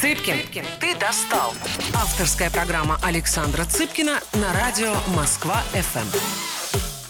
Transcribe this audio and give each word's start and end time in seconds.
Цыпкин, 0.00 0.64
ты 0.80 0.96
достал. 0.96 1.50
Авторская 1.94 2.50
программа 2.50 2.98
Александра 3.02 3.66
Цыпкина 3.66 4.18
на 4.32 4.52
радио 4.54 4.94
Москва-ФМ. 5.14 6.08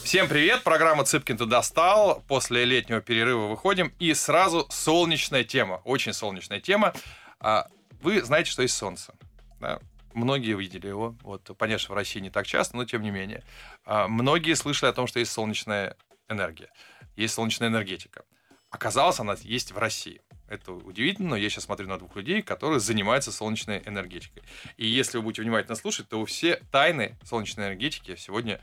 Всем 0.02 0.26
привет, 0.26 0.64
программа 0.64 1.04
«Цыпкин 1.04 1.36
ты 1.36 1.46
достал». 1.46 2.24
После 2.26 2.64
летнего 2.64 3.00
перерыва 3.00 3.46
выходим, 3.46 3.92
и 4.00 4.12
сразу 4.12 4.66
солнечная 4.70 5.44
тема, 5.44 5.80
очень 5.84 6.12
солнечная 6.12 6.58
тема. 6.58 6.92
А, 7.38 7.68
Вы 8.02 8.24
знаете, 8.24 8.50
что 8.50 8.62
есть 8.62 8.76
солнце. 8.76 9.14
Да? 9.60 9.78
Многие 10.12 10.58
видели 10.58 10.88
его. 10.88 11.14
Вот, 11.22 11.42
что 11.44 11.54
в 11.54 11.94
России 11.94 12.18
не 12.18 12.30
так 12.30 12.44
часто, 12.44 12.76
но 12.76 12.86
тем 12.86 13.02
не 13.02 13.12
менее. 13.12 13.44
А, 13.84 14.08
Многие 14.08 14.54
слышали 14.54 14.90
о 14.90 14.92
том, 14.92 15.06
что 15.06 15.20
есть 15.20 15.30
солнечная 15.30 15.94
энергия, 16.28 16.72
есть 17.14 17.34
солнечная 17.34 17.68
энергетика. 17.68 18.24
Оказалось, 18.68 19.20
она 19.20 19.36
есть 19.42 19.70
в 19.70 19.78
России. 19.78 20.20
Это 20.50 20.72
удивительно, 20.72 21.30
но 21.30 21.36
я 21.36 21.48
сейчас 21.48 21.64
смотрю 21.64 21.86
на 21.86 21.96
двух 21.96 22.16
людей, 22.16 22.42
которые 22.42 22.80
занимаются 22.80 23.30
солнечной 23.30 23.82
энергетикой. 23.86 24.42
И 24.76 24.86
если 24.86 25.16
вы 25.16 25.22
будете 25.22 25.42
внимательно 25.42 25.76
слушать, 25.76 26.08
то 26.08 26.18
вы 26.18 26.26
все 26.26 26.56
тайны 26.72 27.16
солнечной 27.24 27.68
энергетики 27.68 28.16
сегодня 28.16 28.60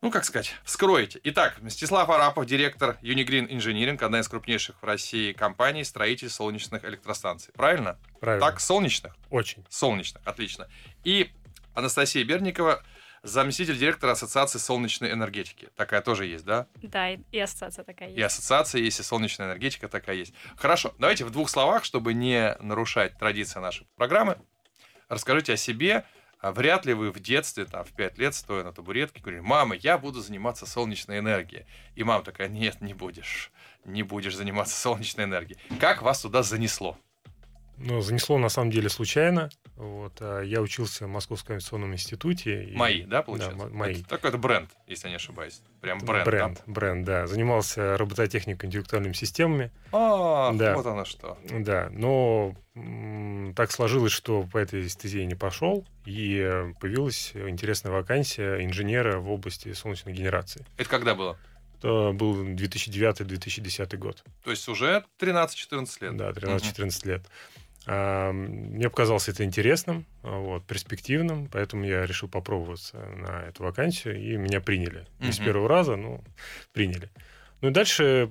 ну, 0.00 0.10
как 0.10 0.26
сказать, 0.26 0.54
вскроете. 0.64 1.18
Итак, 1.24 1.62
Мстислав 1.62 2.10
Арапов, 2.10 2.44
директор 2.44 2.98
Unigрeen 3.00 3.48
Engineering, 3.48 4.04
одна 4.04 4.20
из 4.20 4.28
крупнейших 4.28 4.76
в 4.82 4.84
России 4.84 5.32
компаний 5.32 5.82
строитель 5.82 6.28
солнечных 6.28 6.84
электростанций. 6.84 7.54
Правильно? 7.54 7.96
Правильно. 8.20 8.46
Так, 8.46 8.60
солнечных? 8.60 9.16
Очень. 9.30 9.64
Солнечных, 9.70 10.22
отлично. 10.26 10.68
И 11.04 11.30
Анастасия 11.72 12.22
Берникова, 12.22 12.82
заместитель 13.24 13.76
директора 13.76 14.12
Ассоциации 14.12 14.58
солнечной 14.58 15.10
энергетики. 15.10 15.70
Такая 15.76 16.02
тоже 16.02 16.26
есть, 16.26 16.44
да? 16.44 16.68
Да, 16.82 17.10
и, 17.10 17.18
и 17.32 17.38
ассоциация 17.40 17.84
такая 17.84 18.10
есть. 18.10 18.18
И 18.18 18.22
ассоциация 18.22 18.80
есть, 18.80 19.00
и 19.00 19.02
солнечная 19.02 19.48
энергетика 19.48 19.88
такая 19.88 20.16
есть. 20.16 20.34
Хорошо, 20.56 20.94
давайте 20.98 21.24
в 21.24 21.30
двух 21.30 21.48
словах, 21.48 21.84
чтобы 21.84 22.14
не 22.14 22.54
нарушать 22.60 23.18
традиции 23.18 23.58
нашей 23.58 23.86
программы, 23.96 24.38
расскажите 25.08 25.54
о 25.54 25.56
себе, 25.56 26.04
а 26.38 26.52
вряд 26.52 26.84
ли 26.84 26.92
вы 26.92 27.10
в 27.10 27.20
детстве, 27.20 27.64
там, 27.64 27.84
в 27.84 27.92
5 27.92 28.18
лет, 28.18 28.34
стоя 28.34 28.62
на 28.64 28.72
табуретке, 28.72 29.22
говорили, 29.22 29.40
мама, 29.40 29.74
я 29.76 29.96
буду 29.96 30.20
заниматься 30.20 30.66
солнечной 30.66 31.20
энергией. 31.20 31.64
И 31.94 32.04
мама 32.04 32.22
такая, 32.22 32.48
нет, 32.48 32.82
не 32.82 32.92
будешь, 32.92 33.50
не 33.86 34.02
будешь 34.02 34.36
заниматься 34.36 34.78
солнечной 34.78 35.24
энергией. 35.24 35.58
Как 35.80 36.02
вас 36.02 36.20
туда 36.20 36.42
занесло? 36.42 36.98
Ну, 37.76 38.00
занесло 38.00 38.38
на 38.38 38.48
самом 38.48 38.70
деле 38.70 38.88
случайно. 38.88 39.50
Вот, 39.76 40.18
а 40.20 40.40
я 40.42 40.60
учился 40.60 41.06
в 41.06 41.08
Московском 41.08 41.54
авиационном 41.54 41.92
институте. 41.94 42.64
и- 42.64 42.76
Мои, 42.76 43.02
да, 43.02 43.22
получается? 43.22 43.58
Да, 43.58 43.64
мо- 43.64 43.70
мои. 43.74 43.94
Это 44.00 44.08
такой 44.08 44.30
это 44.30 44.38
бренд, 44.38 44.70
если 44.86 45.08
я 45.08 45.10
не 45.10 45.16
ошибаюсь. 45.16 45.60
Прям 45.80 45.98
бренд. 45.98 46.24
Бренд, 46.24 46.62
бренд, 46.66 47.04
да. 47.04 47.26
Занимался 47.26 47.96
робототехникой, 47.96 48.68
интеллектуальными 48.68 49.12
системами. 49.14 49.72
да? 49.90 49.98
А, 49.98 50.52
Да. 50.54 50.76
вот 50.76 50.86
оно 50.86 51.04
что. 51.04 51.36
Да, 51.50 51.88
но 51.90 52.54
так 53.56 53.72
сложилось, 53.72 54.12
что 54.12 54.44
по 54.44 54.58
этой 54.58 54.88
стезе 54.88 55.24
не 55.26 55.34
пошел, 55.34 55.84
и 56.06 56.72
появилась 56.80 57.32
интересная 57.34 57.90
вакансия 57.92 58.64
инженера 58.64 59.18
в 59.18 59.28
области 59.30 59.72
солнечной 59.72 60.14
генерации. 60.14 60.64
Это 60.76 60.88
когда 60.88 61.14
было? 61.16 61.36
Это 61.78 62.12
был 62.12 62.44
2009-2010 62.54 63.96
год. 63.98 64.22
То 64.42 64.50
есть 64.50 64.66
уже 64.68 65.04
13-14 65.20 66.00
лет. 66.00 66.16
Да, 66.16 66.30
13-14 66.30 67.04
лет. 67.06 67.26
Мне 67.86 68.88
показалось 68.88 69.28
это 69.28 69.44
интересным, 69.44 70.06
а, 70.22 70.38
вот, 70.38 70.66
перспективным, 70.66 71.48
поэтому 71.48 71.84
я 71.84 72.06
решил 72.06 72.28
попробоваться 72.28 72.96
на 72.98 73.42
эту 73.48 73.62
вакансию, 73.62 74.18
и 74.18 74.36
меня 74.36 74.60
приняли. 74.60 75.06
Не 75.20 75.32
с 75.32 75.36
Мгм. 75.38 75.44
первого 75.46 75.68
раза, 75.68 75.96
но 75.96 76.22
приняли. 76.72 77.10
Ну 77.60 77.68
и 77.68 77.72
дальше 77.72 78.30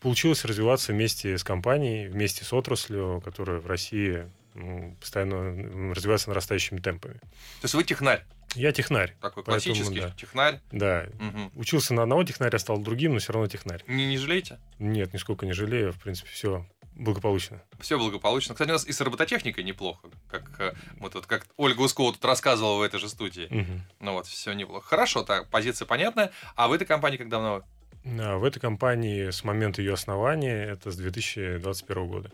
получилось 0.00 0.44
развиваться 0.44 0.92
вместе 0.92 1.36
с 1.36 1.44
компанией, 1.44 2.08
вместе 2.08 2.44
с 2.44 2.52
отраслью, 2.52 3.20
которая 3.24 3.58
в 3.60 3.66
России 3.66 4.30
ну, 4.54 4.96
постоянно 5.00 5.94
развивается 5.94 6.28
нарастающими 6.30 6.80
темпами. 6.80 7.14
То 7.14 7.64
есть 7.64 7.74
вы 7.74 7.84
технарь, 7.84 8.24
Я 8.56 8.72
технарь, 8.72 9.14
такой 9.20 9.44
Поэтому, 9.44 9.74
классический 9.74 10.00
да. 10.00 10.10
технарь. 10.18 10.60
да. 10.72 11.06
Мгм. 11.20 11.52
Учился 11.54 11.94
на 11.94 12.02
одного 12.02 12.24
технаря, 12.24 12.58
стал 12.58 12.78
другим, 12.78 13.12
но 13.12 13.18
все 13.20 13.32
равно 13.32 13.48
технарь. 13.48 13.82
Не, 13.86 14.06
не 14.08 14.18
жалеете? 14.18 14.58
Нет, 14.80 15.12
нисколько 15.12 15.46
не 15.46 15.52
жалею, 15.52 15.92
в 15.92 15.98
принципе, 16.00 16.30
все 16.30 16.66
благополучно. 17.00 17.62
Все 17.80 17.98
благополучно. 17.98 18.54
Кстати, 18.54 18.70
у 18.70 18.72
нас 18.74 18.86
и 18.86 18.92
с 18.92 19.00
робототехникой 19.00 19.64
неплохо. 19.64 20.08
Как 20.30 20.60
э, 20.60 20.74
вот 20.98 21.12
тут, 21.12 21.26
как 21.26 21.46
Ольга 21.56 21.80
Ускова 21.80 22.12
тут 22.12 22.24
рассказывала 22.24 22.78
в 22.78 22.82
этой 22.82 23.00
же 23.00 23.08
студии. 23.08 23.48
Мгм. 23.50 23.82
Ну 24.00 24.12
вот, 24.12 24.26
все 24.26 24.52
неплохо. 24.52 24.86
Хорошо, 24.86 25.22
так, 25.22 25.48
позиция 25.48 25.86
понятная. 25.86 26.30
А 26.56 26.68
в 26.68 26.72
этой 26.72 26.86
компании 26.86 27.16
как 27.16 27.28
давно? 27.28 27.62
А, 28.04 28.36
В 28.36 28.44
этой 28.44 28.60
компании 28.60 29.30
с 29.30 29.44
момента 29.44 29.82
ее 29.82 29.94
основания, 29.94 30.64
это 30.64 30.90
с 30.90 30.96
2021 30.96 32.06
года. 32.06 32.30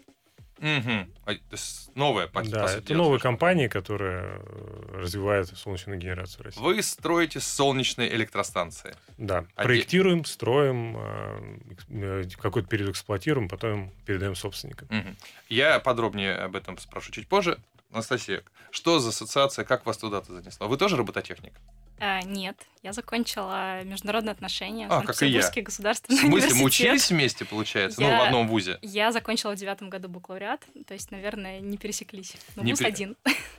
Угу. 0.59 1.07
То 1.25 1.39
есть 1.53 1.95
новая, 1.95 2.29
по, 2.29 2.43
да, 2.43 2.63
по 2.63 2.69
сути 2.69 2.79
это 2.79 2.89
дела, 2.89 2.99
новая 3.05 3.19
компания, 3.19 3.69
которая 3.69 4.39
э, 4.39 5.01
развивает 5.01 5.49
солнечную 5.49 5.99
генерацию 5.99 6.43
в 6.43 6.45
России. 6.47 6.61
Вы 6.61 6.83
строите 6.83 7.41
солнечные 7.41 8.15
электростанции. 8.15 8.95
Да, 9.19 9.45
А 9.55 9.65
проектируем, 9.65 10.25
строим, 10.25 10.97
э, 10.97 11.59
э, 11.91 12.25
какой-то 12.41 12.69
период 12.69 12.91
эксплуатируем, 12.91 13.49
потом 13.49 13.93
передаем 14.07 14.35
собственникам. 14.35 14.89
Мгм. 14.91 15.17
Я 15.49 15.79
подробнее 15.79 16.37
об 16.37 16.57
этом 16.57 16.79
спрошу 16.79 17.13
чуть 17.13 17.29
позже. 17.29 17.59
Анастасия, 17.93 18.43
что 18.71 18.99
за 18.99 19.11
ассоциация, 19.11 19.65
как 19.65 19.87
вас 19.87 19.99
туда-то 19.99 20.33
занесло? 20.33 20.69
Вы 20.69 20.77
тоже 20.77 20.97
робототехник? 20.97 21.53
А, 21.99 22.21
нет, 22.23 22.57
я 22.87 22.93
закончила 22.93 23.83
международные 23.83 24.31
отношения. 24.33 24.87
А, 24.89 25.03
как 25.03 25.21
и 25.23 25.27
я. 25.27 25.43
Санкт-Петербургский 25.43 25.61
В 25.61 25.65
государственный 25.65 26.19
смысле, 26.21 26.55
мы 26.55 26.65
учились 26.65 27.11
вместе, 27.11 27.45
получается? 27.45 28.01
Ну, 28.01 28.07
в 28.07 28.11
Я- 28.11 28.25
одном 28.27 28.47
вузе. 28.49 28.79
Я 28.81 29.11
закончила 29.11 29.53
в 29.53 29.57
девятом 29.57 29.91
году 29.91 30.09
бакалавриат, 30.09 30.65
то 30.87 30.95
есть, 30.95 31.11
наверное, 31.11 31.59
не 31.61 31.77
пересеклись. 31.79 32.35
Ну, 32.55 32.63
Не 32.63 32.73
вуз 32.73 32.79
пере- 32.79 32.89
один. 32.91 33.17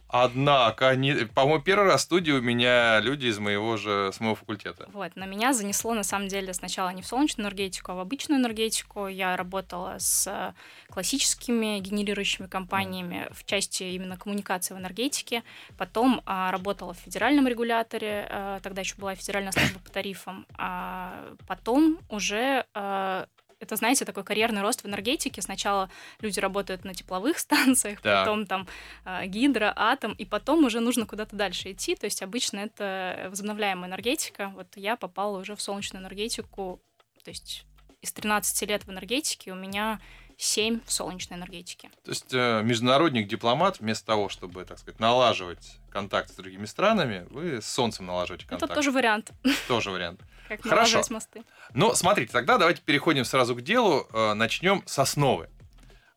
Однако, 0.09 0.95
не- 0.95 1.25
по-моему, 1.25 1.61
первый 1.61 1.88
раз 1.88 2.01
в 2.01 2.03
студии 2.05 2.31
у 2.31 2.41
меня 2.41 2.99
люди 3.01 3.25
из 3.27 3.39
моего 3.39 3.75
же, 3.75 4.11
с 4.13 4.21
моего 4.21 4.35
факультета. 4.35 4.88
Вот, 4.93 5.11
но 5.15 5.25
меня 5.25 5.53
занесло, 5.53 5.94
на 5.94 6.03
самом 6.03 6.29
деле, 6.29 6.53
сначала 6.53 6.89
не 6.94 7.01
в 7.01 7.05
солнечную 7.05 7.44
энергетику, 7.49 7.91
а 7.91 7.95
в 7.95 7.99
обычную 7.99 8.39
энергетику. 8.39 9.07
Я 9.07 9.35
работала 9.35 9.95
с 9.99 10.25
э, 10.27 10.53
классическими 10.94 11.79
генерирующими 11.79 12.47
компаниями 12.47 13.27
в 13.31 13.44
части 13.45 13.83
именно 13.83 14.15
коммуникации 14.17 14.73
в 14.73 14.77
энергетике. 14.77 15.44
Потом 15.77 16.21
а, 16.25 16.51
работала 16.51 16.94
в 16.94 16.97
федеральном 16.97 17.47
регуляторе, 17.47 18.27
э, 18.29 18.59
тогда 18.63 18.81
еще 18.81 18.95
была 18.95 19.13
федеральная 19.17 19.51
служба 19.51 19.79
по 19.79 19.89
тарифам. 19.89 20.45
А 20.57 21.35
потом 21.47 22.00
уже 22.09 22.66
э, 22.73 23.25
это, 23.59 23.75
знаете, 23.75 24.05
такой 24.05 24.23
карьерный 24.23 24.61
рост 24.61 24.83
в 24.83 24.88
энергетике. 24.88 25.41
Сначала 25.41 25.89
люди 26.19 26.39
работают 26.39 26.85
на 26.85 26.94
тепловых 26.94 27.39
станциях, 27.39 28.01
Так. 28.01 28.25
потом 28.25 28.45
там 28.45 28.67
э, 29.06 29.25
гидро, 29.27 29.73
атом, 29.75 30.13
и 30.13 30.25
потом 30.25 30.66
уже 30.66 30.79
нужно 30.79 31.06
куда-то 31.06 31.35
дальше 31.35 31.72
идти. 31.72 31.95
То 31.95 32.06
есть 32.06 32.22
обычно 32.22 32.59
это 32.59 33.27
возобновляемая 33.29 33.89
энергетика. 33.89 34.51
Вот 34.56 34.67
я 34.75 34.95
попала 34.95 35.39
уже 35.39 35.56
в 35.56 35.61
солнечную 35.61 36.01
энергетику, 36.01 36.81
то 37.23 37.29
есть 37.29 37.66
из 38.01 38.13
13 38.13 38.69
лет 38.69 38.85
в 38.85 38.91
энергетике 38.91 39.51
у 39.51 39.56
меня 39.56 40.00
7 40.37 40.81
в 40.85 40.91
солнечной 40.91 41.39
энергетике. 41.39 41.89
То 42.03 42.11
есть 42.11 42.33
э, 42.33 42.61
международник, 42.63 43.27
дипломат, 43.27 43.79
вместо 43.79 44.05
того, 44.05 44.29
чтобы, 44.29 44.63
так 44.65 44.77
сказать, 44.79 44.99
налаживать 44.99 45.77
контакт 45.89 46.29
с 46.29 46.35
другими 46.35 46.65
странами, 46.65 47.25
вы 47.31 47.61
с 47.61 47.65
солнцем 47.67 48.05
налаживаете 48.05 48.45
контакт. 48.45 48.71
Это 48.71 48.75
тоже 48.75 48.91
вариант, 48.91 49.31
Тоже 49.67 49.89
вариант. 49.91 50.21
как 50.47 50.61
Хорошо. 50.61 51.01
мосты. 51.09 51.43
Но 51.73 51.95
смотрите, 51.95 52.31
тогда 52.31 52.57
давайте 52.57 52.81
переходим 52.81 53.25
сразу 53.25 53.55
к 53.55 53.61
делу. 53.61 54.07
Э, 54.13 54.33
Начнем 54.33 54.83
с 54.85 54.99
основы. 54.99 55.49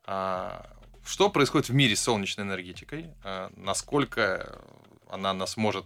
А, 0.05 0.69
Что 1.05 1.29
происходит 1.29 1.69
в 1.69 1.73
мире 1.73 1.95
с 1.95 2.01
солнечной 2.01 2.45
энергетикой? 2.45 3.11
А, 3.23 3.51
Насколько 3.55 4.61
она 5.09 5.33
нас 5.33 5.57
может 5.57 5.85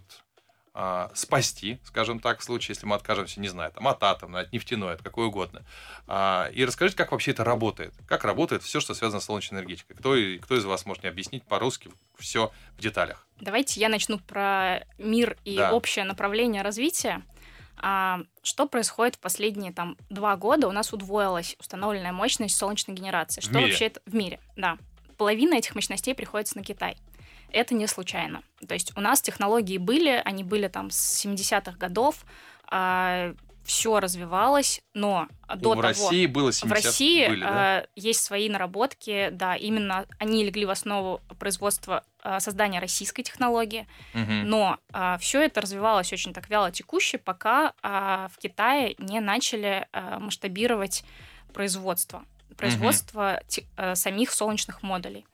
а, 0.78 1.10
спасти, 1.14 1.78
скажем 1.84 2.20
так, 2.20 2.40
в 2.40 2.44
случае, 2.44 2.74
если 2.74 2.84
мы 2.86 2.96
откажемся, 2.96 3.40
не 3.40 3.48
знаю, 3.48 3.72
там, 3.72 3.88
от 3.88 4.02
атомной, 4.02 4.42
от 4.42 4.52
нефтяной, 4.52 4.92
от 4.92 5.02
какой 5.02 5.26
угодно. 5.26 5.62
А, 6.06 6.50
И 6.52 6.64
расскажите, 6.66 6.98
как 6.98 7.12
вообще 7.12 7.30
это 7.30 7.44
работает? 7.44 7.94
Как 8.06 8.24
работает 8.24 8.62
все, 8.62 8.78
что 8.80 8.92
связано 8.92 9.20
с 9.20 9.24
солнечной 9.24 9.60
энергетикой? 9.60 9.96
Кто, 9.96 10.14
кто 10.42 10.54
из 10.54 10.66
вас 10.66 10.84
может 10.84 11.02
мне 11.02 11.10
объяснить 11.10 11.44
по-русски 11.44 11.90
все 12.18 12.52
в 12.76 12.80
деталях? 12.82 13.26
Давайте 13.40 13.80
я 13.80 13.88
начну 13.88 14.18
про 14.18 14.84
мир 14.98 15.38
и 15.44 15.56
Да. 15.56 15.72
общее 15.72 16.04
направление 16.04 16.60
развития. 16.60 17.22
А, 17.78 18.20
что 18.42 18.66
происходит 18.66 19.16
в 19.16 19.18
последние 19.20 19.72
там 19.72 19.96
два 20.10 20.36
года? 20.36 20.68
У 20.68 20.72
нас 20.72 20.92
удвоилась 20.92 21.56
установленная 21.58 22.12
мощность 22.12 22.56
солнечной 22.56 22.94
генерации. 22.94 23.40
Что 23.40 23.52
мире? 23.54 23.66
вообще 23.68 23.86
это 23.86 24.00
в 24.04 24.14
мире? 24.14 24.40
Да. 24.56 24.76
Половина 25.16 25.54
этих 25.54 25.74
мощностей 25.74 26.14
приходится 26.14 26.58
на 26.58 26.64
Китай. 26.64 26.98
Это 27.50 27.74
не 27.74 27.86
случайно. 27.86 28.42
То 28.66 28.74
есть 28.74 28.96
у 28.96 29.00
нас 29.00 29.20
технологии 29.22 29.78
были, 29.78 30.20
они 30.24 30.44
были 30.44 30.68
там 30.68 30.90
с 30.90 31.24
70-х 31.24 31.72
годов, 31.78 32.24
все 33.66 33.98
развивалось, 33.98 34.80
но 34.94 35.26
до 35.48 35.70
в 35.70 35.74
того... 35.74 35.82
России 35.82 36.26
было 36.26 36.52
70 36.52 36.70
В 36.70 36.84
России 36.84 37.26
были, 37.28 37.40
да? 37.40 37.80
э, 37.80 37.86
есть 37.96 38.22
свои 38.22 38.48
наработки, 38.48 39.30
да, 39.32 39.56
именно 39.56 40.06
они 40.18 40.44
легли 40.44 40.64
в 40.64 40.70
основу 40.70 41.20
производства 41.40 42.04
э, 42.22 42.38
создания 42.38 42.78
российской 42.78 43.24
технологии, 43.24 43.88
Мгм. 44.14 44.48
но 44.48 44.78
все 45.18 45.42
это 45.42 45.60
развивалось 45.60 46.12
очень 46.12 46.32
так 46.32 46.48
вяло 46.48 46.70
текуще, 46.70 47.18
пока 47.18 47.72
а, 47.82 48.28
в 48.32 48.38
Китае 48.38 48.94
не 48.98 49.18
начали 49.20 49.88
а, 49.92 50.20
масштабировать 50.20 51.04
производство, 51.52 52.24
производство 52.56 53.42
те- 53.48 53.64
э, 53.76 53.94
самих 53.96 54.30
солнечных 54.30 54.82
модулей. 54.82 55.26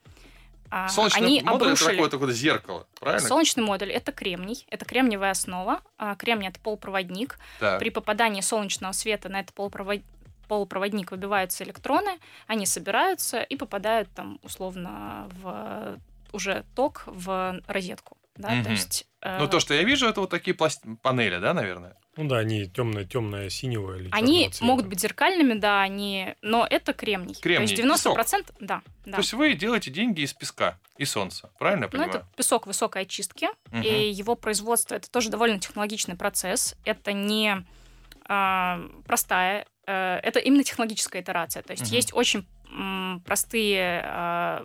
А, 0.75 0.89
Солнечный 0.89 1.21
они 1.23 1.43
модуль 1.43 1.69
это 1.69 1.83
обрушили... 1.83 1.91
такое, 1.97 2.09
такое 2.11 2.33
зеркало, 2.33 2.87
правильно? 2.99 3.29
Солнечный 3.29 3.63
модуль 3.63 3.93
это 3.93 4.11
кремний, 4.11 4.65
это 4.71 4.87
кремниевая 4.87 5.33
основа. 5.33 5.83
А, 5.99 6.17
Кремний 6.17 6.49
это 6.49 6.59
полупроводник. 6.61 7.39
Так. 7.61 7.79
При 7.79 7.91
попадании 7.91 8.41
солнечного 8.41 8.93
света 8.93 9.29
на 9.29 9.41
этот 9.41 9.55
полупровод- 9.55 10.03
полупроводник 10.49 11.11
выбиваются 11.11 11.65
электроны, 11.65 12.19
они 12.47 12.65
собираются 12.65 13.43
и 13.43 13.55
попадают 13.57 14.09
там 14.15 14.39
условно 14.43 15.29
в 15.43 15.99
уже 16.33 16.65
ток 16.75 17.03
в 17.07 17.61
розетку. 17.67 18.17
Да? 18.37 18.49
То 18.49 18.55
Мгм. 18.55 18.71
есть, 18.71 19.07
э, 19.21 19.39
Ну, 19.39 19.49
то, 19.49 19.61
что 19.61 19.75
я 19.75 19.83
вижу, 19.83 20.07
это 20.09 20.23
вот 20.23 20.31
такие 20.31 20.55
пласт... 20.55 20.83
панели, 21.03 21.37
да, 21.39 21.53
наверное? 21.53 21.97
Ну 22.17 22.29
да, 22.29 22.39
они 22.39 22.67
темное, 22.67 23.05
темное 23.05 23.49
синего 23.49 23.97
или 23.97 24.09
они 24.13 24.49
цвета. 24.51 24.65
могут 24.65 24.87
быть 24.87 25.01
зеркальными, 25.01 25.55
да, 25.55 25.81
они, 25.81 26.35
но 26.43 26.67
это 26.69 26.93
кремний. 26.93 27.35
Кремний, 27.41 27.75
То 27.75 27.83
есть 27.83 28.05
90%, 28.07 28.53
да, 28.61 28.83
да. 29.07 29.13
То 29.13 29.19
есть 29.19 29.33
вы 29.33 29.55
делаете 29.55 29.91
деньги 29.91 30.21
из 30.21 30.35
песка 30.35 30.79
и 30.99 31.07
солнца, 31.07 31.51
правильно 31.59 31.85
я 31.85 31.87
Ну, 31.87 31.91
понимаю? 31.93 32.11
это 32.11 32.27
песок 32.37 32.67
высокой 32.67 33.03
очистки, 33.03 33.49
Мгм. 33.71 33.83
и 33.83 34.11
его 34.11 34.35
производство 34.35 34.95
это 34.95 35.11
тоже 35.11 35.31
довольно 35.31 35.59
технологичный 35.59 36.17
процесс. 36.17 36.75
Это 36.85 37.13
не 37.15 37.65
а, 38.27 38.81
простая, 39.05 39.67
э, 39.87 40.17
это 40.23 40.39
именно 40.39 40.63
технологическая 40.65 41.23
итерация. 41.23 41.63
То 41.63 41.73
есть 41.73 41.85
Мгм. 41.87 41.93
есть 41.95 42.13
очень 42.15 42.47
м, 42.71 43.21
простые 43.27 44.03
а, 44.05 44.65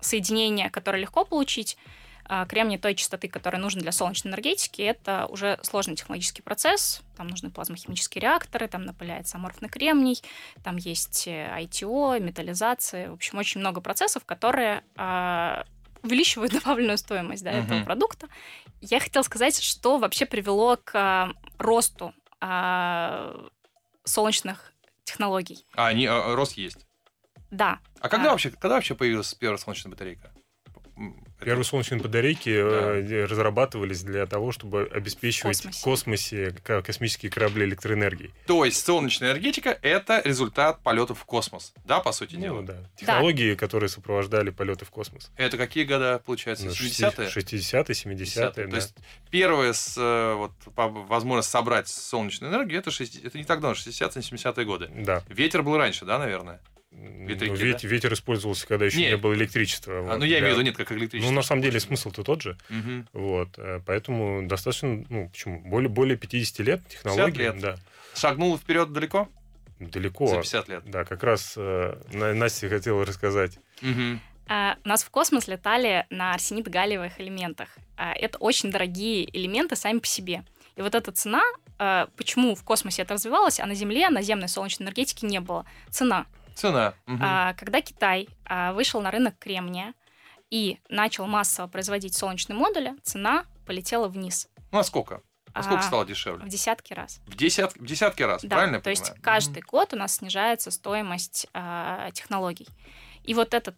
соединения, 0.00 0.68
которые 0.70 1.02
легко 1.02 1.24
получить. 1.24 1.76
А, 2.24 2.46
Кремний 2.46 2.78
той 2.78 2.94
частоты, 2.94 3.28
которая 3.28 3.60
нужна 3.60 3.82
для 3.82 3.92
солнечной 3.92 4.30
энергетики, 4.32 4.80
это 4.82 5.26
уже 5.26 5.58
сложный 5.62 5.96
технологический 5.96 6.42
процесс. 6.42 7.02
Там 7.16 7.28
нужны 7.28 7.50
плазмохимические 7.50 8.22
реакторы, 8.22 8.68
там 8.68 8.84
напыляется 8.84 9.36
аморфный 9.36 9.68
кремний, 9.68 10.22
там 10.62 10.76
есть 10.76 11.26
э, 11.26 11.48
ITO, 11.62 12.20
металлизация. 12.20 13.10
В 13.10 13.14
общем, 13.14 13.38
очень 13.38 13.60
много 13.60 13.80
процессов, 13.80 14.24
которые 14.24 14.84
а, 14.96 15.64
увеличивают 16.02 16.52
добавленную 16.64 16.98
стоимость 16.98 17.42
да, 17.44 17.50
этого 17.50 17.76
Мгм. 17.78 17.84
продукта. 17.84 18.28
Я 18.80 19.00
хотела 19.00 19.22
сказать, 19.22 19.60
что 19.60 19.98
вообще 19.98 20.26
привело 20.26 20.76
к 20.76 20.92
а, 20.94 21.32
росту 21.58 22.14
солнечных 24.04 24.72
технологий. 25.04 25.64
А, 25.76 25.88
они, 25.88 26.06
а, 26.06 26.34
рост 26.34 26.52
есть. 26.56 26.86
Да, 27.50 27.78
А 28.00 28.08
когда 28.08 28.28
А. 28.28 28.30
вообще, 28.32 28.50
когда 28.50 28.70
вообще 28.76 28.94
появилась 28.94 29.32
первая 29.34 29.58
солнечная 29.58 29.92
батарейка? 29.92 30.32
Первые 31.44 31.64
солнечные 31.64 32.00
батарейки 32.00 32.50
э, 32.50 33.24
разрабатывались 33.26 34.02
для 34.02 34.26
того, 34.26 34.52
чтобы 34.52 34.88
обеспечивать 34.92 35.56
космосе. 35.58 35.78
в 35.78 35.82
космосе 35.82 36.54
ка- 36.64 36.82
космические 36.82 37.30
корабли 37.30 37.64
электроэнергией. 37.64 38.32
То 38.46 38.64
есть 38.64 38.84
солнечная 38.84 39.30
энергетика 39.32 39.78
это 39.82 40.20
результат 40.24 40.80
полетов 40.82 41.20
в 41.20 41.24
космос, 41.24 41.72
да, 41.84 42.00
по 42.00 42.12
сути 42.12 42.36
дела? 42.36 42.60
Ну, 42.60 42.66
да. 42.66 42.76
Технологии, 42.96 43.54
которые 43.54 43.88
сопровождали 43.88 44.50
полеты 44.50 44.84
в 44.84 44.90
космос. 44.90 45.30
Это 45.36 45.56
какие 45.56 45.84
года, 45.84 46.20
получается, 46.24 46.66
Ну, 46.66 46.72
60-е? 46.72 47.28
60-е, 47.28 47.82
70-е, 47.82 48.50
То 48.50 48.66
да. 48.68 48.76
есть 48.76 48.94
первая 49.30 49.72
с, 49.72 49.94
э, 49.98 50.34
вот, 50.34 50.52
возможность 50.76 51.50
собрать 51.50 51.88
солнечную 51.88 52.52
энергию, 52.52 52.78
это, 52.80 52.90
60 52.90 53.24
это 53.24 53.38
не 53.38 53.44
так 53.44 53.60
давно, 53.60 53.74
60-70-е 53.74 54.64
годы. 54.64 54.90
Да. 54.94 55.22
Ветер 55.28 55.62
был 55.62 55.76
раньше, 55.76 56.04
да, 56.04 56.18
наверное? 56.18 56.60
Ну, 56.94 57.26
Ветряки, 57.26 57.62
вет- 57.62 57.82
Ветер 57.84 58.12
использовался, 58.12 58.66
когда 58.66 58.84
еще 58.86 58.98
Не. 58.98 59.08
не, 59.08 59.16
было 59.16 59.34
электричества. 59.34 59.98
А, 59.98 60.02
вот, 60.02 60.18
ну, 60.18 60.24
я 60.24 60.38
имею 60.40 60.54
в 60.54 60.58
виду, 60.58 60.66
нет, 60.66 60.76
как 60.76 60.92
электричество. 60.92 61.30
Ну, 61.30 61.34
на 61.36 61.42
самом 61.42 61.62
деле, 61.62 61.80
смысл-то 61.80 62.22
тот 62.22 62.42
же. 62.42 62.56
Мгм. 62.68 63.08
Вот. 63.12 63.48
э, 63.58 63.80
Поэтому 63.86 64.46
достаточно, 64.46 65.04
ну, 65.08 65.28
почему? 65.30 65.60
Более, 65.64 65.88
более 65.88 66.16
50 66.16 66.62
лет 66.62 66.86
технологии. 66.88 67.38
лет. 67.38 67.58
Да. 67.60 67.76
Шагнул 68.14 68.56
вперед 68.58 68.92
далеко? 68.92 69.28
Далеко. 69.80 70.26
За 70.26 70.36
50 70.36 70.68
лет. 70.68 70.82
Да, 70.86 71.04
как 71.04 71.22
раз 71.24 71.54
э, 71.56 71.96
На- 72.12 72.34
Настя 72.34 72.68
хотела 72.68 73.04
рассказать. 73.04 73.58
Мгм. 73.80 74.20
А, 74.48 74.76
У 74.84 74.88
нас 74.88 75.02
в 75.02 75.10
космос 75.10 75.48
летали 75.48 76.04
на 76.10 76.34
арсенит-галлиевых 76.34 77.18
элементах. 77.18 77.68
А, 77.96 78.12
Это 78.14 78.38
очень 78.38 78.70
дорогие 78.70 79.28
элементы 79.36 79.76
сами 79.76 79.98
по 79.98 80.06
себе. 80.06 80.44
И 80.76 80.82
вот 80.82 80.94
эта 80.94 81.10
цена, 81.12 81.42
а, 81.78 82.08
почему 82.16 82.54
в 82.54 82.62
космосе 82.64 83.02
это 83.02 83.14
развивалось, 83.14 83.60
а 83.60 83.66
на 83.66 83.74
Земле 83.74 84.08
наземной 84.10 84.48
солнечной 84.48 84.84
энергетики 84.86 85.24
не 85.24 85.40
было? 85.40 85.64
Цена. 85.90 86.26
Цена. 86.54 86.94
Мгм. 87.06 87.20
А, 87.22 87.54
Когда 87.54 87.80
Китай 87.80 88.28
а, 88.44 88.72
вышел 88.72 89.00
на 89.00 89.10
рынок 89.10 89.38
кремния 89.38 89.94
и 90.50 90.78
начал 90.88 91.26
массово 91.26 91.66
производить 91.66 92.14
солнечные 92.16 92.56
модули, 92.56 92.94
цена 93.02 93.44
полетела 93.66 94.08
вниз 94.08 94.48
Ну, 94.70 94.78
а 94.78 94.84
сколько? 94.84 95.22
А 95.54 95.62
сколько 95.62 95.80
А, 95.80 95.86
стало 95.86 96.06
дешевле? 96.06 96.44
в 96.44 96.48
десятки 96.48 96.92
раз. 96.94 97.20
В, 97.26 97.36
десят, 97.36 97.74
в 97.74 97.84
десятки 97.84 98.22
раз, 98.22 98.42
Да, 98.42 98.56
правильно 98.56 98.76
я 98.76 98.80
то 98.82 98.90
есть 98.90 99.02
понимаю? 99.04 99.22
каждый 99.22 99.62
год 99.62 99.92
у 99.92 99.96
нас 99.96 100.16
снижается 100.16 100.70
стоимость 100.70 101.46
а, 101.52 102.10
технологий. 102.12 102.66
И 103.24 103.34
вот 103.34 103.52
этот 103.54 103.76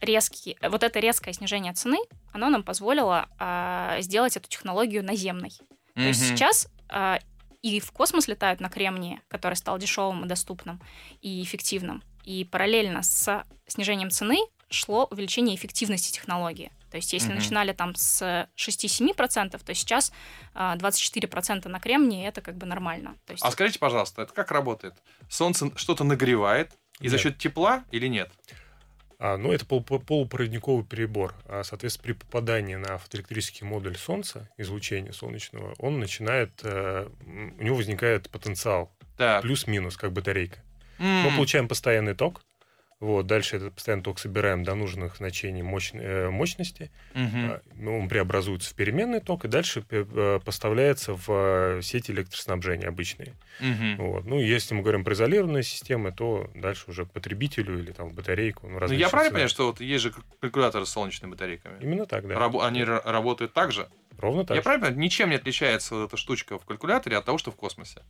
резкий, 0.00 0.58
вот 0.62 0.82
это 0.82 0.98
резкое 0.98 1.32
снижение 1.32 1.72
цены, 1.72 1.98
оно 2.32 2.48
нам 2.50 2.62
позволило 2.62 3.28
а, 3.38 3.96
сделать 4.00 4.36
эту 4.36 4.48
технологию 4.48 5.04
наземной. 5.04 5.52
То 5.94 6.00
есть 6.02 6.20
сейчас 6.28 6.68
а, 6.88 7.18
и 7.68 7.80
в 7.80 7.90
космос 7.92 8.28
летают 8.28 8.60
на 8.60 8.68
кремнии, 8.68 9.20
который 9.28 9.54
стал 9.54 9.78
дешевым 9.78 10.24
и 10.24 10.28
доступным 10.28 10.80
и 11.22 11.42
эффективным. 11.42 12.02
И 12.24 12.44
параллельно 12.44 13.02
с 13.02 13.44
снижением 13.66 14.10
цены 14.10 14.38
шло 14.68 15.06
увеличение 15.10 15.54
эффективности 15.56 16.12
технологии. 16.12 16.72
То 16.90 16.96
есть 16.96 17.12
если 17.12 17.28
Мгм. 17.28 17.36
начинали 17.36 17.72
там 17.72 17.94
с 17.94 18.48
6-7%, 18.56 19.62
то 19.64 19.74
сейчас 19.74 20.12
а, 20.54 20.76
24% 20.76 21.68
на 21.68 21.78
кремнии 21.80 22.26
это 22.26 22.40
как 22.40 22.56
бы 22.56 22.66
нормально. 22.66 23.16
То 23.26 23.32
есть 23.32 23.44
А 23.44 23.50
скажите, 23.50 23.78
пожалуйста, 23.78 24.22
это 24.22 24.32
как 24.32 24.50
работает? 24.50 24.94
Солнце 25.28 25.70
что-то 25.76 26.04
нагревает, 26.04 26.72
и 27.00 27.08
за 27.08 27.16
Нет. 27.16 27.22
счет 27.22 27.38
тепла 27.38 27.84
или 27.90 28.06
нет? 28.06 28.30
А, 29.18 29.36
ну, 29.38 29.52
это 29.52 29.64
пол- 29.64 29.82
пол- 29.82 30.00
полупроводниковый 30.00 30.84
перебор. 30.84 31.34
А, 31.46 31.62
соответственно, 31.64 32.04
при 32.04 32.12
попадании 32.12 32.74
на 32.74 32.98
фотоэлектрический 32.98 33.66
модуль 33.66 33.96
Солнца, 33.96 34.48
излучения 34.58 35.12
солнечного, 35.12 35.74
он 35.78 35.98
начинает, 35.98 36.60
э, 36.62 37.08
у 37.24 37.62
него 37.62 37.76
возникает 37.76 38.28
потенциал, 38.30 38.92
плюс-минус, 39.40 39.96
как 39.96 40.12
батарейка. 40.12 40.58
М, 40.98 41.06
Мы 41.24 41.34
получаем 41.34 41.68
постоянный 41.68 42.14
ток, 42.14 42.42
вот, 42.98 43.26
дальше 43.26 43.56
этот 43.56 43.74
постоянный 43.74 44.02
ток 44.02 44.18
собираем 44.18 44.64
до 44.64 44.74
нужных 44.74 45.16
значений 45.16 45.60
мощ- 45.62 45.94
э, 45.98 46.30
мощности, 46.30 46.90
ну, 47.74 47.98
он 47.98 48.08
преобразуется 48.08 48.70
в 48.70 48.74
переменный 48.74 49.20
ток 49.20 49.44
и 49.44 49.48
дальше 49.48 49.84
э, 49.90 50.40
поставляется 50.44 51.12
в 51.14 51.24
э, 51.28 51.80
сети 51.82 52.10
электроснабжения 52.12 52.88
обычные. 52.88 53.34
Мгм. 53.60 53.96
Вот. 53.98 54.24
Ну, 54.24 54.40
если 54.40 54.74
мы 54.74 54.80
говорим 54.82 55.04
про 55.04 55.12
изолированные 55.14 55.62
системы, 55.62 56.10
то 56.12 56.50
дальше 56.54 56.84
уже 56.88 57.04
к 57.04 57.10
потребителю 57.12 57.78
или 57.78 57.92
там 57.92 58.08
в 58.08 58.14
батарейку. 58.14 58.66
Ну, 58.66 58.74
Ну, 58.74 58.78
различные 58.78 59.04
я 59.04 59.08
правильно 59.10 59.32
понимаю, 59.32 59.48
что 59.50 59.66
вот 59.66 59.80
есть 59.80 60.02
же 60.02 60.14
калькуляторы 60.40 60.86
с 60.86 60.90
солнечными 60.90 61.32
батарейками? 61.32 61.76
Именно 61.82 62.06
так, 62.06 62.26
да. 62.26 62.34
Рабо- 62.34 62.66
Они 62.66 62.80
ра- 62.80 63.02
работают 63.04 63.52
так 63.52 63.72
же? 63.72 63.88
Ровно 64.18 64.44
так. 64.46 64.54
я 64.54 64.56
же. 64.56 64.62
правильно 64.62 64.86
понимаю, 64.86 65.04
ничем 65.04 65.28
не 65.28 65.36
отличается 65.36 65.94
вот 65.94 66.08
эта 66.08 66.16
штучка 66.16 66.58
в 66.58 66.64
калькуляторе 66.64 67.18
от 67.18 67.24
того, 67.26 67.36
что 67.36 67.50
в 67.50 67.56
космосе? 67.56 68.00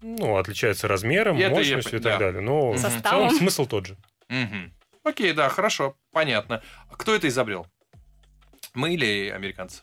Ну, 0.00 0.36
отличается 0.36 0.86
размером, 0.86 1.36
И 1.36 1.40
это 1.40 1.50
я 1.54 1.56
мощностью 1.56 1.98
и, 1.98 2.02
так 2.02 2.12
да. 2.12 2.26
далее. 2.26 2.40
Но 2.40 2.70
в 2.70 2.78
Составом. 2.78 3.28
целом 3.30 3.36
смысл 3.40 3.66
тот 3.66 3.86
же. 3.86 3.96
Мгм. 4.28 4.72
Окей, 5.04 5.32
да, 5.32 5.48
хорошо, 5.48 5.96
понятно. 6.12 6.62
А 6.90 6.96
Кто 6.96 7.14
это 7.14 7.28
изобрел? 7.28 7.66
Мы 8.74 8.94
или 8.94 9.30
американцы? 9.30 9.82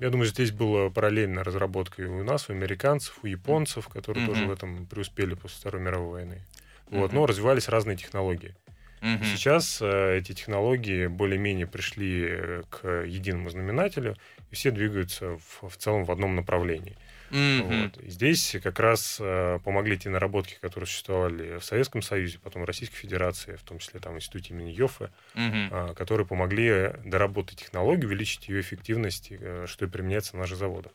Я 0.00 0.10
думаю, 0.10 0.26
здесь 0.26 0.50
была 0.50 0.90
параллельная 0.90 1.44
разработка 1.44 2.02
и 2.02 2.06
у 2.06 2.24
нас, 2.24 2.48
у 2.48 2.52
американцев, 2.52 3.18
у 3.22 3.26
японцев, 3.26 3.88
которые 3.88 4.24
Мгм. 4.24 4.32
тоже 4.34 4.46
в 4.46 4.50
этом 4.50 4.86
преуспели 4.86 5.34
после 5.34 5.58
Второй 5.60 5.80
мировой 5.80 6.10
войны. 6.10 6.42
Вот, 6.90 7.12
Мгм. 7.12 7.20
но 7.20 7.26
развивались 7.26 7.68
разные 7.68 7.96
технологии. 7.96 8.54
Мгм. 9.00 9.24
Сейчас 9.24 9.78
э, 9.80 10.18
эти 10.18 10.32
технологии 10.32 11.06
более-менее 11.06 11.66
пришли 11.66 12.26
э, 12.28 12.62
к 12.70 13.04
единому 13.04 13.50
знаменателю, 13.50 14.16
и 14.50 14.54
все 14.54 14.70
двигаются 14.70 15.36
в, 15.38 15.68
в 15.68 15.76
целом 15.76 16.04
в 16.04 16.10
одном 16.10 16.36
направлении. 16.36 16.96
Мгм. 17.32 17.82
Вот. 17.84 17.98
И 17.98 18.10
здесь 18.10 18.56
как 18.62 18.78
раз 18.78 19.16
э, 19.20 19.58
помогли 19.64 19.98
те 19.98 20.10
наработки, 20.10 20.58
которые 20.60 20.86
существовали 20.86 21.58
в 21.58 21.64
Советском 21.64 22.02
Союзе, 22.02 22.38
потом 22.38 22.62
в 22.62 22.64
Российской 22.66 22.96
Федерации, 22.96 23.56
в 23.56 23.62
том 23.62 23.78
числе 23.78 24.00
там 24.00 24.12
в 24.14 24.16
институте 24.18 24.54
имени 24.54 24.70
Йоффе, 24.70 25.10
Мгм. 25.34 25.68
а, 25.72 25.94
которые 25.94 26.26
помогли 26.26 26.92
доработать 27.04 27.58
технологию, 27.58 28.06
увеличить 28.08 28.48
ее 28.48 28.60
эффективность, 28.60 29.28
э, 29.30 29.64
что 29.66 29.86
и 29.86 29.88
применяется 29.88 30.34
на 30.36 30.42
наших 30.42 30.58
заводах. 30.58 30.92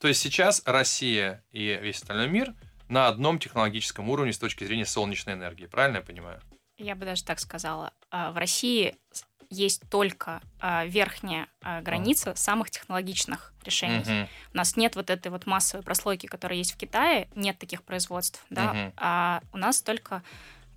То 0.00 0.08
есть 0.08 0.20
сейчас 0.20 0.62
Россия 0.64 1.44
и 1.52 1.78
весь 1.82 1.96
остальной 1.96 2.28
мир 2.28 2.54
на 2.88 3.08
одном 3.08 3.38
технологическом 3.38 4.08
уровне 4.10 4.32
с 4.32 4.38
точки 4.38 4.64
зрения 4.64 4.86
солнечной 4.86 5.34
энергии. 5.34 5.66
Правильно 5.66 5.96
я 5.98 6.02
понимаю? 6.02 6.40
Я 6.78 6.94
бы 6.94 7.04
даже 7.04 7.24
так 7.24 7.40
сказала. 7.40 7.92
А, 8.10 8.32
В 8.32 8.36
России 8.36 8.94
есть 9.50 9.82
только 9.90 10.40
а, 10.60 10.84
верхняя 10.84 11.48
а, 11.62 11.80
граница 11.80 12.34
самых 12.34 12.70
технологичных 12.70 13.52
решений. 13.64 14.02
Мгм. 14.04 14.28
У 14.52 14.56
нас 14.56 14.76
нет 14.76 14.96
вот 14.96 15.10
этой 15.10 15.28
вот 15.28 15.46
массовой 15.46 15.82
прослойки, 15.82 16.26
которая 16.26 16.58
есть 16.58 16.72
в 16.72 16.76
Китае, 16.76 17.28
нет 17.34 17.58
таких 17.58 17.82
производств, 17.82 18.44
да, 18.50 18.72
Мгм. 18.72 18.92
а 18.96 19.40
у 19.52 19.58
нас 19.58 19.82
только 19.82 20.22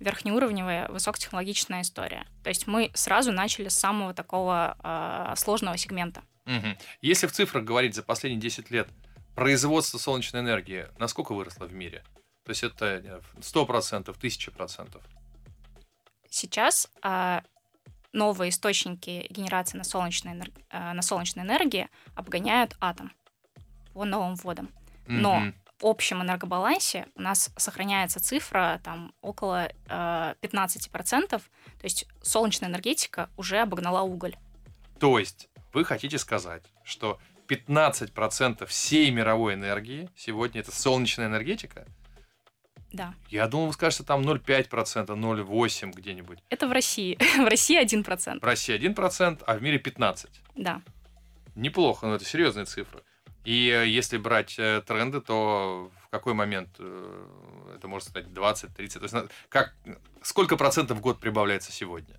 верхнеуровневая 0.00 0.88
высокотехнологичная 0.88 1.82
история. 1.82 2.26
То 2.42 2.48
есть 2.48 2.66
мы 2.66 2.90
сразу 2.94 3.32
начали 3.32 3.68
с 3.68 3.78
самого 3.78 4.14
такого 4.14 4.76
а, 4.80 5.34
сложного 5.36 5.76
сегмента. 5.76 6.22
Мгм. 6.46 6.76
Если 7.02 7.26
в 7.26 7.32
цифрах 7.32 7.64
говорить 7.64 7.94
за 7.94 8.02
последние 8.02 8.40
10 8.40 8.70
лет, 8.70 8.88
производство 9.34 9.98
солнечной 9.98 10.42
энергии 10.42 10.86
насколько 10.98 11.32
выросло 11.34 11.66
в 11.66 11.72
мире? 11.72 12.02
То 12.44 12.50
есть 12.50 12.62
это 12.62 13.00
не 13.00 13.08
знаю, 13.08 13.22
100%, 13.40 14.16
1000%. 14.18 15.00
Сейчас 16.28 16.90
а, 17.02 17.42
новые 18.12 18.50
источники 18.50 19.26
генерации 19.30 19.78
на 19.78 19.84
солнечной, 19.84 20.34
энер- 20.34 20.52
э, 20.70 20.92
на 20.92 21.02
солнечной 21.02 21.44
энергии 21.44 21.88
обгоняют 22.14 22.76
атом 22.80 23.12
по 23.92 24.04
новым 24.04 24.34
вводам. 24.36 24.70
Но 25.06 25.40
Мгм. 25.40 25.54
в 25.80 25.86
общем 25.86 26.22
энергобалансе 26.22 27.06
у 27.14 27.22
нас 27.22 27.50
сохраняется 27.56 28.20
цифра 28.20 28.80
там 28.84 29.12
около 29.20 29.70
э, 29.88 30.34
15%, 30.40 31.28
то 31.28 31.84
есть 31.84 32.06
солнечная 32.22 32.68
энергетика 32.68 33.30
уже 33.36 33.58
обогнала 33.58 34.02
уголь. 34.02 34.36
То 34.98 35.18
есть 35.18 35.48
вы 35.72 35.84
хотите 35.84 36.18
сказать, 36.18 36.62
что 36.84 37.18
15% 37.48 38.66
всей 38.66 39.10
мировой 39.10 39.54
энергии 39.54 40.08
сегодня 40.16 40.60
это 40.60 40.70
солнечная 40.72 41.26
энергетика? 41.26 41.86
Да, 42.92 43.14
Я 43.28 43.46
думал, 43.46 43.68
вы 43.68 43.72
скажете, 43.72 44.02
там 44.02 44.22
0,5%, 44.22 45.06
0,8% 45.06 45.92
где-нибудь. 45.94 46.38
это 46.48 46.66
в 46.66 46.72
России. 46.72 47.16
в 47.38 47.48
России 47.48 47.80
1%. 47.80 48.40
В 48.40 48.44
России 48.44 48.76
1%, 48.76 49.42
а 49.46 49.54
в 49.54 49.62
мире 49.62 49.78
15%. 49.78 50.28
Да. 50.56 50.82
Неплохо, 51.54 52.06
но 52.06 52.16
это 52.16 52.24
серьезные 52.24 52.66
цифры. 52.66 53.02
И 53.44 53.68
э, 53.68 53.86
если 53.86 54.18
брать 54.18 54.58
э, 54.58 54.82
тренды, 54.86 55.20
то 55.20 55.90
в 56.04 56.08
какой 56.10 56.34
момент 56.34 56.68
э, 56.78 57.26
это 57.76 57.88
может 57.88 58.08
стать 58.08 58.32
20, 58.32 58.74
30? 58.74 58.98
То 59.00 59.04
есть 59.04 59.30
как, 59.48 59.74
сколько 60.22 60.56
процентов 60.56 60.98
в 60.98 61.00
год 61.00 61.20
прибавляется 61.20 61.72
сегодня? 61.72 62.16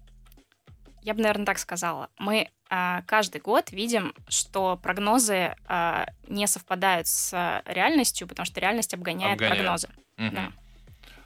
Я 1.03 1.13
бы, 1.13 1.21
наверное, 1.21 1.45
так 1.45 1.57
сказала. 1.57 2.09
Мы 2.19 2.49
а, 2.69 3.01
каждый 3.07 3.41
год 3.41 3.71
видим, 3.71 4.13
что 4.27 4.77
прогнозы 4.77 5.55
а, 5.65 6.05
не 6.27 6.45
совпадают 6.45 7.07
с 7.07 7.33
реальностью, 7.65 8.27
потому 8.27 8.45
что 8.45 8.59
реальность 8.59 8.93
обгоняет, 8.93 9.33
Обгоняет. 9.33 9.57
прогнозы. 9.57 9.89
Мгм. 10.17 10.35
Да. 10.35 10.51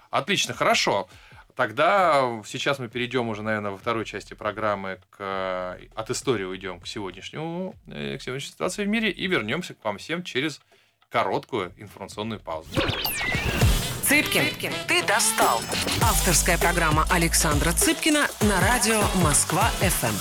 Отлично, 0.09 0.53
хорошо. 0.53 1.07
Тогда 1.55 2.41
сейчас 2.45 2.79
мы 2.79 2.89
перейдем 2.89 3.29
уже, 3.29 3.41
наверное, 3.41 3.71
во 3.71 3.77
второй 3.77 4.03
части 4.03 4.33
программы 4.33 4.99
к, 5.09 5.79
от 5.95 6.09
истории 6.09 6.43
уйдем 6.43 6.81
к 6.81 6.87
сегодняшнему, 6.87 7.75
э, 7.87 8.17
к 8.17 8.21
сегодняшней 8.21 8.51
ситуации 8.51 8.83
в 8.83 8.89
мире 8.89 9.09
и 9.09 9.25
вернемся 9.27 9.73
к 9.73 9.83
вам 9.83 9.97
всем 9.97 10.23
через 10.23 10.59
короткую 11.09 11.71
информационную 11.77 12.41
паузу. 12.41 12.69
Цыпкин, 14.03 14.71
ты 14.87 15.01
достал. 15.03 15.61
Авторская 16.03 16.57
программа 16.57 17.07
Александра 17.09 17.71
Цыпкина 17.71 18.27
на 18.41 18.59
радио 18.59 19.01
Москва-ФМ. 19.23 20.13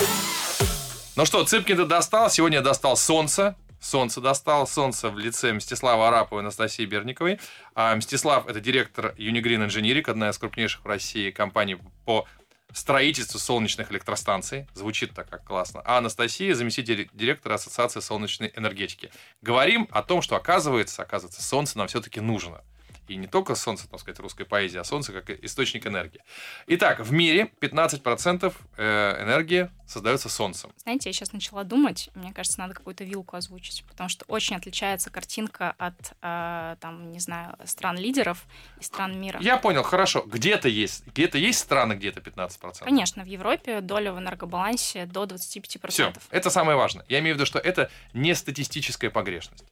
Ну 1.16 1.26
что, 1.26 1.44
Цыпкин 1.44 1.76
ты 1.76 1.84
достал. 1.84 2.30
Сегодня 2.30 2.58
я 2.58 2.62
достал 2.62 2.96
солнце. 2.96 3.56
Солнце 3.84 4.22
достал. 4.22 4.66
Солнце 4.66 5.10
в 5.10 5.18
лице 5.18 5.52
Мстислава 5.52 6.08
Арапова 6.08 6.40
и 6.40 6.42
Анастасии 6.42 6.86
Берниковой. 6.86 7.38
А 7.74 7.94
Мстислав– 7.94 8.46
это 8.48 8.58
директор 8.58 9.14
Unigreen 9.18 9.66
Engineering, 9.68 10.10
одна 10.10 10.30
из 10.30 10.38
крупнейших 10.38 10.82
в 10.84 10.86
России 10.86 11.30
компаний 11.30 11.76
по 12.06 12.26
строительству 12.72 13.38
солнечных 13.38 13.92
электростанций. 13.92 14.66
Звучит 14.72 15.12
так 15.12 15.28
как 15.28 15.44
классно. 15.44 15.82
А 15.84 15.98
Анастасия– 15.98 16.54
заместитель 16.56 17.10
директора 17.12 17.54
Ассоциации 17.54 18.00
солнечной 18.00 18.52
энергетики. 18.56 19.10
Говорим 19.42 19.86
о 19.90 20.02
том, 20.02 20.22
что 20.22 20.34
оказывается, 20.34 21.02
оказывается, 21.02 21.42
солнце 21.42 21.76
нам 21.76 21.86
все-таки 21.86 22.20
нужно. 22.20 22.62
И 23.08 23.16
не 23.16 23.26
только 23.26 23.54
солнце, 23.54 23.88
так 23.88 24.00
сказать, 24.00 24.18
русской 24.20 24.44
поэзии, 24.44 24.78
а 24.78 24.84
солнце 24.84 25.12
как 25.12 25.30
источник 25.44 25.86
энергии. 25.86 26.20
Итак, 26.66 27.00
в 27.00 27.12
мире 27.12 27.50
15% 27.60 28.52
э, 28.76 29.22
энергии 29.22 29.70
создается 29.86 30.28
солнцем. 30.28 30.72
Знаете, 30.82 31.10
я 31.10 31.12
сейчас 31.12 31.32
начала 31.32 31.64
думать, 31.64 32.10
мне 32.14 32.32
кажется, 32.32 32.58
надо 32.58 32.74
какую-то 32.74 33.04
вилку 33.04 33.36
озвучить, 33.36 33.84
потому 33.86 34.08
что 34.08 34.24
очень 34.28 34.56
отличается 34.56 35.10
картинка 35.10 35.74
от, 35.78 35.94
а, 36.22 36.76
там, 36.76 37.10
не 37.10 37.20
знаю, 37.20 37.56
стран-лидеров 37.64 38.44
и 38.80 38.84
стран 38.84 39.20
мира. 39.20 39.38
Я 39.42 39.58
понял, 39.58 39.82
хорошо. 39.82 40.22
Где-то 40.26 40.68
есть, 40.68 41.06
где-то 41.06 41.38
есть 41.38 41.58
страны, 41.58 41.94
где 41.94 42.08
это 42.08 42.20
15%. 42.20 42.84
Конечно, 42.84 43.24
в 43.24 43.26
Европе 43.26 43.80
доля 43.80 44.12
в 44.12 44.18
энергобалансе 44.18 45.06
до 45.06 45.24
25%. 45.24 45.90
Все, 45.90 46.12
это 46.30 46.50
самое 46.50 46.76
важное. 46.76 47.04
Я 47.08 47.18
имею 47.20 47.34
в 47.34 47.38
виду, 47.38 47.46
что 47.46 47.58
это 47.58 47.90
не 48.14 48.34
статистическая 48.34 49.10
погрешность. 49.10 49.64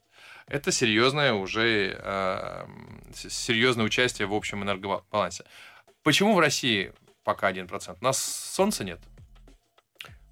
Это 0.46 0.72
серьезное 0.72 1.32
уже 1.32 1.96
э, 1.98 2.66
серьезное 3.14 3.84
участие 3.84 4.26
в 4.26 4.34
общем 4.34 4.62
энергобалансе. 4.62 5.44
Почему 6.02 6.34
в 6.34 6.38
России 6.38 6.92
пока 7.24 7.50
1%? 7.50 7.96
У 8.00 8.04
нас 8.04 8.18
солнца 8.18 8.84
нет. 8.84 9.00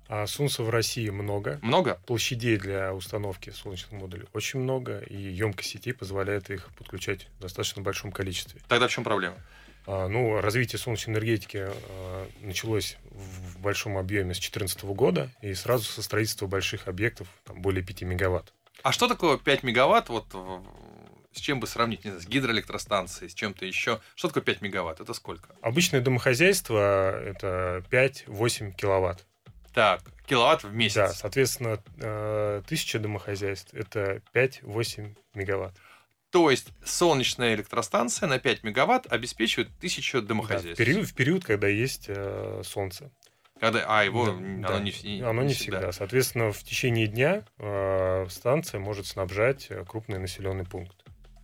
А 0.08 0.26
солнца 0.26 0.64
в 0.64 0.70
России 0.70 1.08
много. 1.08 1.60
Много? 1.62 2.00
Площадей 2.06 2.56
для 2.56 2.92
установки 2.92 3.50
солнечных 3.50 3.92
модулей 3.92 4.26
очень 4.32 4.58
много, 4.58 4.98
и 4.98 5.16
емкость 5.16 5.70
сети 5.70 5.92
позволяет 5.92 6.50
их 6.50 6.70
подключать 6.76 7.28
в 7.38 7.42
достаточно 7.42 7.80
большом 7.80 8.10
количестве. 8.10 8.60
Тогда 8.66 8.88
в 8.88 8.90
чем 8.90 9.04
проблема? 9.04 9.36
А, 9.86 10.08
Ну, 10.08 10.40
развитие 10.40 10.80
солнечной 10.80 11.14
энергетики 11.14 11.68
а, 11.68 12.28
началось 12.42 12.96
в 13.10 13.50
в 13.60 13.62
большом 13.62 13.98
объеме 13.98 14.32
с 14.32 14.38
2014 14.38 14.84
года, 14.84 15.30
и 15.42 15.52
сразу 15.52 15.84
со 15.84 16.02
строительства 16.02 16.46
больших 16.46 16.88
объектов, 16.88 17.28
там, 17.44 17.60
более 17.60 17.84
5 17.84 18.02
мегаватт. 18.02 18.54
А 18.82 18.92
что 18.92 19.08
такое 19.08 19.36
5 19.38 19.62
мегаватт? 19.62 20.08
Вот 20.08 20.26
с 21.32 21.38
чем 21.40 21.60
бы 21.60 21.66
сравнить? 21.66 22.04
Не 22.04 22.10
знаю, 22.10 22.22
с 22.22 22.26
гидроэлектростанцией, 22.26 23.30
с 23.30 23.34
чем-то 23.34 23.64
еще. 23.64 24.00
Что 24.14 24.28
такое 24.28 24.42
5 24.42 24.62
мегаватт? 24.62 25.00
Это 25.00 25.14
сколько? 25.14 25.54
Обычное 25.62 26.00
домохозяйство– 26.00 27.12
это 27.24 27.84
5-8 27.90 28.72
киловатт. 28.72 29.24
Так, 29.72 30.02
киловатт 30.26 30.64
в 30.64 30.68
Да, 30.70 30.74
месяц. 30.74 31.16
соответственно, 31.16 31.80
э, 32.00 32.62
1000 32.66 32.98
домохозяйств– 32.98 33.68
это 33.74 34.22
5-8 34.34 35.14
мегаватт. 35.34 35.76
То 36.30 36.50
есть 36.50 36.68
солнечная 36.84 37.54
электростанция 37.54 38.28
на 38.28 38.38
5 38.38 38.62
мегаватт 38.64 39.12
обеспечивает 39.12 39.68
1000 39.78 40.20
Да, 40.20 40.24
в, 40.24 40.26
домохозяйств. 40.28 40.76
период, 40.78 41.06
в 41.08 41.14
период, 41.14 41.44
когда 41.44 41.68
есть 41.68 42.06
э, 42.08 42.62
солнце. 42.64 43.10
Когда, 43.60 43.84
а, 43.86 44.04
его 44.04 44.26
Да, 44.26 44.32
оно, 44.32 44.68
да. 44.68 44.80
не, 44.80 44.90
вс- 44.90 45.22
Оно 45.22 45.42
не 45.42 45.52
всегда. 45.54 45.92
Соответственно, 45.92 46.50
в 46.52 46.62
течение 46.62 47.06
дня 47.06 47.44
э, 47.58 48.26
станция 48.30 48.80
может 48.80 49.06
снабжать 49.06 49.66
э, 49.70 49.84
крупный 49.86 50.18
населенный 50.18 50.64
пункт. 50.64 50.96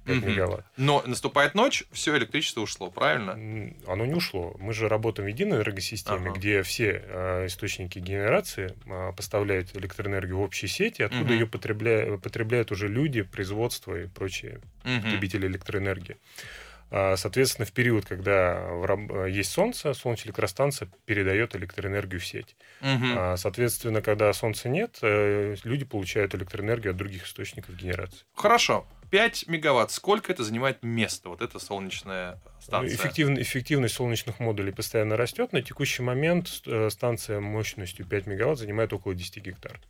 5 0.07 0.19
Мгм. 0.19 0.29
мегаватт. 0.31 0.65
Но 0.77 1.03
наступает 1.05 1.57
ночь, 1.57 1.83
все 1.91 2.17
электричество 2.17 2.61
ушло, 2.61 2.93
правильно? 2.93 3.33
Оно 3.89 4.07
не 4.07 4.15
ушло. 4.15 4.55
Мы 4.61 4.73
же 4.73 4.89
работаем 4.89 5.27
в 5.27 5.33
единой 5.33 5.57
энергосистеме, 5.57 6.31
Ага. 6.31 6.39
где 6.39 6.63
все 6.63 7.03
э, 7.05 7.47
источники 7.47 7.99
генерации 7.99 8.73
э, 8.87 9.13
поставляют 9.17 9.75
электроэнергию 9.77 10.37
в 10.39 10.43
общей 10.43 10.69
сети, 10.69 11.03
откуда 11.03 11.25
Мгм. 11.25 11.33
ее 11.33 11.47
потребля- 11.47 12.19
потребляют 12.19 12.71
уже 12.71 12.87
люди, 12.87 13.23
производство 13.23 13.97
и 14.01 14.07
прочие 14.07 14.61
Мгм. 14.85 15.03
потребители 15.03 15.49
электроэнергии. 15.49 16.17
А, 16.90 17.16
Соответственно, 17.16 17.66
в 17.66 17.73
период, 17.73 18.07
когда 18.07 19.26
есть 19.26 19.50
солнце, 19.50 19.93
солнечная 19.95 20.28
электростанция 20.28 20.88
передает 21.05 21.57
электроэнергию 21.57 22.21
в 22.21 22.26
сеть. 22.26 22.57
А, 22.81 23.37
Соответственно, 23.37 24.02
когда 24.02 24.33
солнца 24.33 24.69
нет, 24.69 24.99
э, 25.02 25.57
люди 25.64 25.85
получают 25.85 26.35
электроэнергию 26.35 26.93
от 26.93 26.97
других 26.97 27.26
источников 27.26 27.75
генерации. 27.76 28.21
Хорошо. 28.35 28.87
5 29.11 29.47
мегаватт. 29.47 29.93
Сколько 29.93 30.33
это 30.33 30.43
занимает 30.43 30.83
места? 30.83 31.28
Вот 31.28 31.40
эта 31.40 31.59
солнечная 31.59 32.40
станция. 32.61 32.97
Эффективн- 32.97 33.40
эффективность 33.40 33.95
солнечных 33.95 34.40
модулей 34.40 34.73
постоянно 34.73 35.16
растет. 35.16 35.52
На 35.52 35.62
текущий 35.62 36.02
момент 36.02 36.49
э, 36.66 36.90
станция 36.90 37.40
мощностью 37.40 38.05
5 38.07 38.26
мегаватт 38.26 38.59
занимает 38.59 38.93
около 38.93 39.14
10 39.14 39.38
гектар. 39.43 39.81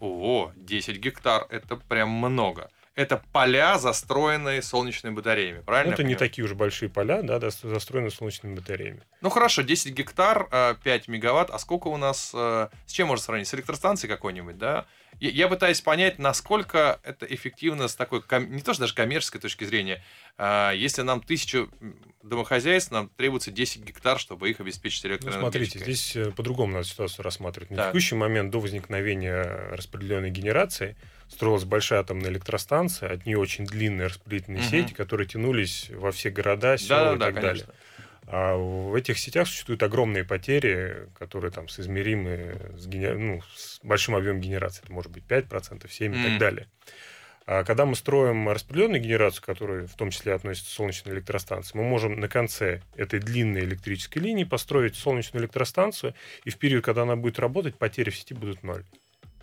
О, 0.00 0.52
10 0.56 0.98
гектар. 0.98 1.46
Это 1.48 1.76
прям 1.76 2.10
много. 2.10 2.68
Это 2.96 3.22
поля, 3.30 3.78
застроенные 3.78 4.62
солнечными 4.62 5.14
батареями, 5.14 5.60
правильно? 5.60 5.90
Ну, 5.90 5.94
это 5.94 6.02
не 6.02 6.14
такие 6.16 6.44
уж 6.46 6.54
большие 6.54 6.88
поля, 6.88 7.20
да, 7.22 7.38
да, 7.38 7.50
застроены 7.50 8.10
солнечными 8.10 8.54
батареями. 8.54 9.02
Ну 9.20 9.28
хорошо, 9.28 9.60
10 9.60 9.92
гектар, 9.92 10.48
э, 10.50 10.74
5 10.82 11.06
мегаватт. 11.08 11.50
А 11.50 11.58
сколько 11.58 11.88
у 11.88 11.98
нас... 11.98 12.30
э, 12.34 12.68
С 12.86 12.92
чем 12.92 13.08
можно 13.08 13.22
сравнить? 13.22 13.48
С 13.48 13.54
электростанцией 13.54 14.10
какой-нибудь, 14.10 14.56
да? 14.56 14.86
Я- 15.20 15.48
пытаюсь 15.48 15.80
понять, 15.82 16.18
насколько 16.18 16.98
это 17.02 17.26
эффективно 17.26 17.88
с 17.88 17.96
такой, 17.96 18.22
не 18.48 18.60
то 18.62 18.72
что 18.72 18.82
даже 18.82 18.94
коммерческой 18.94 19.40
точки 19.42 19.64
зрения. 19.64 20.02
А, 20.38 20.72
Если 20.72 21.02
нам 21.02 21.20
тысячу 21.22 21.70
домохозяйств, 22.22 22.90
нам 22.92 23.08
требуется 23.10 23.50
10 23.50 23.82
гектар, 23.84 24.18
чтобы 24.18 24.50
их 24.50 24.60
обеспечить 24.60 25.04
Ну, 25.04 25.10
электроэнергетикой. 25.10 25.50
смотрите, 25.68 25.78
здесь 25.78 26.16
э, 26.16 26.30
по-другому 26.32 26.72
надо 26.72 26.84
ситуацию 26.86 27.24
рассматривать. 27.24 27.70
На 27.70 27.76
Так. 27.76 27.86
текущий 27.88 28.14
момент 28.14 28.50
до 28.50 28.58
возникновения 28.60 29.42
распределенной 29.72 30.30
генерации 30.30 30.96
строилась 31.28 31.64
большая 31.64 32.00
атомная 32.00 32.30
электростанция, 32.30 33.12
от 33.12 33.26
нее 33.26 33.38
очень 33.38 33.66
длинные 33.66 34.06
распределительные 34.08 34.60
Мгм. 34.60 34.68
сети, 34.70 34.94
которые 34.94 35.26
тянулись 35.26 35.90
во 35.90 36.12
все 36.12 36.30
города, 36.30 36.76
села 36.78 37.10
Да, 37.10 37.14
и 37.14 37.18
да, 37.18 37.24
так 37.26 37.34
далее. 37.34 37.52
конечно. 37.66 37.74
А 38.28 38.56
в 38.56 38.94
этих 38.94 39.18
сетях 39.18 39.46
существуют 39.46 39.82
огромные 39.84 40.24
потери, 40.24 41.08
которые 41.16 41.52
там 41.52 41.68
соизмеримы 41.68 42.72
с, 42.76 42.86
гене- 42.88 43.14
ну, 43.14 43.42
с 43.54 43.78
большим 43.84 44.16
объемом 44.16 44.40
генерации. 44.40 44.82
Это 44.82 44.92
может 44.92 45.12
быть 45.12 45.24
5%, 45.24 45.92
7% 45.92 46.14
и 46.14 46.16
Мгм. 46.16 46.22
так 46.22 46.38
далее. 46.38 46.66
А 47.48 47.62
когда 47.62 47.86
мы 47.86 47.94
строим 47.94 48.48
распределенную 48.48 49.00
генерацию, 49.00 49.44
которая 49.44 49.86
в 49.86 49.94
том 49.94 50.10
числе 50.10 50.34
относится 50.34 50.68
к 50.68 50.72
солнечной 50.74 51.14
электростанции, 51.14 51.78
мы 51.78 51.84
можем 51.84 52.18
на 52.18 52.28
конце 52.28 52.82
этой 52.96 53.20
длинной 53.20 53.60
электрической 53.60 54.20
линии 54.20 54.42
построить 54.42 54.96
солнечную 54.96 55.44
электростанцию, 55.44 56.14
и 56.44 56.50
в 56.50 56.58
период, 56.58 56.84
когда 56.84 57.02
она 57.02 57.14
будет 57.14 57.38
работать, 57.38 57.78
потери 57.78 58.10
в 58.10 58.16
сети 58.16 58.34
будут 58.34 58.64
ноль. 58.64 58.84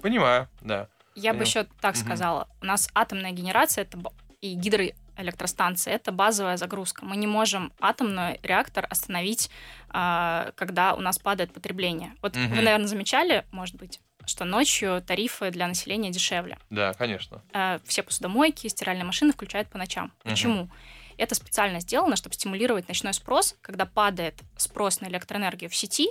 Понимаю, 0.02 0.50
да. 0.60 0.90
Я 1.16 1.34
бы 1.34 1.40
Понял. 1.40 1.48
еще 1.50 1.64
так 1.82 1.96
Мгм. 1.96 2.06
сказала. 2.06 2.48
У 2.62 2.66
нас 2.66 2.90
атомная 2.94 3.32
генерация 3.32 3.84
это 3.84 4.00
и 4.42 4.56
электростанции 5.16 5.92
это 5.92 6.12
базовая 6.12 6.58
загрузка. 6.58 7.06
Мы 7.06 7.18
не 7.18 7.28
можем 7.28 7.72
атомный 7.80 8.40
реактор 8.44 8.88
остановить, 8.90 9.50
а, 9.90 10.52
когда 10.56 10.96
у 10.96 11.00
нас 11.02 11.20
падает 11.20 11.54
потребление. 11.54 12.16
Вот 12.22 12.36
Мгм. 12.36 12.50
вы, 12.50 12.56
наверное, 12.62 12.88
замечали, 12.88 13.46
может 13.52 13.76
быть, 13.76 14.00
что 14.26 14.46
ночью 14.46 15.02
тарифы 15.06 15.52
для 15.52 15.68
населения 15.68 16.10
дешевле. 16.10 16.58
Да, 16.70 16.94
конечно. 16.94 17.42
Э, 17.54 17.80
Все 17.86 18.04
посудомойки, 18.04 18.68
стиральные 18.68 19.06
машины 19.06 19.34
включают 19.34 19.70
по 19.70 19.78
ночам. 19.78 20.12
Почему? 20.24 20.70
Это 21.18 21.36
специально 21.36 21.80
сделано, 21.80 22.16
чтобы 22.16 22.34
стимулировать 22.34 22.88
ночной 22.88 23.14
спрос, 23.14 23.56
когда 23.62 23.86
падает 23.86 24.42
спрос 24.58 25.00
на 25.02 25.08
электроэнергию 25.08 25.70
в 25.70 25.76
сети, 25.76 26.10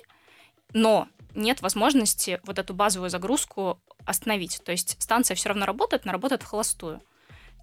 но 0.73 1.09
нет 1.35 1.63
возможности 1.63 2.41
вот 2.45 2.59
эту 2.59 2.75
базовую 2.75 3.11
загрузку 3.11 3.81
остановить. 4.05 4.61
То 4.65 4.73
есть 4.73 4.97
станция 5.03 5.35
все 5.35 5.49
равно 5.49 5.67
работает, 5.67 6.05
но 6.05 6.13
работает 6.13 6.43
в 6.43 6.47
холостую. 6.47 7.01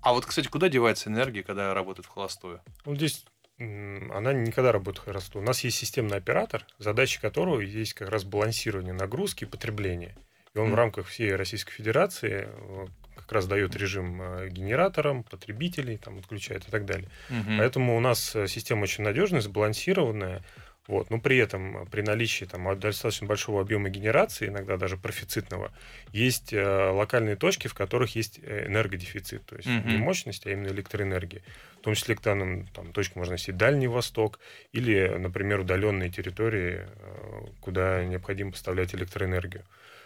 А 0.02 0.14
вот, 0.14 0.26
кстати, 0.26 0.48
куда 0.48 0.70
девается 0.70 1.10
энергия, 1.10 1.44
когда 1.44 1.74
работает 1.74 2.06
в 2.06 2.10
холостую? 2.10 2.62
Вот 2.86 2.98
здесь 2.98 3.26
она 3.60 4.32
никогда 4.32 4.72
работает 4.72 5.04
хорошо. 5.06 5.40
У 5.40 5.42
нас 5.42 5.64
есть 5.66 5.78
системный 5.78 6.18
оператор, 6.18 6.66
задача 6.78 7.20
которого 7.20 7.60
есть 7.60 7.94
как 7.94 8.08
раз 8.10 8.24
балансирование 8.24 8.94
нагрузки 8.94 9.44
и 9.44 9.48
потребления. 9.48 10.16
И 10.56 10.58
он 10.58 10.68
Мгм. 10.68 10.74
в 10.74 10.76
рамках 10.76 11.08
всей 11.08 11.36
Российской 11.36 11.74
Федерации 11.74 12.48
э, 12.50 12.86
как 13.18 13.32
раз 13.34 13.46
дает 13.48 13.76
режим 13.76 14.22
э, 14.22 14.50
генераторам, 14.50 15.24
потребителей, 15.24 15.98
там, 15.98 16.18
отключает 16.20 16.68
и 16.68 16.72
так 16.72 16.86
далее. 16.86 17.10
Мгм. 17.30 17.58
Поэтому 17.58 17.98
у 17.98 18.00
нас 18.00 18.34
э, 18.36 18.48
система 18.48 18.84
очень 18.84 19.04
надежная, 19.04 19.42
сбалансированная. 19.42 20.42
Вот. 20.89 21.12
Но 21.12 21.19
при 21.19 21.38
этом, 21.38 21.77
э, 21.77 21.86
при 21.86 22.01
наличии 22.01 22.46
там, 22.46 22.79
достаточно 22.79 23.27
большого 23.27 23.62
объема 23.62 23.89
генерации, 23.89 24.48
иногда 24.48 24.75
даже 24.75 24.98
профицитного, 24.98 25.72
есть 26.12 26.51
э, 26.51 26.89
локальные 26.89 27.36
точки, 27.36 27.67
в 27.67 27.75
которых 27.75 28.15
есть 28.15 28.39
э, 28.41 28.65
энергодефицит. 28.65 29.46
То 29.46 29.55
есть 29.55 29.67
Мгм. 29.67 29.88
не 29.91 29.98
мощность, 29.98 30.48
а 30.48 30.51
именно 30.51 30.69
электроэнергия. 30.69 31.43
В 31.77 31.81
том 31.81 31.93
числе 31.93 32.15
к 32.15 32.22
данным 32.24 32.65
там, 32.74 32.91
точкам 32.91 33.19
можно 33.19 33.34
носить 33.34 33.55
Дальний 33.55 33.88
Восток 33.88 34.39
или, 34.72 35.15
например, 35.15 35.60
удаленные 35.60 36.10
территории, 36.10 36.79
э, 36.88 37.46
куда 37.62 38.03
необходимо 38.03 38.51
поставлять 38.51 38.96
электроэнергию. 38.96 39.63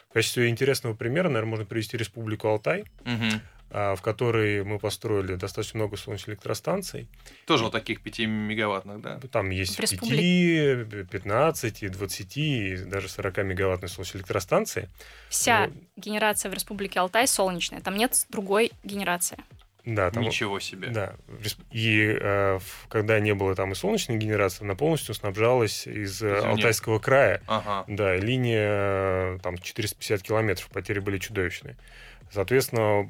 В 0.10 0.14
качестве 0.14 0.50
интересного 0.50 0.96
примера, 0.96 1.30
наверное, 1.30 1.50
можно 1.50 1.66
привести 1.66 1.96
Республику 1.96 2.50
Алтай, 2.50 2.84
Мгм. 3.06 3.42
А, 3.74 3.96
в 3.96 4.02
которой 4.04 4.64
мы 4.64 4.78
построили 4.78 5.34
достаточно 5.36 5.80
много 5.80 5.98
солнечных 5.98 6.36
электростанций. 6.36 7.08
Тоже 7.48 7.64
вот 7.64 7.72
таких 7.74 8.02
5 8.02 8.20
мегаваттных, 8.20 9.02
да? 9.02 9.20
Там 9.32 9.50
есть 9.50 9.74
В 9.74 9.78
5, 9.78 9.92
республике. 9.92 11.06
15, 11.12 11.84
и 11.84 11.88
20, 11.90 12.38
и 12.38 12.78
даже 12.78 13.10
40 13.10 13.38
мегаваттные 13.40 13.90
солнечные 13.90 14.20
электростанции. 14.20 14.90
Вся 15.30 15.66
Вот. 15.66 15.74
генерация 15.98 16.52
в 16.52 16.54
Республике 16.54 17.00
Алтай 17.00 17.28
солнечная, 17.28 17.82
там 17.82 17.96
нет 17.96 18.26
другой 18.30 18.72
генерации. 18.84 19.38
Да, 19.86 20.12
там, 20.12 20.24
Ничего 20.24 20.60
себе. 20.62 20.90
Да. 20.90 21.16
И 21.72 22.18
э, 22.18 22.60
когда 22.88 23.20
не 23.20 23.34
было 23.34 23.54
там 23.54 23.74
и 23.74 23.76
солнечной 23.76 24.18
генерации, 24.18 24.64
она 24.64 24.76
полностью 24.76 25.14
снабжалась 25.14 25.88
из 25.88 26.22
э, 26.22 26.38
Извне. 26.38 26.50
Алтайского 26.52 27.00
края. 27.00 27.42
Ага. 27.48 27.84
Да, 27.88 28.16
линия 28.16 29.36
э, 29.36 29.40
там 29.44 29.58
450 29.58 30.22
километров, 30.22 30.70
потери 30.70 31.00
были 31.00 31.18
чудовищные. 31.18 31.76
Соответственно, 32.32 33.10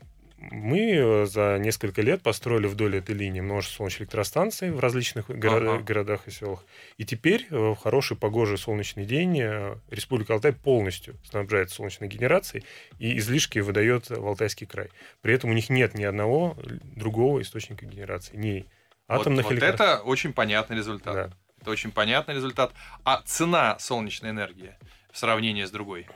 мы 0.51 0.91
э, 0.91 1.25
за 1.25 1.57
несколько 1.59 2.01
лет 2.01 2.21
построили 2.21 2.67
вдоль 2.67 2.97
этой 2.97 3.15
линии 3.15 3.41
множество 3.41 3.77
солнечных 3.77 4.01
электростанций 4.01 4.71
в 4.71 4.79
различных 4.79 5.29
горо- 5.29 5.75
Ага. 5.75 5.83
городах 5.83 6.27
и 6.27 6.31
селах. 6.31 6.63
И 6.97 7.05
теперь 7.05 7.47
э, 7.49 7.55
в 7.55 7.75
хороший 7.75 8.17
погожий 8.17 8.57
солнечный 8.57 9.05
день 9.05 9.39
э, 9.39 9.75
Республика 9.89 10.33
Алтай 10.33 10.53
полностью 10.53 11.15
снабжает 11.23 11.69
солнечной 11.71 12.09
генерацией 12.09 12.63
и 12.99 13.17
излишки 13.17 13.59
выдает 13.59 14.09
в 14.09 14.25
Алтайский 14.27 14.67
край. 14.67 14.89
При 15.21 15.33
этом 15.33 15.49
у 15.49 15.53
них 15.53 15.69
нет 15.69 15.93
ни 15.95 16.03
одного 16.03 16.57
другого 16.95 17.41
источника 17.41 17.85
генерации, 17.85 18.35
ни 18.35 18.65
Вот- 19.07 19.21
атомных 19.21 19.45
вот, 19.45 19.53
электро- 19.53 19.67
это 19.73 20.01
очень 20.03 20.33
понятный 20.33 20.77
результат. 20.77 21.13
Да. 21.13 21.29
Это 21.61 21.71
очень 21.71 21.91
понятный 21.91 22.35
результат. 22.35 22.73
А 23.05 23.21
цена 23.25 23.77
солнечной 23.79 24.31
энергии 24.31 24.75
в 25.11 25.17
сравнении 25.17 25.63
с 25.63 25.71
другой, 25.71 26.07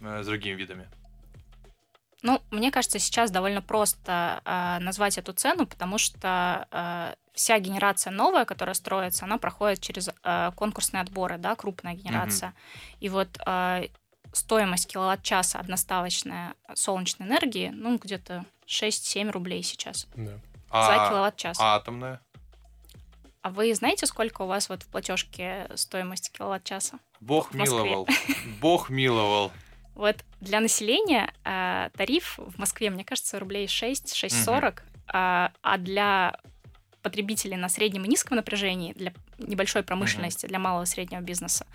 с 0.00 0.26
другими 0.26 0.54
видами? 0.56 0.88
Ну, 2.22 2.40
мне 2.50 2.70
кажется, 2.70 2.98
сейчас 2.98 3.30
довольно 3.30 3.62
просто 3.62 4.40
э, 4.44 4.78
назвать 4.80 5.18
эту 5.18 5.32
цену, 5.32 5.66
потому 5.66 5.98
что 5.98 6.66
э, 6.70 7.14
вся 7.34 7.58
генерация 7.58 8.10
новая, 8.10 8.44
которая 8.44 8.74
строится, 8.74 9.26
она 9.26 9.38
проходит 9.38 9.80
через 9.80 10.08
э, 10.08 10.50
конкурсные 10.56 11.02
отборы, 11.02 11.36
да, 11.38 11.54
крупная 11.54 11.94
генерация. 11.94 12.54
И 13.00 13.08
вот 13.08 13.28
э, 13.46 13.88
стоимость 14.32 14.88
киловатт-часа 14.88 15.58
одноставочная 15.58 16.54
солнечной 16.74 17.28
энергии, 17.28 17.70
ну, 17.74 17.98
где-то 17.98 18.44
6-7 18.66 19.30
рублей 19.30 19.62
сейчас 19.62 20.06
Да. 20.16 20.38
за 20.72 21.08
киловатт-час. 21.08 21.58
А... 21.60 21.76
атомная? 21.76 22.20
вы 23.44 23.72
знаете, 23.74 24.06
сколько 24.06 24.42
у 24.42 24.46
вас 24.46 24.68
вот 24.68 24.82
в 24.82 24.88
платежке 24.88 25.68
стоимость 25.76 26.32
киловатт-часа? 26.32 26.98
Бог 27.20 27.54
миловал. 27.54 28.08
Бог 28.60 28.90
миловал. 28.90 29.52
Вот 29.96 30.16
для 30.40 30.60
населения 30.60 31.32
э, 31.44 31.88
тариф 31.96 32.38
в 32.38 32.58
Москве, 32.58 32.90
мне 32.90 33.02
кажется, 33.04 33.38
рублей 33.38 33.66
6, 33.66 34.14
6,40, 34.14 34.80
а, 35.08 35.52
а 35.62 35.78
для 35.78 36.38
потребителей 37.00 37.56
на 37.56 37.68
среднем 37.68 38.04
и 38.04 38.08
низком 38.08 38.36
напряжении, 38.36 38.92
для 38.92 39.12
небольшой 39.38 39.82
промышленности, 39.82 40.46
для 40.46 40.58
малого 40.58 40.82
и 40.82 40.86
среднего 40.86 41.20
бизнеса, 41.20 41.66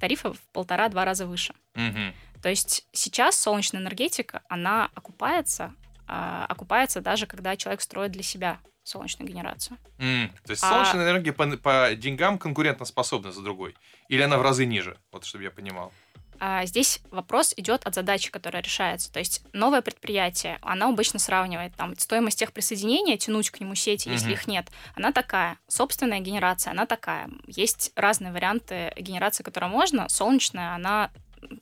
тарифы 0.00 0.32
в 0.32 0.40
полтора-два 0.52 1.04
раза 1.04 1.26
выше. 1.26 1.54
Мгм. 1.74 2.14
То 2.42 2.48
есть 2.48 2.86
сейчас 2.92 3.38
солнечная 3.38 3.82
энергетика, 3.82 4.42
она 4.48 4.88
окупается, 4.94 5.74
а, 6.06 6.46
окупается 6.48 7.00
даже 7.02 7.26
когда 7.26 7.56
человек 7.56 7.82
строит 7.82 8.12
для 8.12 8.22
себя 8.22 8.58
солнечную 8.84 9.28
генерацию. 9.28 9.76
М, 9.98 10.30
То 10.46 10.52
есть 10.52 10.62
А- 10.62 10.68
солнечная 10.68 11.04
энергия 11.04 11.32
по, 11.32 11.44
по 11.56 11.94
деньгам 11.94 12.38
конкурентоспособна 12.38 13.32
за 13.32 13.42
другой? 13.42 13.74
Или 14.08 14.22
она 14.22 14.38
в 14.38 14.42
разы 14.42 14.64
ниже? 14.64 14.96
Вот 15.10 15.24
чтобы 15.24 15.44
я 15.44 15.50
понимал. 15.50 15.92
А 16.40 16.64
Здесь 16.66 17.00
вопрос 17.10 17.54
идет 17.56 17.86
от 17.86 17.94
задачи, 17.94 18.30
которая 18.30 18.62
решается. 18.62 19.12
То 19.12 19.18
есть 19.18 19.42
новое 19.52 19.82
предприятие, 19.82 20.58
оно 20.62 20.88
обычно 20.88 21.18
сравнивает 21.18 21.74
там 21.76 21.96
стоимость 21.98 22.38
тех 22.38 22.52
присоединения, 22.52 23.16
тянуть 23.16 23.50
к 23.50 23.60
нему 23.60 23.74
сети, 23.74 24.08
если 24.08 24.26
Мгм. 24.26 24.34
их 24.34 24.46
нет, 24.46 24.70
она 24.94 25.12
такая. 25.12 25.58
Собственная 25.68 26.20
генерация, 26.20 26.70
она 26.72 26.86
такая. 26.86 27.28
Есть 27.46 27.92
разные 27.96 28.32
варианты 28.32 28.92
генерации, 28.96 29.42
которые 29.42 29.70
можно. 29.70 30.08
Солнечная, 30.08 30.74
она 30.74 31.10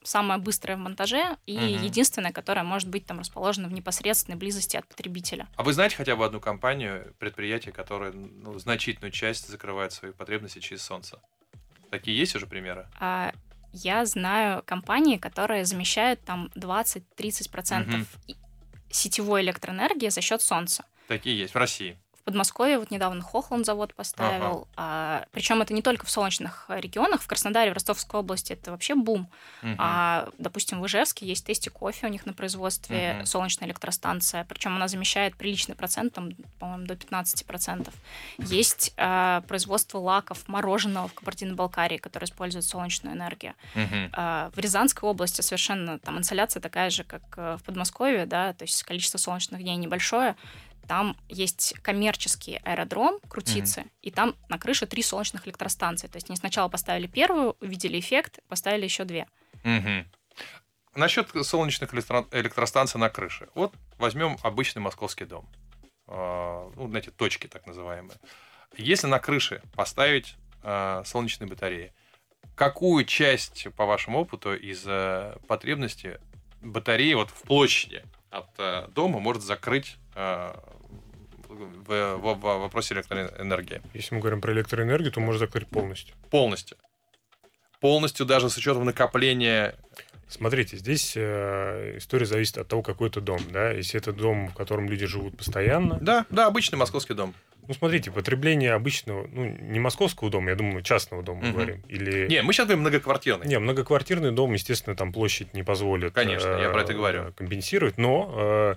самая 0.03 0.39
быстрая 0.39 0.77
в 0.77 0.81
монтаже 0.81 1.37
и 1.47 1.57
Мгм. 1.59 1.85
единственная, 1.85 2.33
которая 2.33 2.65
может 2.65 2.89
быть 2.89 3.07
там 3.07 3.21
расположена 3.21 3.69
в 3.69 3.73
непосредственной 3.73 4.39
близости 4.39 4.77
от 4.77 4.87
потребителя. 4.87 5.47
А 5.57 5.63
вы 5.63 5.73
знаете 5.73 5.97
хотя 5.97 6.17
бы 6.17 6.25
одну 6.25 6.41
компанию, 6.41 7.15
предприятие, 7.19 7.73
которое 7.73 8.13
ну, 8.13 8.59
значительную 8.59 9.13
часть 9.13 9.49
закрывает 9.49 9.93
свои 9.93 10.13
потребности 10.13 10.61
через 10.61 10.83
солнце? 10.83 11.21
Такие 11.91 12.17
есть 12.17 12.35
уже 12.35 12.47
примеры? 12.47 12.89
А 12.99 13.33
Я 13.77 14.07
знаю 14.07 14.63
компании, 14.65 15.17
которые 15.17 15.65
замещают 15.65 16.21
там 16.25 16.51
20-30% 16.55 17.87
Мгм. 17.87 18.07
и- 18.29 18.37
сетевой 18.91 19.43
электроэнергии 19.43 20.09
за 20.11 20.21
счет 20.21 20.41
солнца. 20.41 20.85
Такие 21.09 21.37
есть 21.37 21.55
в 21.55 21.59
России. 21.59 21.99
В 22.25 22.33
Подмосковье 22.35 22.79
вот 22.79 22.91
недавно 22.91 23.21
Хохланд 23.21 23.67
завод 23.67 23.93
поставил. 23.93 24.67
А, 24.77 25.27
причем 25.33 25.61
это 25.61 25.75
не 25.75 25.83
только 25.83 26.07
в 26.07 26.11
солнечных 26.11 26.65
э, 26.71 26.81
регионах. 26.81 27.21
В 27.21 27.27
Краснодаре, 27.27 27.71
в 27.71 27.75
Ростовской 27.75 28.21
области 28.21 28.55
это 28.55 28.71
вообще 28.71 28.95
бум. 28.95 29.29
Мгм. 29.61 29.77
А, 29.79 30.31
допустим, 30.39 30.81
в 30.81 30.87
Ижевске 30.87 31.27
есть 31.27 31.45
тесте 31.45 31.69
кофе 31.69 32.07
у 32.07 32.09
них 32.09 32.25
на 32.25 32.33
производстве, 32.33 33.17
Мгм. 33.17 33.27
солнечная 33.27 33.69
электростанция. 33.69 34.47
Причем 34.49 34.75
она 34.75 34.89
замещает 34.89 35.37
приличный 35.37 35.75
процент, 35.75 36.15
там, 36.15 36.31
по-моему, 36.59 36.87
до 36.87 36.97
15%. 36.97 37.93
Есть 38.39 38.95
а, 38.97 39.43
производство 39.43 39.99
лаков, 39.99 40.49
мороженого 40.49 41.09
в 41.09 41.13
Кабардино-Балкарии, 41.13 41.99
которое 41.99 42.25
использует 42.25 42.65
солнечную 42.65 43.15
энергию. 43.15 43.53
Мгм. 43.75 44.09
А, 44.15 44.51
В 44.55 44.59
Рязанской 44.59 45.07
области 45.07 45.43
совершенно 45.43 45.99
там 45.99 46.17
инсоляция 46.17 46.63
такая 46.63 46.89
же, 46.89 47.05
как 47.05 47.21
э, 47.37 47.59
в 47.61 47.65
Подмосковье, 47.65 48.25
да, 48.25 48.55
то 48.55 48.65
есть 48.65 48.83
количество 48.85 49.19
солнечных 49.19 49.61
дней 49.61 49.77
небольшое. 49.77 50.37
Там 50.87 51.17
есть 51.29 51.75
коммерческий 51.83 52.57
аэродром 52.65 53.19
Крутицы, 53.29 53.87
и 54.03 54.11
там 54.11 54.37
на 54.49 54.59
крыше 54.59 54.87
три 54.87 55.03
солнечных 55.03 55.47
электростанции. 55.47 56.09
То 56.09 56.17
есть 56.17 56.29
они 56.29 56.37
сначала 56.37 56.69
поставили 56.69 57.07
первую, 57.07 57.57
увидели 57.61 57.99
эффект, 57.99 58.41
поставили 58.49 58.85
еще 58.85 59.05
две. 59.05 59.27
Мгм. 59.63 60.07
Насчет 60.95 61.29
солнечных 61.45 61.93
электро- 61.95 62.29
электростанций 62.33 63.01
на 63.01 63.09
крыше. 63.09 63.49
Вот 63.55 63.75
возьмем 63.99 64.37
обычный 64.43 64.81
московский 64.81 65.25
дом. 65.25 65.49
А, 66.07 66.71
Ну, 66.77 66.89
знаете, 66.89 67.11
точки 67.11 67.47
так 67.47 67.67
называемые. 67.67 68.19
Если 68.77 69.07
на 69.07 69.19
крыше 69.19 69.63
поставить 69.75 70.37
а, 70.63 71.03
солнечные 71.05 71.49
батареи, 71.49 71.93
какую 72.55 73.05
часть, 73.05 73.67
по 73.77 73.87
вашему 73.87 74.21
опыту, 74.21 74.55
из 74.55 74.85
э, 74.87 75.37
потребности 75.49 76.21
батареи 76.61 77.15
вот 77.15 77.31
в 77.31 77.43
площади 77.43 78.05
от 78.39 78.49
э, 78.59 78.89
дома 78.95 79.21
может 79.21 79.43
закрыть 79.43 79.97
э, 80.15 80.53
в, 81.49 82.17
в- 82.17 82.35
в 82.35 82.41
вопросе 82.41 82.95
электроэнергии? 82.95 83.81
Если 83.95 84.15
мы 84.15 84.21
говорим 84.21 84.41
про 84.41 84.53
электроэнергию, 84.53 85.13
то 85.13 85.21
можно 85.21 85.39
закрыть 85.39 85.69
полностью. 85.69 86.15
Полностью. 86.31 86.77
Полностью 87.81 88.27
даже 88.27 88.49
с 88.51 88.57
учетом 88.57 88.85
накопления 88.85 89.75
Смотрите, 90.27 90.79
здесь 90.79 91.13
э, 91.17 91.99
история 91.99 92.25
зависит 92.27 92.57
от 92.59 92.67
того, 92.67 92.83
какой 92.83 93.09
это 93.09 93.21
дом. 93.21 93.41
Да? 93.51 93.71
Если 93.71 94.01
это 94.01 94.13
дом, 94.13 94.49
в 94.49 94.55
котором 94.55 94.89
люди 94.89 95.07
живут 95.07 95.37
постоянно, 95.37 95.99
Да, 96.01 96.25
да, 96.31 96.47
обычный 96.47 96.77
московский 96.77 97.15
дом. 97.15 97.35
Ну, 97.67 97.75
смотрите, 97.75 98.11
потребление 98.11 98.73
обычного, 98.73 99.27
ну, 99.33 99.45
не 99.47 99.81
московского 99.81 100.31
дома, 100.31 100.51
я 100.51 100.57
думаю, 100.57 100.83
частного 100.83 101.23
дома 101.23 101.41
Мгм. 101.43 101.53
говорим. 101.53 101.83
Или... 101.89 102.27
Не, 102.29 102.43
мы 102.43 102.53
сейчас 102.53 102.67
говорим 102.67 102.81
многоквартирный. 102.83 103.47
Не, 103.47 103.59
многоквартирный 103.59 104.33
дом, 104.33 104.53
естественно, 104.53 104.95
там 104.95 105.13
площадь 105.13 105.55
не 105.55 105.63
позволит 105.63 106.13
Конечно, 106.13 106.49
я 106.49 106.71
про 106.71 106.83
это 106.83 106.93
э, 106.93 106.97
говорю. 106.97 107.33
компенсировать, 107.33 107.97
но 107.97 108.31
э, 108.37 108.75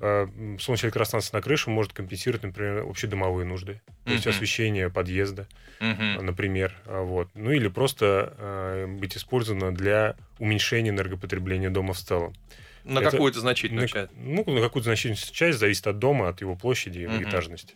э, 0.00 0.56
солнечная 0.60 0.88
электростанция 0.88 1.36
на 1.38 1.42
крыше 1.42 1.70
может 1.70 1.92
компенсировать, 1.94 2.42
например, 2.42 2.84
общедомовые 2.88 3.46
нужды, 3.46 3.80
то 4.04 4.12
есть 4.12 4.26
освещение 4.26 4.90
подъезда, 4.90 5.46
например, 5.80 6.74
вот. 6.86 7.28
Ну 7.34 7.50
или 7.50 7.68
просто 7.68 8.34
э, 8.36 8.86
быть 8.88 9.16
использовано 9.16 9.74
для 9.74 10.16
уменьшения 10.38 10.90
энергопотребления 10.90 11.70
дома 11.70 11.94
в 11.94 11.98
целом. 11.98 12.34
На 12.84 13.00
Это- 13.00 13.10
какую-то 13.10 13.40
значительную 13.40 13.82
На- 13.82 13.88
часть. 13.88 14.10
Ну, 14.16 14.44
на 14.46 14.60
какую-то 14.62 14.84
значительную 14.84 15.18
часть 15.18 15.58
зависит 15.58 15.86
от 15.86 15.98
дома, 15.98 16.28
от 16.28 16.40
его 16.40 16.56
площади 16.56 17.00
и 17.00 17.06
Мгм. 17.06 17.22
этажности. 17.24 17.74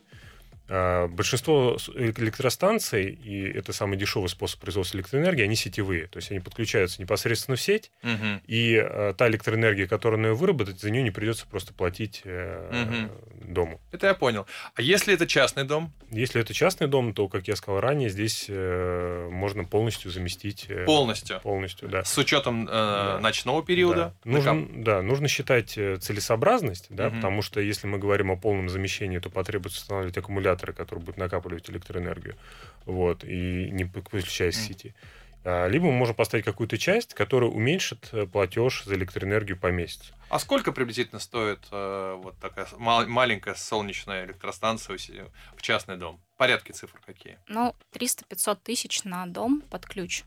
А, 0.75 1.07
Большинство 1.09 1.77
электростанций, 1.95 3.11
и 3.11 3.43
это 3.51 3.73
самый 3.75 3.99
дешевый 3.99 4.29
способ 4.31 4.61
производства 4.61 4.97
электроэнергии, 4.97 5.43
они 5.45 5.55
сетевые. 5.55 6.07
То 6.07 6.17
есть 6.19 6.31
они 6.31 6.41
подключаются 6.41 7.01
непосредственно 7.03 7.57
в 7.57 7.61
сеть, 7.61 7.91
Мгм. 8.03 8.41
и 8.47 8.75
э, 8.83 9.13
та 9.19 9.29
электроэнергия, 9.29 9.87
которую 9.87 10.19
она 10.21 10.33
выработает, 10.35 10.81
за 10.81 10.91
нее 10.91 11.03
не 11.03 11.11
придется 11.11 11.47
просто 11.47 11.75
платить 11.75 12.23
э, 12.25 13.09
дому. 13.45 13.81
Это 13.91 14.07
я 14.07 14.15
понял. 14.15 14.47
А 14.75 14.81
если 14.83 15.13
это 15.13 15.27
частный 15.27 15.65
дом? 15.65 15.93
Если 16.11 16.41
это 16.41 16.55
частный 16.55 16.87
дом, 16.89 17.13
то, 17.13 17.29
как 17.29 17.49
я 17.49 17.57
сказал 17.57 17.81
ранее, 17.81 18.09
здесь 18.09 18.47
э, 18.49 19.29
можно 19.31 19.65
полностью 19.65 20.11
заместить... 20.11 20.67
э, 20.71 20.85
Полностью. 20.87 21.41
Полностью, 21.41 21.89
да. 21.89 22.05
С 22.05 22.17
учетом 22.17 22.65
э, 22.67 22.71
Да. 22.71 23.19
ночного 23.21 23.63
периода? 23.63 24.15
Да. 24.25 24.31
Нужно, 24.31 24.67
да, 24.77 25.03
нужно 25.03 25.29
считать 25.29 25.77
э, 25.77 25.97
целесообразность, 25.97 26.87
да, 26.89 27.09
Мгм. 27.09 27.17
потому 27.17 27.43
что 27.43 27.61
если 27.61 27.87
мы 27.87 27.99
говорим 27.99 28.31
о 28.31 28.37
полном 28.37 28.69
замещении, 28.69 29.19
то 29.19 29.29
потребуется 29.29 29.81
устанавливать 29.81 30.17
аккумуляторы, 30.63 30.73
которые 30.73 31.05
будут 31.05 31.19
накапливать 31.19 31.69
электроэнергию, 31.71 32.37
вот, 32.87 33.25
и 33.25 33.71
не 33.71 33.85
подключаясь 33.85 34.57
к 34.57 34.61
сети. 34.61 34.95
А, 35.45 35.67
Либо 35.67 35.87
мы 35.87 35.93
можем 35.93 36.15
поставить 36.15 36.45
какую-то 36.45 36.79
часть, 36.79 37.15
которая 37.15 37.51
уменьшит 37.51 38.09
э, 38.13 38.27
платеж 38.27 38.85
за 38.85 38.95
электроэнергию 38.95 39.59
по 39.59 39.73
месяцу. 39.73 40.15
А 40.29 40.39
сколько 40.39 40.73
приблизительно 40.73 41.21
стоит 41.21 41.61
э, 41.73 42.15
вот 42.23 42.39
такая 42.39 42.67
мал- 42.79 43.09
маленькая 43.09 43.55
солнечная 43.55 44.25
электростанция 44.25 44.99
в 45.57 45.63
частный 45.63 45.97
дом? 45.97 46.21
Порядки 46.37 46.73
цифр 46.73 47.01
какие? 47.05 47.39
Ну, 47.49 47.75
300-500 47.93 48.59
тысяч 48.63 49.05
на 49.05 49.27
дом 49.27 49.63
под 49.69 49.87
ключ. 49.87 50.23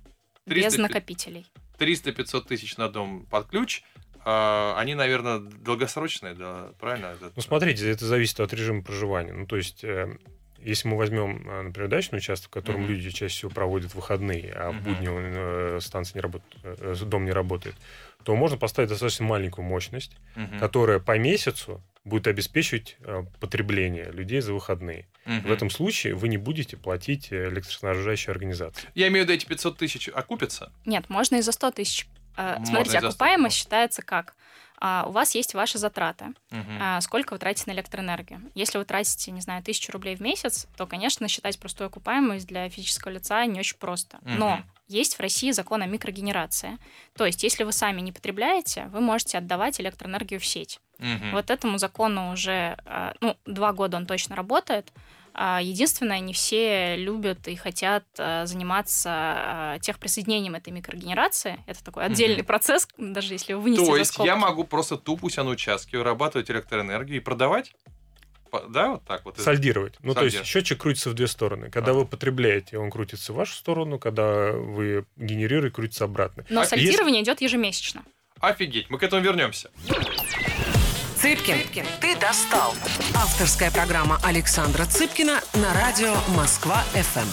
300 0.45 0.69
Без 0.69 0.77
накопителей. 0.77 1.45
300-500 1.79 2.47
тысяч 2.47 2.77
на 2.77 2.89
дом 2.89 3.25
под 3.31 3.47
ключ. 3.47 3.83
А, 4.25 4.73
они, 4.77 4.95
наверное, 4.95 5.37
долгосрочные, 5.39 6.33
да, 6.33 6.71
правильно? 6.79 7.07
Это- 7.07 7.31
Ну, 7.35 7.41
смотрите, 7.41 7.89
это 7.89 8.05
зависит 8.05 8.39
от 8.39 8.51
режима 8.53 8.81
проживания. 8.81 9.33
Ну, 9.33 9.45
то 9.45 9.55
есть, 9.55 9.83
э, 9.83 10.17
если 10.59 10.87
мы 10.87 10.97
возьмем, 10.97 11.47
э, 11.47 11.61
например, 11.61 11.89
дачный 11.89 12.17
участок, 12.17 12.49
в 12.49 12.53
котором 12.53 12.81
Мгм. 12.81 12.89
люди 12.89 13.11
чаще 13.11 13.33
всего 13.35 13.51
проводят 13.51 13.93
выходные, 13.93 14.51
а 14.53 14.71
в 14.71 14.75
Мгм. 14.75 14.83
будни 14.83 15.07
э, 15.11 15.79
станция 15.79 16.15
не 16.15 16.21
работает, 16.21 16.55
э, 16.63 16.95
дом 17.05 17.25
не 17.25 17.31
работает, 17.31 17.75
то 18.23 18.35
можно 18.35 18.57
поставить 18.57 18.89
достаточно 18.89 19.25
маленькую 19.25 19.63
мощность, 19.65 20.17
Мгм. 20.35 20.57
которая 20.57 20.99
по 20.99 21.17
месяцу 21.19 21.83
будет 22.03 22.25
обеспечивать 22.25 22.97
э, 23.01 23.23
потребление 23.39 24.11
людей 24.11 24.41
за 24.41 24.53
выходные. 24.53 25.07
Мгм. 25.25 25.41
В 25.47 25.51
этом 25.51 25.69
случае 25.69 26.15
вы 26.15 26.29
не 26.29 26.37
будете 26.37 26.77
платить 26.77 27.31
э, 27.31 27.49
электроснабжающей 27.49 28.31
организации. 28.31 28.89
Я 28.95 29.07
имею 29.09 29.25
в 29.25 29.29
виду, 29.29 29.37
эти 29.37 29.45
500 29.45 29.77
тысяч 29.77 30.09
окупятся? 30.09 30.71
Нет, 30.85 31.09
можно 31.09 31.35
и 31.35 31.41
за 31.41 31.51
100 31.51 31.69
тысяч. 31.69 32.07
Э, 32.37 32.55
Можно 32.59 32.65
Смотрите, 32.65 32.89
и 32.89 32.93
за 32.93 32.99
100, 32.99 33.07
окупаемость 33.09 33.55
считается 33.57 34.01
как? 34.01 34.35
А, 34.77 35.05
У 35.07 35.11
вас 35.11 35.35
есть 35.35 35.53
ваши 35.53 35.77
затраты. 35.77 36.33
А, 36.79 36.99
Сколько 37.01 37.33
вы 37.33 37.39
тратите 37.39 37.71
на 37.71 37.75
электроэнергию? 37.75 38.41
Если 38.55 38.77
вы 38.77 38.83
тратите, 38.85 39.31
не 39.31 39.41
знаю, 39.41 39.63
тысячу 39.63 39.91
рублей 39.93 40.15
в 40.15 40.19
месяц, 40.19 40.67
то, 40.77 40.85
конечно, 40.85 41.27
считать 41.27 41.57
простую 41.59 41.87
окупаемость 41.87 42.45
для 42.47 42.69
физического 42.69 43.11
лица 43.11 43.45
не 43.45 43.59
очень 43.59 43.77
просто. 43.77 44.19
Но 44.23 44.57
Мгм. 44.57 44.65
есть 44.87 45.15
в 45.15 45.21
России 45.21 45.51
закон 45.51 45.81
о 45.81 45.85
микрогенерации. 45.85 46.77
То 47.15 47.25
есть, 47.25 47.41
если 47.43 47.63
вы 47.63 47.71
сами 47.71 48.01
не 48.01 48.11
потребляете, 48.11 48.85
вы 48.91 48.99
можете 48.99 49.37
отдавать 49.37 49.79
электроэнергию 49.79 50.39
в 50.39 50.45
сеть. 50.45 50.79
Мгм. 50.99 51.31
Вот 51.31 51.49
этому 51.49 51.77
закону 51.77 52.31
уже, 52.31 52.77
а, 52.85 53.13
ну, 53.21 53.37
два 53.45 53.71
года 53.73 53.97
он 53.97 54.05
точно 54.05 54.35
работает. 54.35 54.91
А, 55.37 55.59
Единственное, 55.61 56.19
не 56.21 56.31
все 56.33 56.95
любят 56.95 57.47
и 57.49 57.55
хотят 57.55 58.05
а, 58.17 58.45
заниматься 58.45 59.09
а, 59.13 59.79
техприсоединением 59.79 60.55
этой 60.55 60.71
микрогенерации. 60.71 61.59
Это 61.67 61.83
такой 61.83 62.05
отдельный 62.05 62.43
процесс, 62.43 62.87
даже 62.97 63.33
если 63.33 63.53
вы 63.53 63.59
вынесете 63.61 63.85
То 63.85 63.91
за 63.93 63.97
есть 63.99 64.13
скобки. 64.13 64.27
я 64.27 64.37
могу 64.37 64.63
просто 64.63 64.97
тупо 64.97 65.25
у 65.25 65.29
себя 65.29 65.43
на 65.43 65.49
участке 65.51 65.97
вырабатывать 65.97 66.49
электроэнергию 66.49 67.17
и 67.17 67.19
продавать? 67.19 67.73
Да, 68.69 68.91
вот 68.91 69.03
так 69.03 69.25
вот? 69.25 69.37
Сальдировать. 69.37 69.95
Ну, 69.99 70.13
то 70.13 70.23
есть 70.23 70.35
Сальдировать. 70.37 70.47
счетчик 70.47 70.77
крутится 70.81 71.09
в 71.09 71.13
две 71.13 71.27
стороны. 71.27 71.69
Когда 71.69 71.91
А. 71.91 71.93
вы 71.95 72.05
потребляете, 72.05 72.77
он 72.77 72.89
крутится 72.89 73.33
в 73.33 73.35
вашу 73.35 73.53
сторону, 73.53 73.99
когда 73.99 74.53
вы 74.53 75.05
генерируете, 75.17 75.75
крутится 75.75 76.05
обратно. 76.05 76.45
Но 76.49 76.61
А 76.61 76.65
сальдирование 76.65 77.21
идет 77.21 77.41
ежемесячно. 77.41 78.03
Офигеть, 78.39 78.89
мы 78.89 78.97
к 78.97 79.03
этому 79.03 79.21
вернемся. 79.21 79.71
Цыпкин, 81.25 81.85
ты 82.01 82.15
достал. 82.19 82.75
Авторская 83.15 83.71
программа 83.71 84.19
Александра 84.23 84.85
Цыпкина 84.85 85.41
на 85.55 85.73
радио 85.73 86.13
Москва-ФМ. 86.37 87.27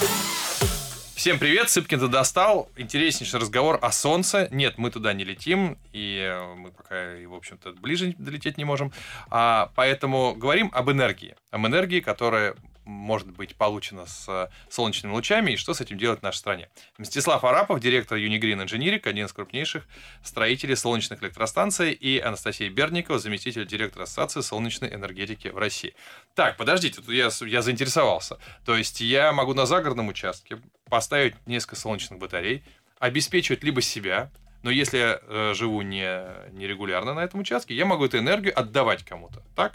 Всем 1.14 1.38
привет, 1.38 1.68
Сыпкин 1.68 2.00
ты 2.00 2.09
достал. 2.09 2.70
Интереснейший 2.78 3.38
разговор 3.38 3.78
о 3.83 3.92
Солнце. 3.92 4.48
Нет, 4.50 4.78
мы 4.78 4.90
туда 4.90 5.12
не 5.12 5.24
летим, 5.24 5.76
и 5.92 6.26
э, 6.26 6.55
мы 6.55 6.70
пока, 6.72 6.94
в 7.26 7.35
общем-то, 7.35 7.74
ближе 7.74 8.14
долететь 8.16 8.57
не 8.57 8.64
можем. 8.64 8.94
А, 9.28 9.70
поэтому 9.74 10.35
говорим 10.35 10.70
об 10.72 10.90
энергии. 10.90 11.37
Об 11.50 11.66
энергии, 11.66 12.00
которая 12.00 12.55
может 12.85 13.31
быть 13.31 13.55
получена 13.57 14.07
с 14.07 14.29
э, 14.29 14.49
солнечными 14.68 15.12
лучами, 15.12 15.53
и 15.53 15.57
что 15.57 15.75
с 15.75 15.81
этим 15.81 15.99
делать 15.99 16.21
в 16.21 16.23
нашей 16.23 16.38
стране. 16.38 16.68
Мстислав 16.99 17.45
Арапов, 17.45 17.81
директор 17.81 18.18
Unigрeen 18.18 18.64
Engineering, 18.64 19.09
один 19.09 19.27
из 19.27 19.33
крупнейших 19.33 19.87
строителей 20.23 20.77
солнечных 20.77 21.23
электростанций, 21.23 21.92
и 21.92 22.18
Анастасия 22.18 22.71
Берникова, 22.71 23.18
заместитель 23.18 23.66
директора 23.66 24.05
Ассоциации 24.05 24.40
солнечной 24.40 24.95
энергетики 24.95 25.49
в 25.49 25.59
России. 25.59 25.95
Так, 26.35 26.57
подождите, 26.57 27.01
тут 27.01 27.09
я, 27.09 27.31
я 27.47 27.62
заинтересовался. 27.62 28.38
То 28.64 28.77
есть 28.77 29.01
я 29.01 29.33
могу 29.33 29.55
на 29.55 29.66
загородном 29.66 30.09
участке 30.09 30.59
поставить 30.88 31.35
несколько 31.47 31.77
солнечных 31.77 32.18
батарей, 32.18 32.62
обеспечивать 32.99 33.64
либо 33.64 33.81
себя, 33.81 34.31
но 34.62 34.71
если 34.71 34.99
я 34.99 35.21
э, 35.23 35.55
живу 35.55 35.83
не, 35.83 36.23
нерегулярно 36.53 37.14
на 37.14 37.21
этом 37.21 37.40
участке, 37.40 37.75
я 37.75 37.85
могу 37.85 38.05
эту 38.05 38.18
энергию 38.18 38.59
отдавать 38.59 39.05
кому-то, 39.05 39.42
так? 39.57 39.75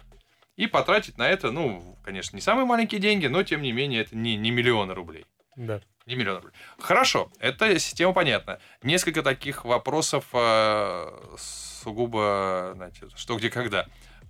И 0.57 0.65
потратить 0.65 1.17
на 1.17 1.29
это, 1.29 1.51
ну, 1.51 1.97
конечно, 2.03 2.35
не 2.35 2.41
самые 2.41 2.65
маленькие 2.65 2.99
деньги, 2.99 3.27
но 3.27 3.43
тем 3.43 3.61
не 3.61 3.71
менее 3.71 4.01
это 4.01 4.17
не, 4.17 4.35
не 4.35 4.51
миллионы 4.51 4.93
рублей. 4.93 5.25
Да. 5.55 5.81
Не 6.07 6.15
миллион 6.15 6.37
рублей. 6.37 6.53
Хорошо, 6.79 7.31
эта 7.39 7.77
система 7.79 8.11
понятна. 8.13 8.59
Несколько 8.81 9.21
таких 9.21 9.65
вопросов 9.65 10.25
э, 10.33 11.35
сугубо, 11.37 12.71
знаете, 12.75 13.07
что, 13.15 13.37
где, 13.37 13.49
когда. 13.49 13.87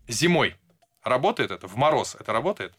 Зимой 0.08 0.56
работает 1.04 1.52
это? 1.52 1.68
В 1.68 1.76
мороз 1.78 2.16
это 2.20 2.34
работает? 2.34 2.74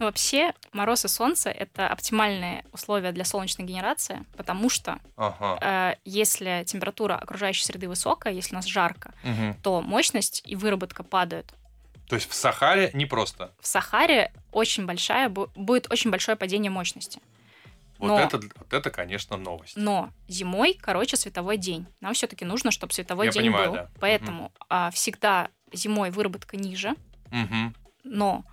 Ну, 0.00 0.06
Вообще, 0.06 0.54
мороз 0.72 1.04
и 1.04 1.08
солнце— 1.08 1.50
это 1.50 1.86
оптимальные 1.86 2.64
условия 2.72 3.12
для 3.12 3.26
солнечной 3.26 3.66
генерации, 3.66 4.24
потому 4.34 4.70
что 4.70 4.98
Ага. 5.16 5.58
э, 5.60 5.96
если 6.06 6.64
температура 6.66 7.16
окружающей 7.16 7.64
среды 7.66 7.86
высокая, 7.86 8.32
если 8.32 8.54
у 8.54 8.56
нас 8.56 8.64
жарко, 8.64 9.12
Мгм. 9.22 9.54
то 9.62 9.82
мощность 9.82 10.42
и 10.46 10.56
выработка 10.56 11.02
падают. 11.04 11.52
То 12.08 12.14
есть 12.16 12.30
в 12.30 12.34
Сахаре 12.34 12.90
непросто. 12.94 13.52
В 13.60 13.66
Сахаре 13.66 14.32
очень 14.52 14.86
большая, 14.86 15.28
бу- 15.28 15.50
будет 15.54 15.92
очень 15.92 16.10
большое 16.10 16.34
падение 16.36 16.70
мощности. 16.70 17.20
Вот, 17.98 18.08
Но- 18.08 18.18
это, 18.20 18.38
вот 18.38 18.72
это, 18.72 18.90
конечно, 18.90 19.36
новость. 19.36 19.76
Но 19.76 20.08
зимой 20.28 20.78
короче 20.80 21.18
световой 21.18 21.58
день. 21.58 21.86
Нам 22.00 22.14
все-таки 22.14 22.46
нужно, 22.46 22.70
чтобы 22.70 22.94
световой 22.94 23.26
Я 23.26 23.32
день 23.32 23.42
понимаю, 23.42 23.66
был. 23.68 23.74
да. 23.76 23.90
Поэтому 24.00 24.50
а, 24.70 24.90
всегда 24.92 25.50
зимой 25.74 26.10
выработка 26.10 26.56
ниже, 26.56 26.94
Мгм. 27.30 27.74
но 28.02 28.44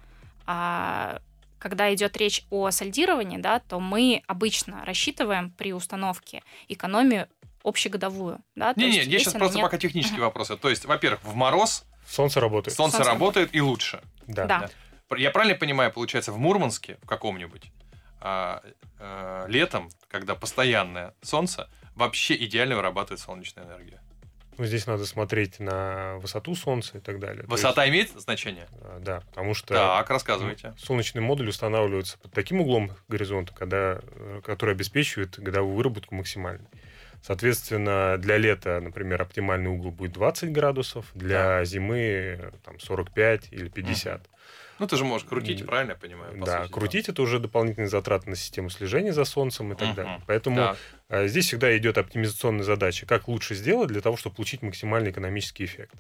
а, 0.46 1.20
когда 1.60 1.94
идет 1.94 2.18
речь 2.18 2.46
о 2.50 2.72
сальдировании, 2.72 3.38
да, 3.38 3.60
то 3.60 3.80
мы 3.80 4.24
обычно 4.28 4.84
рассчитываем 4.86 5.52
при 5.52 5.74
установке 5.74 6.44
экономию 6.68 7.28
общегодовую. 7.64 8.40
Да, 8.56 8.74
то 8.74 8.80
Не-не, 8.80 8.98
есть 8.98 9.08
я 9.08 9.20
сейчас 9.20 9.34
просто 9.34 9.58
нет- 9.58 9.64
пока 9.66 9.78
технические 9.78 10.22
вопросы. 10.22 10.56
То 10.58 10.70
есть, 10.70 10.86
во-первых, 10.86 11.24
в 11.24 11.36
мороз 11.36 11.86
Солнце 12.08 12.40
работает. 12.40 12.76
солнце 12.76 12.98
Солнце 12.98 13.12
работает 13.12 13.50
и 13.54 13.62
лучше. 13.62 14.02
Да. 14.28 14.46
Да. 14.46 14.70
Я 15.18 15.32
правильно 15.32 15.56
понимаю, 15.58 15.92
получается, 15.92 16.32
в 16.32 16.38
Мурманске, 16.38 16.98
в 17.02 17.08
каком-нибудь, 17.08 17.72
а, 18.20 18.62
а, 19.00 19.46
летом, 19.48 19.90
когда 20.10 20.36
постоянное 20.36 21.14
солнце, 21.22 21.70
вообще 21.96 22.36
идеально 22.36 22.76
вырабатывает 22.76 23.20
солнечная 23.20 23.66
энергия. 23.66 24.02
Ну, 24.58 24.66
здесь 24.66 24.88
надо 24.88 25.06
смотреть 25.06 25.60
на 25.60 26.18
высоту 26.18 26.56
Солнца 26.56 26.98
и 26.98 27.02
так 27.02 27.20
далее. 27.20 27.44
То 27.44 27.50
Высота 27.50 27.88
имеет 27.90 28.10
значение? 28.10 28.68
есть, 28.72 28.82
э, 28.82 29.00
да, 29.02 29.22
потому 29.30 29.54
что 29.54 29.74
Так, 29.74 30.10
рассказывайте. 30.10 30.74
солнечный 30.78 31.22
модуль 31.22 31.50
устанавливается 31.50 32.18
под 32.18 32.32
таким 32.32 32.62
углом 32.62 32.92
горизонта, 33.08 33.54
когда, 33.54 34.00
э, 34.02 34.42
который 34.44 34.74
обеспечивает 34.74 35.40
годовую 35.40 35.76
выработку 35.76 36.16
максимальной. 36.16 36.68
Соответственно, 37.22 38.18
для 38.18 38.38
лета, 38.38 38.80
например, 38.80 39.22
оптимальный 39.22 39.70
угол 39.70 39.92
будет 39.92 40.14
20 40.14 40.52
градусов, 40.52 41.06
для 41.14 41.64
зимы 41.66 42.38
э, 42.40 42.52
там, 42.64 42.80
45 42.80 43.50
или 43.52 43.70
50. 43.70 44.28
Ну, 44.80 44.88
ты 44.88 44.96
же 44.96 45.06
можешь 45.06 45.28
крутить, 45.28 45.66
правильно 45.66 45.92
я 45.92 45.98
понимаю? 45.98 46.34
Да, 46.44 46.64
сути, 46.64 46.74
крутить 46.74 47.06
да. 47.08 47.12
это 47.14 47.22
уже 47.22 47.40
дополнительные 47.40 47.90
затраты 47.90 48.30
на 48.30 48.36
систему 48.36 48.70
слежения 48.70 49.14
за 49.14 49.26
Солнцем 49.26 49.74
и 49.74 49.76
так 49.76 49.90
uh-huh. 49.90 49.96
далее. 49.96 50.22
Поэтому 50.28 50.58
так. 50.58 50.78
А, 51.10 51.28
здесь 51.28 51.48
всегда 51.48 51.76
идет 51.78 51.98
оптимизационная 51.98 52.64
задача, 52.64 53.06
как 53.06 53.28
лучше 53.28 53.56
сделать 53.56 53.90
для 53.90 54.02
того, 54.02 54.18
чтобы 54.18 54.36
получить 54.36 54.62
максимальный 54.62 55.12
экономический 55.12 55.66
эффект. 55.66 55.96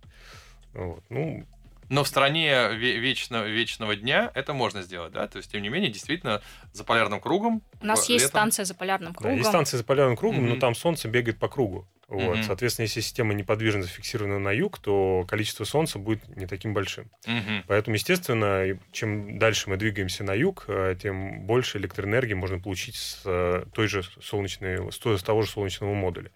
Вот. 0.74 1.04
Ну, 1.10 1.46
но 1.90 2.04
в 2.04 2.08
стране 2.08 2.74
вечного, 2.76 3.46
вечного 3.46 3.96
дня 3.96 4.30
это 4.36 4.54
можно 4.54 4.82
сделать, 4.82 5.14
да? 5.14 5.28
То 5.28 5.38
есть, 5.38 5.52
тем 5.52 5.62
не 5.62 5.70
менее, 5.70 5.90
действительно, 5.90 6.42
за 6.74 6.84
полярным 6.84 7.22
кругом. 7.22 7.62
У 7.82 7.86
нас 7.86 8.10
есть 8.10 8.26
летом... 8.26 8.40
станция 8.40 8.66
за 8.66 8.76
полярным 8.76 9.14
кругом. 9.14 9.32
Да, 9.32 9.38
есть 9.38 9.50
станция 9.50 9.78
за 9.78 9.84
полярным 9.84 10.18
кругом, 10.18 10.46
mm-hmm. 10.46 10.56
но 10.56 10.60
там 10.60 10.76
солнце 10.76 11.08
бегает 11.08 11.40
по 11.40 11.48
кругу. 11.48 11.88
Вот. 12.08 12.38
Mm-hmm. 12.38 12.44
Соответственно, 12.44 12.84
если 12.86 13.02
система 13.02 13.34
неподвижно 13.34 13.82
зафиксирована 13.82 14.40
на 14.40 14.52
юг, 14.52 14.80
то 14.80 15.26
количество 15.28 15.66
солнца 15.66 16.00
будет 16.00 16.26
не 16.38 16.46
таким 16.46 16.74
большим. 16.74 17.12
Mm-hmm. 17.26 17.64
Поэтому, 17.68 17.96
естественно, 17.96 18.80
чем 18.94 19.38
дальше 19.38 19.70
мы 19.70 19.76
двигаемся 19.76 20.24
на 20.24 20.34
юг, 20.34 20.66
э, 20.70 20.96
тем 21.02 21.42
больше 21.42 21.80
электроэнергии 21.80 22.34
можно 22.34 22.60
получить 22.60 22.96
с 22.96 23.22
э, 23.26 23.66
той 23.74 23.88
же 23.88 24.04
солнечной, 24.22 24.90
с 24.92 25.24
того 25.24 25.42
же 25.42 25.50
солнечного 25.50 25.94
модуля 25.94 26.32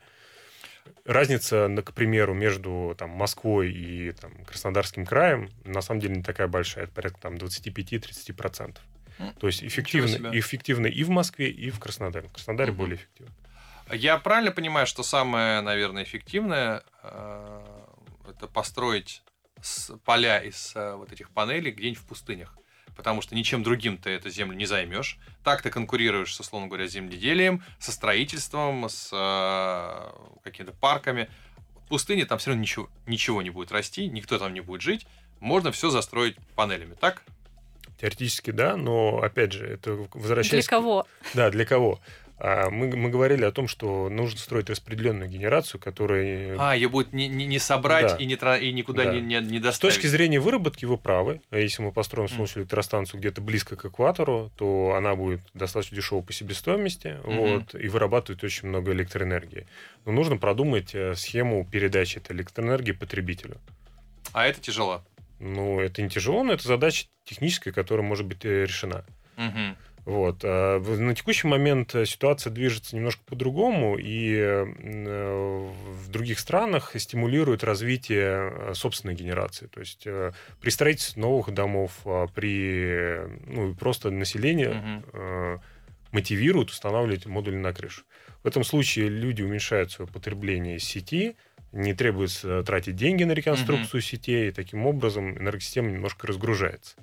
разница, 1.06 1.70
к 1.84 1.94
примеру, 1.94 2.34
между 2.34 2.96
там, 2.98 3.12
Москвой 3.12 3.72
и 3.72 4.12
там, 4.12 4.32
Краснодарским 4.46 5.06
краем 5.06 5.50
на 5.64 5.82
самом 5.82 6.02
деле 6.02 6.16
не 6.16 6.24
такая 6.24 6.48
большая, 6.48 6.86
это 6.86 6.94
порядка 6.94 7.22
там, 7.22 7.36
25-30%. 7.36 8.78
То 9.40 9.48
есть 9.48 9.64
эффективно, 9.64 10.32
эффективно 10.34 10.88
и 10.88 11.04
в 11.04 11.10
Москве, 11.10 11.50
и 11.50 11.70
в 11.70 11.80
Краснодаре. 11.80 12.28
В 12.28 12.34
Краснодаре 12.34 12.72
угу. 12.72 12.80
более 12.80 12.96
эффективно. 12.96 13.34
Я 13.90 14.18
правильно 14.18 14.52
понимаю, 14.52 14.88
что 14.88 15.04
самое, 15.04 15.62
наверное, 15.62 16.04
эффективное 16.04 16.84
э, 17.04 17.62
это 18.30 18.48
построить 18.48 19.24
поля 20.06 20.40
из 20.40 20.74
э, 20.76 20.96
вот 20.96 21.12
этих 21.12 21.30
панелей 21.30 21.72
где-нибудь 21.72 22.00
в 22.00 22.06
пустынях? 22.06 22.56
потому 22.96 23.22
что 23.22 23.36
ничем 23.36 23.64
другим 23.64 23.98
ты 23.98 24.12
эту 24.12 24.30
землю 24.30 24.56
не 24.56 24.66
займешь. 24.66 25.18
Так 25.44 25.62
ты 25.62 25.70
конкурируешь, 25.70 26.36
со, 26.36 26.44
условно 26.44 26.68
говоря, 26.68 26.88
с 26.88 26.92
земледелием, 26.92 27.64
со 27.80 27.92
строительством, 27.92 28.88
с 28.88 29.10
э, 29.12 30.40
какими-то 30.44 30.74
парками. 30.74 31.30
В 31.86 31.90
пустыне 31.90 32.26
там 32.26 32.38
все 32.38 32.52
равно 32.52 32.62
ничего, 32.62 32.90
ничего 33.08 33.42
не 33.42 33.50
будет 33.50 33.72
расти, 33.72 34.08
никто 34.08 34.38
там 34.38 34.54
не 34.54 34.62
будет 34.62 34.82
жить. 34.82 35.08
Можно 35.40 35.72
все 35.72 35.90
застроить 35.90 36.38
панелями, 36.56 36.94
так? 36.94 37.24
Теоретически 38.00 38.52
да, 38.52 38.78
но 38.78 39.20
опять 39.22 39.54
же, 39.54 39.66
это 39.66 40.08
возвращается... 40.14 40.70
Для 40.70 40.78
кого? 40.78 41.08
Да, 41.34 41.50
для 41.50 41.66
кого? 41.66 42.00
А 42.44 42.72
мы, 42.72 42.88
мы 42.96 43.10
говорили 43.10 43.46
о 43.46 43.52
том, 43.52 43.68
что 43.68 44.10
нужно 44.10 44.40
строить 44.40 44.68
распределенную 44.68 45.30
генерацию, 45.30 45.80
которая... 45.80 46.58
А, 46.58 46.76
ее 46.76 46.90
будет 46.90 47.14
не, 47.14 47.28
не, 47.28 47.46
не 47.46 47.60
собрать 47.60 48.14
да. 48.14 48.16
и, 48.16 48.26
не, 48.26 48.34
и 48.34 48.74
никуда 48.74 49.04
да. 49.04 49.14
не, 49.14 49.22
не, 49.22 49.40
не 49.42 49.60
доставить. 49.60 49.94
С 49.94 49.98
точки 49.98 50.08
зрения 50.08 50.40
выработки 50.40 50.86
вы 50.86 50.98
правы. 50.98 51.42
А 51.52 51.60
если 51.60 51.84
мы 51.84 51.92
построим 51.92 52.30
солнечную 52.30 52.64
электростанцию 52.64 53.20
где-то 53.20 53.42
близко 53.42 53.76
к 53.76 53.86
экватору, 53.86 54.52
то 54.58 54.96
она 54.98 55.14
будет 55.14 55.42
достаточно 55.54 55.96
дешевой 55.96 56.24
по 56.24 56.34
себестоимости 56.34 57.20
mm 57.24 57.42
вот, 57.52 57.76
и 57.76 57.88
вырабатывает 57.88 58.44
очень 58.44 58.70
много 58.70 58.92
электроэнергии. 58.92 59.68
Но 60.06 60.12
нужно 60.12 60.38
продумать 60.38 60.96
э, 60.96 61.14
схему 61.14 61.68
передачи 61.72 62.18
этой 62.18 62.36
электроэнергии 62.36 62.94
потребителю. 62.94 63.58
А 64.34 64.48
это 64.48 64.60
тяжело? 64.60 65.04
Ну, 65.40 65.80
это 65.80 66.02
не 66.02 66.10
тяжело, 66.10 66.44
но 66.44 66.54
это 66.54 66.68
задача 66.68 67.06
техническая, 67.24 67.72
которая 67.72 68.06
может 68.06 68.26
быть 68.26 68.44
э, 68.46 68.64
решена. 68.64 69.06
Угу. 69.38 69.76
Вот. 70.06 70.40
А 70.44 70.80
на 70.80 71.14
текущий 71.14 71.48
момент 71.48 71.94
э, 71.94 72.06
ситуация 72.06 72.52
движется 72.52 72.96
немножко 72.96 73.22
по-другому, 73.26 73.98
и 73.98 74.36
э, 74.36 74.64
в 74.64 76.10
других 76.10 76.40
странах 76.40 76.94
стимулирует 76.96 77.64
развитие 77.64 78.52
э, 78.52 78.74
собственной 78.74 79.14
генерации. 79.14 79.68
То 79.68 79.80
есть 79.80 80.08
при 80.60 80.70
строительстве 80.70 81.22
новых 81.22 81.54
домов, 81.54 82.00
а 82.06 82.28
при 82.28 83.28
ну, 83.46 83.76
просто 83.76 84.10
население 84.10 85.04
угу. 85.14 85.62
мотивируют 86.12 86.72
устанавливать 86.72 87.26
модули 87.28 87.58
на 87.58 87.74
крышу. 87.74 88.04
В 88.44 88.48
этом 88.48 88.64
случае 88.64 89.10
люди 89.10 89.44
уменьшают 89.44 89.92
свое 89.92 90.10
потребление 90.10 90.80
сети, 90.80 91.36
не 91.72 91.94
требуется 91.94 92.64
тратить 92.64 92.96
деньги 92.96 93.24
на 93.24 93.34
реконструкцию 93.34 94.00
угу. 94.00 94.06
сетей, 94.06 94.50
и 94.50 94.52
таким 94.52 94.88
образом 94.88 95.38
энергосистема 95.38 95.92
немножко 95.92 96.28
разгружается. 96.28 96.96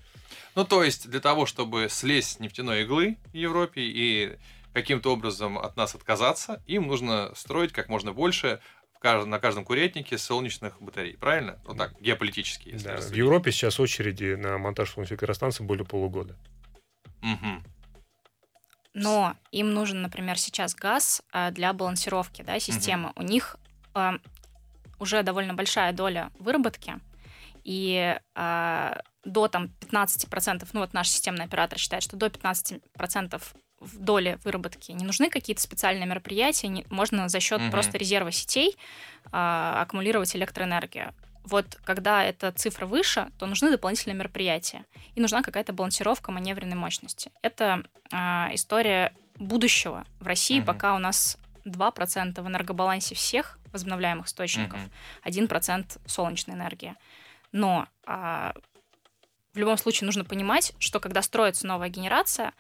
Ну, 0.59 0.65
то 0.65 0.83
есть 0.83 1.09
для 1.09 1.21
того, 1.21 1.47
чтобы 1.47 1.87
слезть 1.89 2.31
с 2.31 2.41
нефтяной 2.41 2.83
иглы 2.83 3.17
в 3.27 3.35
Европе 3.35 3.81
и 3.81 4.39
каким-то 4.73 5.13
образом 5.13 5.57
от 5.57 5.77
нас 5.77 5.95
отказаться, 5.95 6.61
им 6.67 6.89
нужно 6.89 7.33
строить 7.37 7.73
как 7.73 7.89
можно 7.89 8.13
больше 8.13 8.59
на 9.01 9.39
каждом 9.39 9.65
курятнике 9.65 10.19
солнечных 10.19 10.83
батарей, 10.83 11.17
правильно? 11.17 11.61
Ну 11.65 11.77
так, 11.77 11.93
геополитически. 12.01 12.71
Если 12.71 12.89
да, 12.89 12.97
в 12.97 13.13
Европе 13.13 13.53
сейчас 13.53 13.79
очереди 13.79 14.35
на 14.35 14.59
монтаж 14.59 14.91
солнечных 14.91 15.21
электростанций 15.21 15.65
более 15.65 15.87
полугода. 15.87 16.35
Угу. 17.23 17.63
Но 18.95 19.37
им 19.53 19.73
нужен, 19.73 20.03
например, 20.03 20.41
сейчас 20.41 20.75
газ 20.75 21.23
а, 21.31 21.53
для 21.53 21.73
балансировки 21.73 22.43
да, 22.43 22.59
системы. 22.59 23.11
Угу. 23.11 23.21
У 23.21 23.23
них 23.23 23.55
э, 23.95 24.11
уже 24.99 25.23
довольно 25.23 25.55
большая 25.55 25.93
доля 25.93 26.33
выработки, 26.41 26.99
и 27.69 28.19
э, 28.35 28.93
до 29.25 29.49
там, 29.49 29.71
15%, 29.81 30.67
ну 30.73 30.81
вот 30.81 30.95
наш 30.95 31.11
системный 31.11 31.45
оператор 31.45 31.79
считает, 31.79 32.03
что 32.03 32.17
до 32.17 32.29
15% 32.29 33.43
в 33.81 33.99
доле 33.99 34.39
выработки 34.43 34.91
не 34.93 35.05
нужны 35.05 35.29
какие-то 35.29 35.61
специальные 35.61 36.07
мероприятия, 36.07 36.69
не, 36.69 36.87
можно 36.89 37.29
за 37.29 37.41
счет 37.41 37.61
угу. 37.61 37.71
просто 37.71 37.99
резерва 37.99 38.33
сетей 38.33 38.79
э, 39.27 39.31
аккумулировать 39.33 40.35
электроэнергию. 40.35 41.13
Вот 41.45 41.79
когда 41.85 42.25
эта 42.25 42.53
цифра 42.53 42.87
выше, 42.87 43.29
то 43.39 43.45
нужны 43.45 43.71
дополнительные 43.71 44.17
мероприятия. 44.17 44.87
И 45.15 45.21
нужна 45.21 45.43
какая-то 45.43 45.75
балансировка 45.75 46.33
маневренной 46.33 46.77
мощности. 46.77 47.31
Это 47.43 47.83
э, 48.11 48.17
история 48.55 49.13
будущего 49.35 50.07
в 50.21 50.27
России, 50.27 50.61
угу. 50.61 50.69
пока 50.69 50.95
у 50.95 50.99
нас 50.99 51.37
2% 51.67 52.41
в 52.41 52.49
энергобалансе 52.49 53.15
всех 53.15 53.59
возобновляемых 53.75 54.27
источников, 54.27 54.81
угу. 54.81 54.91
1% 55.29 56.01
солнечной 56.07 56.57
энергии. 56.57 56.95
Но 57.53 57.87
а, 58.07 58.55
в 59.53 59.59
любом 59.59 59.77
случае 59.79 60.07
нужно 60.07 60.25
понимать, 60.25 60.73
что 60.79 61.01
когда 61.01 61.23
строится 61.23 61.67
новая 61.67 61.89
генерация, 61.89 62.53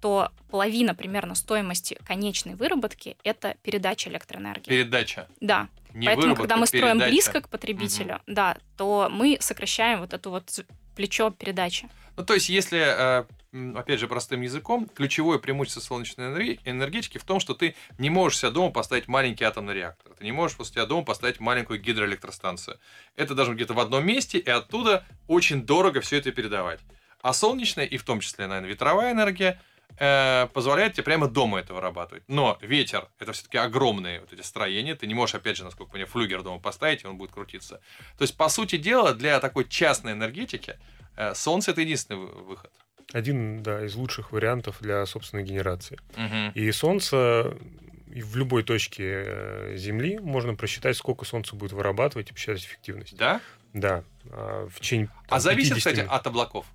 то 0.00 0.32
половина 0.50 0.94
примерно 0.94 1.34
стоимости 1.34 1.96
конечной 2.04 2.56
выработки 2.56 3.16
это 3.22 3.56
передача 3.62 4.10
электроэнергии. 4.10 4.68
Передача. 4.68 5.28
Да. 5.40 5.68
Не 5.94 6.06
Поэтому, 6.06 6.34
когда 6.34 6.56
мы 6.56 6.66
строим 6.66 6.98
передача. 6.98 7.10
близко 7.10 7.40
к 7.42 7.48
потребителю, 7.48 8.16
угу. 8.16 8.22
да, 8.26 8.56
то 8.76 9.08
мы 9.10 9.36
сокращаем 9.40 10.00
вот 10.00 10.12
эту 10.12 10.30
вот 10.30 10.64
плечо 10.94 11.30
передачи. 11.30 11.88
Ну, 12.16 12.24
то 12.24 12.34
есть, 12.34 12.48
если 12.48 12.78
э, 12.78 13.24
опять 13.74 14.00
же, 14.00 14.08
простым 14.08 14.40
языком, 14.40 14.88
ключевое 14.88 15.38
преимущество 15.38 15.80
солнечной 15.80 16.58
энергетики 16.64 17.18
в 17.18 17.24
том, 17.24 17.38
что 17.38 17.54
ты 17.54 17.74
не 17.98 18.10
можешь 18.10 18.38
себя 18.38 18.50
дома 18.50 18.70
поставить 18.70 19.08
маленький 19.08 19.44
атомный 19.44 19.74
реактор. 19.74 20.12
Ты 20.18 20.24
не 20.24 20.32
можешь 20.32 20.56
после 20.56 20.74
себя 20.74 20.86
дома 20.86 21.04
поставить 21.04 21.40
маленькую 21.40 21.80
гидроэлектростанцию. 21.80 22.78
Это 23.16 23.34
должно 23.34 23.54
где-то 23.54 23.74
в 23.74 23.80
одном 23.80 24.06
месте, 24.06 24.38
и 24.38 24.48
оттуда 24.48 25.04
очень 25.26 25.62
дорого 25.62 26.00
все 26.00 26.16
это 26.18 26.32
передавать. 26.32 26.80
А 27.20 27.32
солнечная, 27.32 27.84
и 27.84 27.98
в 27.98 28.04
том 28.04 28.20
числе, 28.20 28.46
наверное, 28.46 28.70
ветровая 28.70 29.12
энергия, 29.12 29.60
э, 29.98 30.46
позволяет 30.52 30.94
тебе 30.94 31.04
прямо 31.04 31.28
дома 31.28 31.60
это 31.60 31.74
вырабатывать. 31.74 32.24
Но 32.28 32.58
ветер– 32.60 33.08
это 33.18 33.32
все-таки 33.32 33.58
огромные 33.58 34.20
вот 34.20 34.32
эти 34.32 34.42
строения. 34.42 34.94
Ты 34.94 35.06
не 35.06 35.14
можешь, 35.14 35.34
опять 35.34 35.56
же, 35.56 35.64
насколько 35.64 35.96
мне 35.96 36.06
флюгер 36.06 36.42
дома 36.42 36.60
поставить, 36.60 37.04
и 37.04 37.06
он 37.06 37.16
будет 37.16 37.32
крутиться. 37.32 37.80
То 38.18 38.22
есть, 38.22 38.36
по 38.36 38.48
сути 38.48 38.76
дела, 38.76 39.14
для 39.14 39.40
такой 39.40 39.68
частной 39.68 40.12
энергетики 40.12 40.78
э, 41.16 41.34
солнце– 41.34 41.70
это 41.72 41.80
единственный 41.80 42.18
выход 42.18 42.70
один 43.12 43.62
да, 43.62 43.84
из 43.84 43.94
лучших 43.94 44.32
вариантов 44.32 44.76
для 44.80 45.04
собственной 45.06 45.44
генерации. 45.44 45.98
Угу. 46.16 46.52
И 46.54 46.72
солнце 46.72 47.56
в 48.06 48.36
любой 48.36 48.62
точке 48.62 49.24
э, 49.26 49.74
Земли 49.76 50.18
можно 50.18 50.54
просчитать, 50.54 50.96
сколько 50.96 51.24
солнце 51.24 51.56
будет 51.56 51.72
вырабатывать 51.72 52.30
и 52.30 52.32
посчитать 52.32 52.62
эффективность. 52.62 53.16
Да? 53.16 53.40
Да. 53.72 54.04
А 54.30 54.68
в 54.68 54.80
течение, 54.80 55.06
там, 55.06 55.36
а 55.36 55.40
зависит, 55.40 55.76
кстати, 55.76 56.00
от 56.00 56.26
облаков? 56.26 56.66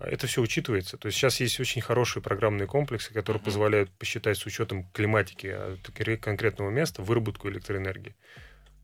Это 0.00 0.26
все 0.26 0.40
учитывается. 0.40 0.96
То 0.96 1.06
есть 1.06 1.18
сейчас 1.18 1.40
есть 1.40 1.58
очень 1.60 1.82
хорошие 1.82 2.22
программные 2.22 2.66
комплексы, 2.66 3.12
которые 3.12 3.40
uh-huh. 3.40 3.44
позволяют 3.44 3.90
посчитать 3.90 4.38
с 4.38 4.46
учетом 4.46 4.84
климатики 4.92 5.54
конкретного 6.20 6.70
места 6.70 7.02
выработку 7.02 7.48
электроэнергии. 7.48 8.14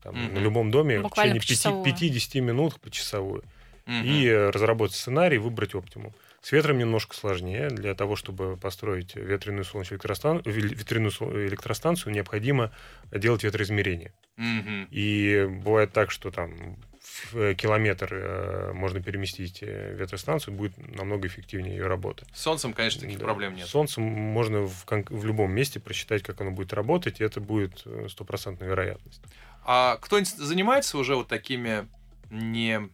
Там, 0.03 0.15
uh-huh. 0.15 0.33
На 0.33 0.39
любом 0.39 0.71
доме 0.71 0.99
Буквально 0.99 1.39
в 1.39 1.45
течение 1.45 1.83
5-10 1.83 2.41
минут 2.41 2.79
по 2.81 2.91
часовую. 2.91 3.43
Uh-huh. 3.85 4.03
И 4.03 4.29
разработать 4.51 4.95
сценарий, 4.95 5.37
выбрать 5.37 5.73
оптимум. 5.75 6.13
С 6.41 6.51
ветром 6.51 6.77
немножко 6.77 7.15
сложнее. 7.15 7.69
Для 7.69 7.95
того, 7.95 8.15
чтобы 8.15 8.57
построить 8.57 9.15
ветряную 9.15 9.63
солнечную 9.63 9.97
электростанцию, 9.97 10.53
ветряную 10.53 11.47
электростанцию 11.47 12.13
необходимо 12.13 12.71
делать 13.11 13.43
ветроизмерение. 13.43 14.13
Mm-hmm. 14.37 14.87
И 14.91 15.47
бывает 15.63 15.91
так, 15.93 16.11
что 16.11 16.29
там 16.29 16.77
в 17.15 17.37
э, 17.37 17.55
километр 17.55 18.13
э, 18.13 18.73
можно 18.73 19.01
переместить 19.01 19.59
э, 19.61 19.95
ветростанцию, 19.95 20.53
будет 20.53 20.77
намного 20.77 21.27
эффективнее 21.27 21.75
ее 21.75 21.87
работа. 21.87 22.25
С 22.33 22.41
солнцем, 22.41 22.73
конечно, 22.73 23.01
таких 23.01 23.19
да. 23.19 23.25
проблем 23.25 23.55
нет. 23.55 23.67
С 23.67 23.71
солнцем 23.71 24.03
можно 24.03 24.61
в, 24.61 24.85
в 24.85 25.25
любом 25.25 25.51
месте 25.51 25.79
просчитать, 25.79 26.23
как 26.23 26.41
оно 26.41 26.51
будет 26.51 26.73
работать, 26.73 27.21
и 27.21 27.23
это 27.23 27.39
будет 27.39 27.85
стопроцентная 28.09 28.67
вероятность. 28.67 29.21
А 29.63 29.97
кто-нибудь 29.97 30.29
занимается 30.29 30.97
уже 30.97 31.15
вот 31.15 31.27
такими 31.27 31.87
не 32.29 32.89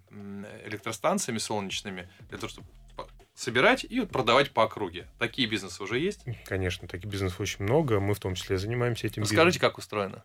электростанциями 0.65 1.37
солнечными, 1.37 2.07
для 2.29 2.37
того, 2.37 2.49
чтобы 2.49 2.67
собирать 3.33 3.83
и 3.83 4.01
продавать 4.01 4.51
по 4.51 4.63
округе. 4.63 5.07
Такие 5.17 5.47
бизнесы 5.47 5.81
уже 5.81 5.99
есть? 5.99 6.25
Конечно, 6.45 6.87
таких 6.87 7.09
бизнесов 7.09 7.39
очень 7.39 7.63
много. 7.63 7.99
Мы 7.99 8.13
в 8.13 8.19
том 8.19 8.35
числе 8.35 8.57
занимаемся 8.57 9.07
этим 9.07 9.23
Расскажите, 9.23 9.59
как 9.59 9.77
устроено? 9.77 10.23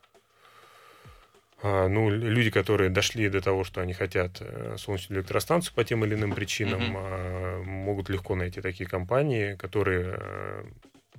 А, 1.68 1.88
ну, 1.88 2.08
люди, 2.10 2.50
которые 2.50 2.90
дошли 2.90 3.28
до 3.28 3.40
того, 3.40 3.64
что 3.64 3.80
они 3.80 3.92
хотят 3.92 4.36
э, 4.40 4.76
солнечную 4.78 5.20
электростанцию 5.20 5.74
по 5.74 5.82
тем 5.82 6.04
или 6.04 6.14
иным 6.14 6.32
причинам, 6.32 6.92
Мгм. 6.92 7.64
могут 7.64 8.08
легко 8.08 8.36
найти 8.36 8.60
такие 8.60 8.88
компании, 8.88 9.56
которые, 9.56 10.14
э, 10.16 10.64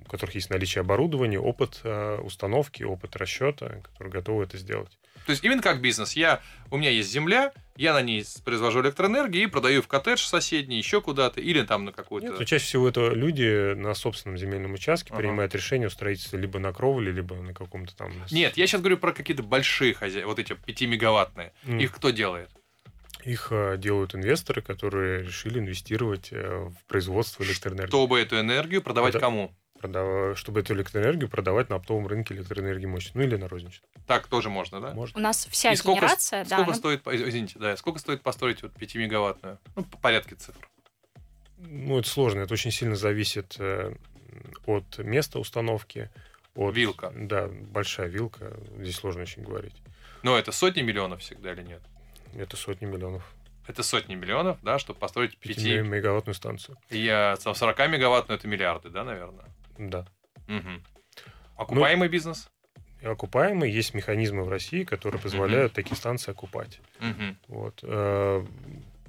у 0.08 0.10
которых 0.10 0.36
есть 0.36 0.50
наличие 0.50 0.82
оборудования, 0.82 1.40
опыт 1.40 1.82
э, 1.84 2.20
установки, 2.24 2.84
опыт 2.84 3.16
расчета, 3.16 3.82
которые 3.84 4.12
готовы 4.12 4.44
это 4.44 4.58
сделать. 4.58 4.98
То 5.26 5.32
есть 5.32 5.44
именно 5.44 5.62
как 5.62 5.82
бизнес. 5.82 6.14
Я, 6.14 6.42
у 6.72 6.78
меня 6.78 6.90
есть 6.90 7.12
земля, 7.12 7.52
я 7.76 7.94
на 7.94 8.02
ней 8.02 8.24
произвожу 8.46 8.82
электроэнергию 8.82 9.44
и 9.44 9.48
продаю 9.48 9.82
в 9.82 9.88
коттедж 9.88 10.22
соседний, 10.22 10.78
еще 10.78 11.02
куда-то, 11.02 11.42
или 11.42 11.62
там 11.64 11.84
на 11.84 11.92
какую-то... 11.92 12.30
Нет, 12.30 12.40
но 12.40 12.46
чаще 12.46 12.64
всего 12.64 12.88
это 12.88 13.10
люди 13.10 13.74
на 13.74 13.94
собственном 13.94 14.38
земельном 14.38 14.74
участке 14.74 15.10
Ага. 15.12 15.20
принимают 15.20 15.54
решение 15.54 15.88
о 15.88 15.90
строительстве 15.90 16.40
либо 16.40 16.60
на 16.60 16.72
кровле, 16.72 17.12
либо 17.12 17.36
на 17.36 17.54
каком-то 17.54 17.94
там... 17.96 18.14
Нет, 18.32 18.56
я 18.56 18.66
сейчас 18.66 18.80
говорю 18.80 18.98
про 18.98 19.12
какие-то 19.12 19.44
большие 19.44 19.94
хозяйства, 19.94 20.30
вот 20.30 20.40
эти 20.40 20.54
5-мегаваттные. 20.54 21.52
М. 21.66 21.80
Их 21.80 21.92
кто 21.94 22.12
делает? 22.12 22.50
Их 23.26 23.50
э, 23.52 23.76
делают 23.78 24.16
инвесторы, 24.16 24.62
которые 24.62 25.24
решили 25.24 25.60
инвестировать 25.60 26.30
э, 26.32 26.70
в 26.70 26.86
производство 26.88 27.44
электроэнергии. 27.44 27.90
Чтобы 27.90 28.22
эту 28.22 28.40
энергию 28.40 28.82
продавать 28.82 29.16
Это- 29.16 29.20
кому? 29.20 29.54
Продава- 29.82 30.36
Чтобы 30.36 30.62
эту 30.62 30.74
электроэнергию 30.74 31.30
продавать 31.30 31.70
на 31.70 31.76
оптовом 31.76 32.08
рынке 32.08 32.34
электроэнергии 32.34 32.86
мощности. 32.86 33.18
Ну 33.18 33.24
или 33.24 33.36
на 33.36 33.48
розничном. 33.48 33.88
Так 34.08 34.28
тоже 34.28 34.50
можно, 34.50 34.82
да? 34.82 34.94
Можно. 34.94 35.20
У 35.20 35.22
нас 35.22 35.48
вся 35.52 35.72
И 35.72 35.76
сколько, 35.76 36.02
генерация, 36.02 36.44
да, 36.46 36.56
сколько 36.58 36.64
она- 36.72 36.74
стоит, 36.76 37.08
извините, 37.08 37.60
да, 37.60 37.78
сколько 37.78 38.00
стоит 38.00 38.22
построить 38.22 38.64
вот 38.64 38.74
5-мегаваттную? 38.74 39.58
Ну, 39.76 39.84
по 39.84 39.98
порядке 39.98 40.36
цифр. 40.36 40.68
Ну, 41.58 42.00
это 42.00 42.08
сложно. 42.08 42.42
Это 42.42 42.54
очень 42.54 42.72
сильно 42.72 42.96
зависит 42.96 43.56
э, 43.60 43.94
от 44.66 44.98
места 45.00 45.40
установки. 45.40 46.10
От, 46.56 46.76
Вилка. 46.76 47.12
Да, 47.16 47.48
большая 47.48 48.08
вилка. 48.08 48.58
Здесь 48.80 48.96
сложно 48.96 49.22
очень 49.24 49.44
говорить. 49.44 49.76
Но 50.24 50.38
это 50.38 50.52
сотни 50.52 50.82
миллионов 50.82 51.22
всегда 51.22 51.54
или 51.54 51.62
нет? 51.62 51.82
Это 52.36 52.58
сотни 52.58 52.86
миллионов. 52.86 53.24
Это 53.68 53.84
сотни 53.84 54.16
миллионов, 54.16 54.58
да, 54.62 54.80
чтобы 54.80 55.00
построить 55.00 55.38
5... 55.38 55.58
5-мегаваттную 55.58 56.34
станцию. 56.34 56.78
Я, 56.90 57.36
там 57.44 57.54
40 57.54 57.78
мегаваттную, 57.90 58.40
это 58.40 58.48
миллиарды, 58.48 58.90
да, 58.90 59.04
наверное? 59.04 59.46
Да. 59.78 60.08
Мгм. 60.48 60.84
Окупаемый 61.56 62.08
бизнес? 62.10 62.50
И 63.02 63.06
окупаемые. 63.06 63.74
Есть 63.74 63.94
механизмы 63.94 64.44
в 64.44 64.50
России, 64.50 64.84
которые 64.84 65.22
позволяют 65.22 65.74
такие 65.74 65.96
станции 65.96 66.32
окупать. 66.32 66.80
Мгм. 67.00 67.38
Вот. 67.48 67.80
Э, 67.84 68.46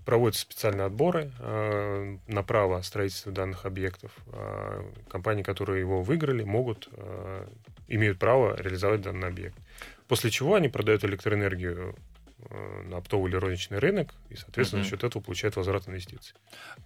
Проводятся 0.05 0.41
специальные 0.41 0.87
отборы 0.87 1.31
э, 1.39 2.17
на 2.29 2.43
право 2.43 2.81
строительства 2.81 3.31
данных 3.31 3.67
объектов. 3.67 4.11
Э, 4.29 4.83
Компании, 5.11 5.43
которые 5.43 5.81
его 5.81 6.03
выиграли, 6.03 6.45
могут, 6.45 6.89
э, 6.93 7.47
имеют 7.89 8.19
право 8.19 8.57
реализовать 8.59 9.03
данный 9.03 9.29
объект. 9.29 9.55
После 10.07 10.31
чего 10.31 10.55
они 10.55 10.71
продают 10.71 11.05
электроэнергию 11.05 11.95
на 12.51 12.97
оптовый 12.99 13.31
или 13.31 13.37
розничный 13.37 13.79
рынок, 13.79 14.15
и, 14.31 14.37
соответственно, 14.37 14.81
Мгм. 14.81 14.85
за 14.85 14.91
счет 14.91 15.05
этого 15.05 15.23
получают 15.23 15.57
возврат 15.57 15.87
инвестиций. 15.89 16.35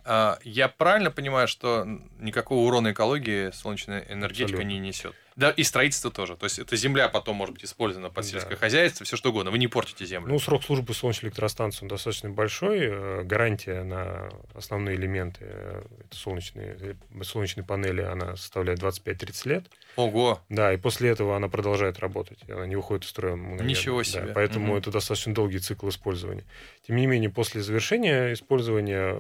А, 0.05 0.39
Я 0.43 0.69
правильно 0.69 1.11
понимаю, 1.11 1.47
что 1.49 1.87
никакого 2.19 2.67
урона 2.67 2.93
экологии 2.93 3.51
солнечная 3.53 4.01
энергетика 4.09 4.45
Абсолютно. 4.59 4.69
не 4.69 4.79
несет? 4.81 5.15
Да, 5.37 5.51
и 5.51 5.63
строительство 5.63 6.11
тоже. 6.11 6.37
То 6.37 6.45
есть 6.45 6.59
эта 6.59 6.77
земля 6.77 7.09
потом 7.09 7.37
может 7.37 7.55
быть 7.55 7.65
использована 7.65 8.09
под 8.11 8.25
Да. 8.25 8.31
сельское 8.31 8.57
хозяйство, 8.57 9.05
все 9.07 9.17
что 9.17 9.31
угодно. 9.31 9.51
Вы 9.51 9.59
не 9.59 9.69
портите 9.69 10.05
землю. 10.05 10.29
Ну, 10.33 10.39
срок 10.39 10.63
службы 10.65 10.93
солнечной 10.95 11.29
электростанции 11.31 11.85
он 11.85 11.89
достаточно 11.89 12.31
большой. 12.31 12.81
Э, 12.83 13.23
Гарантия 13.25 13.83
на 13.83 14.29
основные 14.55 14.97
элементы, 14.97 15.39
э, 15.43 15.83
это 16.07 16.17
солнечные, 16.17 16.77
э, 16.81 17.23
солнечные 17.23 17.65
панели, 17.65 18.03
она 18.03 18.37
составляет 18.37 18.79
25-30 18.81 19.47
лет. 19.47 19.65
Ого. 19.97 20.41
Да, 20.49 20.73
и 20.73 20.77
после 20.77 21.11
этого 21.11 21.37
она 21.37 21.49
продолжает 21.49 21.99
работать. 21.99 22.39
Она 22.49 22.67
не 22.67 22.77
выходит 22.77 23.05
из 23.05 23.11
строя 23.11 23.37
мгновенно. 23.37 23.69
Ничего 23.69 23.99
Да, 23.99 24.05
себе. 24.05 24.33
поэтому 24.35 24.69
Мгм. 24.69 24.77
это 24.77 24.91
достаточно 24.91 25.35
долгий 25.35 25.59
цикл 25.59 25.89
использования. 25.89 26.45
Тем 26.87 26.97
не 26.97 27.07
менее, 27.07 27.31
после 27.31 27.61
завершения 27.63 28.33
использования 28.33 29.19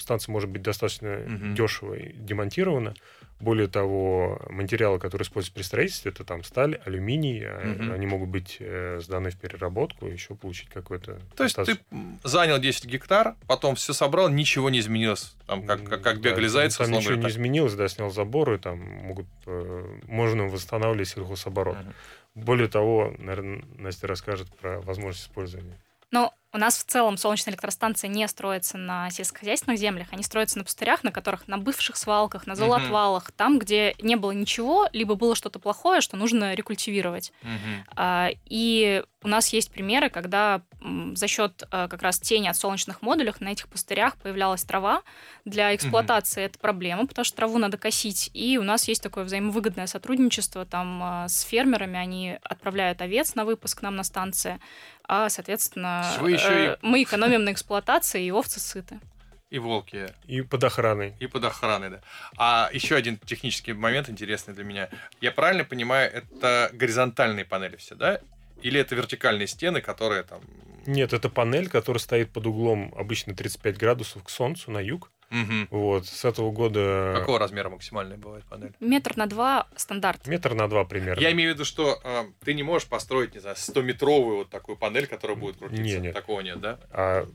станция 0.00 0.32
может 0.32 0.50
быть 0.50 0.62
достаточно 0.62 1.08
Мгм. 1.26 1.54
дешево 1.54 1.96
демонтирована. 1.98 2.94
Более 3.42 3.66
того, 3.66 4.40
материалы, 4.50 5.00
которые 5.00 5.24
используются 5.24 5.52
при 5.54 5.62
строительстве, 5.64 6.12
это 6.12 6.22
там 6.22 6.44
сталь, 6.44 6.80
алюминий, 6.86 7.44
Мгм. 7.44 7.90
они 7.92 8.06
могут 8.06 8.28
быть 8.28 8.58
э, 8.60 9.00
сданы 9.02 9.30
в 9.30 9.36
переработку, 9.36 10.06
и 10.06 10.12
еще 10.12 10.36
получить 10.36 10.68
какой-то... 10.68 11.18
То 11.36 11.42
есть 11.42 11.56
ты 11.56 11.76
занял 12.22 12.60
10 12.60 12.84
гектар, 12.84 13.34
потом 13.48 13.74
все 13.74 13.92
собрал, 13.94 14.28
ничего 14.28 14.70
не 14.70 14.78
изменилось. 14.78 15.34
Там 15.48 15.66
как, 15.66 15.82
как, 15.82 16.02
как 16.02 16.20
Да, 16.20 16.30
бегали 16.30 16.46
зайцы, 16.46 16.78
Там 16.78 16.86
ничего 16.92 17.00
не 17.00 17.06
говоря, 17.16 17.22
так. 17.22 17.30
изменилось, 17.32 17.74
да, 17.74 17.88
снял 17.88 18.10
заборы, 18.10 18.58
там 18.58 18.78
могут, 18.78 19.26
э, 19.46 19.98
можно 20.06 20.44
восстанавливать 20.44 21.08
сельхозоборот. 21.08 21.76
Мгм. 21.78 21.94
Более 22.36 22.68
того, 22.68 23.12
наверное, 23.18 23.64
Настя 23.76 24.06
расскажет 24.06 24.48
про 24.56 24.80
возможность 24.82 25.24
использования. 25.26 25.76
Но 26.12 26.32
у 26.52 26.58
нас 26.58 26.78
в 26.78 26.84
целом 26.84 27.16
солнечные 27.16 27.52
электростанции 27.52 28.08
не 28.08 28.26
строятся 28.28 28.76
на 28.78 29.10
сельскохозяйственных 29.10 29.78
землях, 29.78 30.08
они 30.10 30.22
строятся 30.22 30.58
на 30.58 30.64
пустырях, 30.64 31.02
на 31.02 31.10
которых 31.10 31.48
на 31.48 31.58
бывших 31.58 31.96
свалках, 31.96 32.46
на 32.46 32.54
золотвалах, 32.54 33.32
там, 33.32 33.58
где 33.58 33.94
не 34.00 34.16
было 34.16 34.32
ничего, 34.32 34.88
либо 34.92 35.14
было 35.14 35.34
что-то 35.34 35.58
плохое, 35.58 36.00
что 36.00 36.16
нужно 36.16 36.54
рекультивировать. 36.54 37.32
Мгм. 37.42 37.84
А, 37.96 38.30
И 38.44 39.02
у 39.22 39.28
нас 39.28 39.48
есть 39.52 39.70
примеры, 39.70 40.10
когда 40.10 40.62
за 41.14 41.26
счет 41.28 41.62
а, 41.70 41.88
как 41.88 42.02
раз 42.02 42.18
тени 42.18 42.48
от 42.48 42.56
солнечных 42.56 43.02
модулей 43.02 43.32
на 43.40 43.48
этих 43.50 43.68
пустырях 43.68 44.16
появлялась 44.16 44.64
трава. 44.64 45.02
Для 45.44 45.74
эксплуатации 45.74 46.42
это 46.44 46.58
проблема, 46.58 47.06
потому 47.06 47.24
что 47.24 47.36
траву 47.36 47.58
надо 47.58 47.78
косить. 47.78 48.30
И 48.34 48.58
у 48.58 48.62
нас 48.62 48.88
есть 48.88 49.02
такое 49.02 49.24
взаимовыгодное 49.24 49.86
сотрудничество 49.86 50.66
там 50.66 51.00
а, 51.02 51.28
с 51.28 51.42
фермерами. 51.42 51.98
Они 51.98 52.38
отправляют 52.42 53.00
овец 53.00 53.34
на 53.34 53.44
выпуск 53.44 53.78
к 53.78 53.82
нам 53.82 53.96
на 53.96 54.04
станции, 54.04 54.58
а, 55.04 55.28
соответственно, 55.28 56.04
Вы 56.20 56.32
еще 56.32 56.64
и- 56.64 56.68
э, 56.68 56.76
мы 56.82 57.02
экономим 57.02 57.44
на 57.44 57.52
эксплуатации, 57.52 58.24
и 58.24 58.30
овцы 58.30 58.60
сыты. 58.60 58.98
И 59.50 59.58
волки, 59.58 60.08
И 60.26 60.40
под 60.40 60.64
охраной. 60.64 61.14
и 61.20 61.26
под 61.26 61.44
охраной, 61.44 61.90
да. 61.90 62.00
А 62.38 62.70
еще 62.72 62.96
один 62.96 63.18
технический 63.18 63.74
момент 63.74 64.08
интересный 64.08 64.54
для 64.54 64.64
меня. 64.64 64.88
Я 65.20 65.30
правильно 65.30 65.64
понимаю, 65.64 66.10
это 66.10 66.70
горизонтальные 66.72 67.44
панели 67.44 67.76
все, 67.76 67.94
да? 67.94 68.20
Или 68.62 68.80
это 68.80 68.94
вертикальные 68.94 69.46
стены, 69.46 69.80
которые 69.80 70.22
там... 70.22 70.40
Нет, 70.86 71.12
это 71.12 71.28
панель, 71.28 71.68
которая 71.68 72.00
стоит 72.00 72.30
под 72.32 72.46
углом 72.46 72.92
обычно 72.96 73.34
35 73.34 73.76
градусов 73.78 74.24
к 74.24 74.30
солнцу 74.30 74.70
на 74.70 74.78
юг. 74.78 75.10
Мгм. 75.30 75.68
Вот, 75.70 76.06
с 76.06 76.26
этого 76.26 76.50
года 76.50 77.14
Какого 77.18 77.38
размера 77.38 77.70
максимальная 77.70 78.18
бывает 78.18 78.44
панель? 78.44 78.72
Метр 78.80 79.16
на 79.16 79.26
два 79.26 79.66
стандарт. 79.76 80.26
метр 80.26 80.52
на 80.52 80.68
два 80.68 80.84
примерно. 80.84 81.20
Я 81.22 81.32
имею 81.32 81.52
в 81.52 81.54
виду, 81.54 81.64
что 81.64 81.98
э, 82.04 82.24
ты 82.44 82.52
не 82.52 82.62
можешь 82.62 82.86
построить, 82.86 83.32
не 83.32 83.40
знаю, 83.40 83.56
100-метровую 83.56 84.36
вот 84.38 84.50
такую 84.50 84.76
панель, 84.76 85.06
которая 85.06 85.38
будет 85.38 85.56
крутиться. 85.56 85.82
Не, 85.82 85.96
нет. 85.96 86.14
Такого 86.14 86.40
нет, 86.40 86.60
да? 86.60 86.78
А 86.90 87.26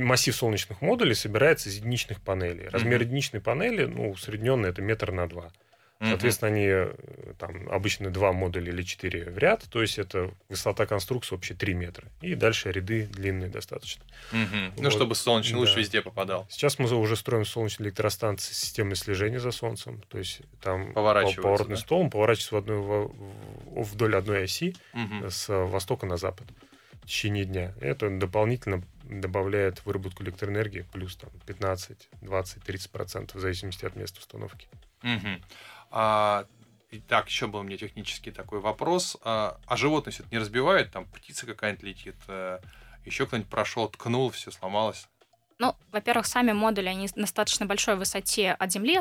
массив 0.00 0.34
солнечных 0.34 0.80
модулей 0.80 1.14
собирается 1.14 1.68
из 1.68 1.76
единичных 1.76 2.22
панелей. 2.22 2.68
Размер 2.68 3.00
Мгм. 3.00 3.06
единичной 3.08 3.40
панели, 3.42 3.84
ну, 3.84 4.10
усредненный, 4.10 4.70
это 4.70 4.80
метр 4.80 5.12
на 5.12 5.28
два. 5.28 5.52
Соответственно, 6.08 6.50
они 6.50 6.66
э, 6.66 6.94
там 7.38 7.68
обычно 7.70 8.10
два 8.10 8.32
модуля 8.32 8.72
или 8.72 8.82
четыре 8.82 9.24
в 9.30 9.38
ряд, 9.38 9.64
то 9.70 9.80
есть 9.80 9.98
это 9.98 10.30
высота 10.48 10.86
конструкции 10.86 11.34
вообще 11.34 11.54
3 11.54 11.74
метра. 11.74 12.08
И 12.20 12.34
дальше 12.34 12.72
ряды 12.72 13.06
длинные 13.06 13.48
достаточно. 13.48 14.02
Ну, 14.32 14.46
Вот. 14.76 14.92
чтобы 14.92 15.14
солнечный 15.14 15.58
луч 15.58 15.72
Да. 15.74 15.80
везде 15.80 16.02
попадал. 16.02 16.46
Сейчас 16.50 16.78
мы 16.78 16.92
уже 16.92 17.16
строим 17.16 17.44
солнечные 17.44 17.86
электростанции 17.88 18.52
с 18.52 18.58
системой 18.58 18.96
слежения 18.96 19.38
за 19.38 19.52
солнцем. 19.52 20.02
То 20.08 20.18
есть 20.18 20.40
там 20.60 20.92
поворотный 20.92 21.76
да? 21.76 21.76
стол, 21.76 22.00
он 22.02 22.10
поворачивается 22.10 22.54
в 22.54 22.58
одной, 22.58 23.10
вдоль 23.84 24.16
одной 24.16 24.44
оси 24.44 24.74
Мгм. 24.92 25.30
с 25.30 25.48
востока 25.48 26.06
на 26.06 26.16
запад 26.16 26.46
в 27.02 27.06
течение 27.06 27.44
дня. 27.44 27.74
Это 27.80 28.10
дополнительно 28.10 28.82
добавляет 29.04 29.84
выработку 29.84 30.22
электроэнергии 30.24 30.84
плюс 30.92 31.16
там 31.16 31.30
15, 31.46 32.08
20, 32.22 32.62
30 32.62 32.90
процентов 32.90 33.36
в 33.36 33.40
зависимости 33.40 33.84
от 33.84 33.96
места 33.96 34.18
установки. 34.20 34.68
Мгм. 35.02 35.42
А, 35.92 36.46
Итак, 36.94 37.28
еще 37.28 37.46
был 37.46 37.60
у 37.60 37.62
меня 37.62 37.78
технический 37.78 38.30
такой 38.30 38.60
вопрос. 38.60 39.16
А, 39.24 39.58
а 39.66 39.76
животные 39.76 40.12
все 40.12 40.24
это 40.24 40.32
не 40.34 40.38
разбивают? 40.38 40.90
Там 40.90 41.06
птица 41.06 41.46
какая-нибудь 41.46 41.84
летит, 41.84 42.16
э, 42.28 42.58
еще 43.06 43.26
кто-нибудь 43.26 43.48
прошел, 43.48 43.88
ткнул, 43.88 44.30
все 44.30 44.50
сломалось. 44.50 45.08
Ну, 45.58 45.74
во-первых, 45.90 46.26
сами 46.26 46.52
модули, 46.52 46.88
они 46.88 47.08
на 47.14 47.22
достаточно 47.22 47.64
большой 47.64 47.96
высоте 47.96 48.52
от 48.52 48.72
земли, 48.72 49.00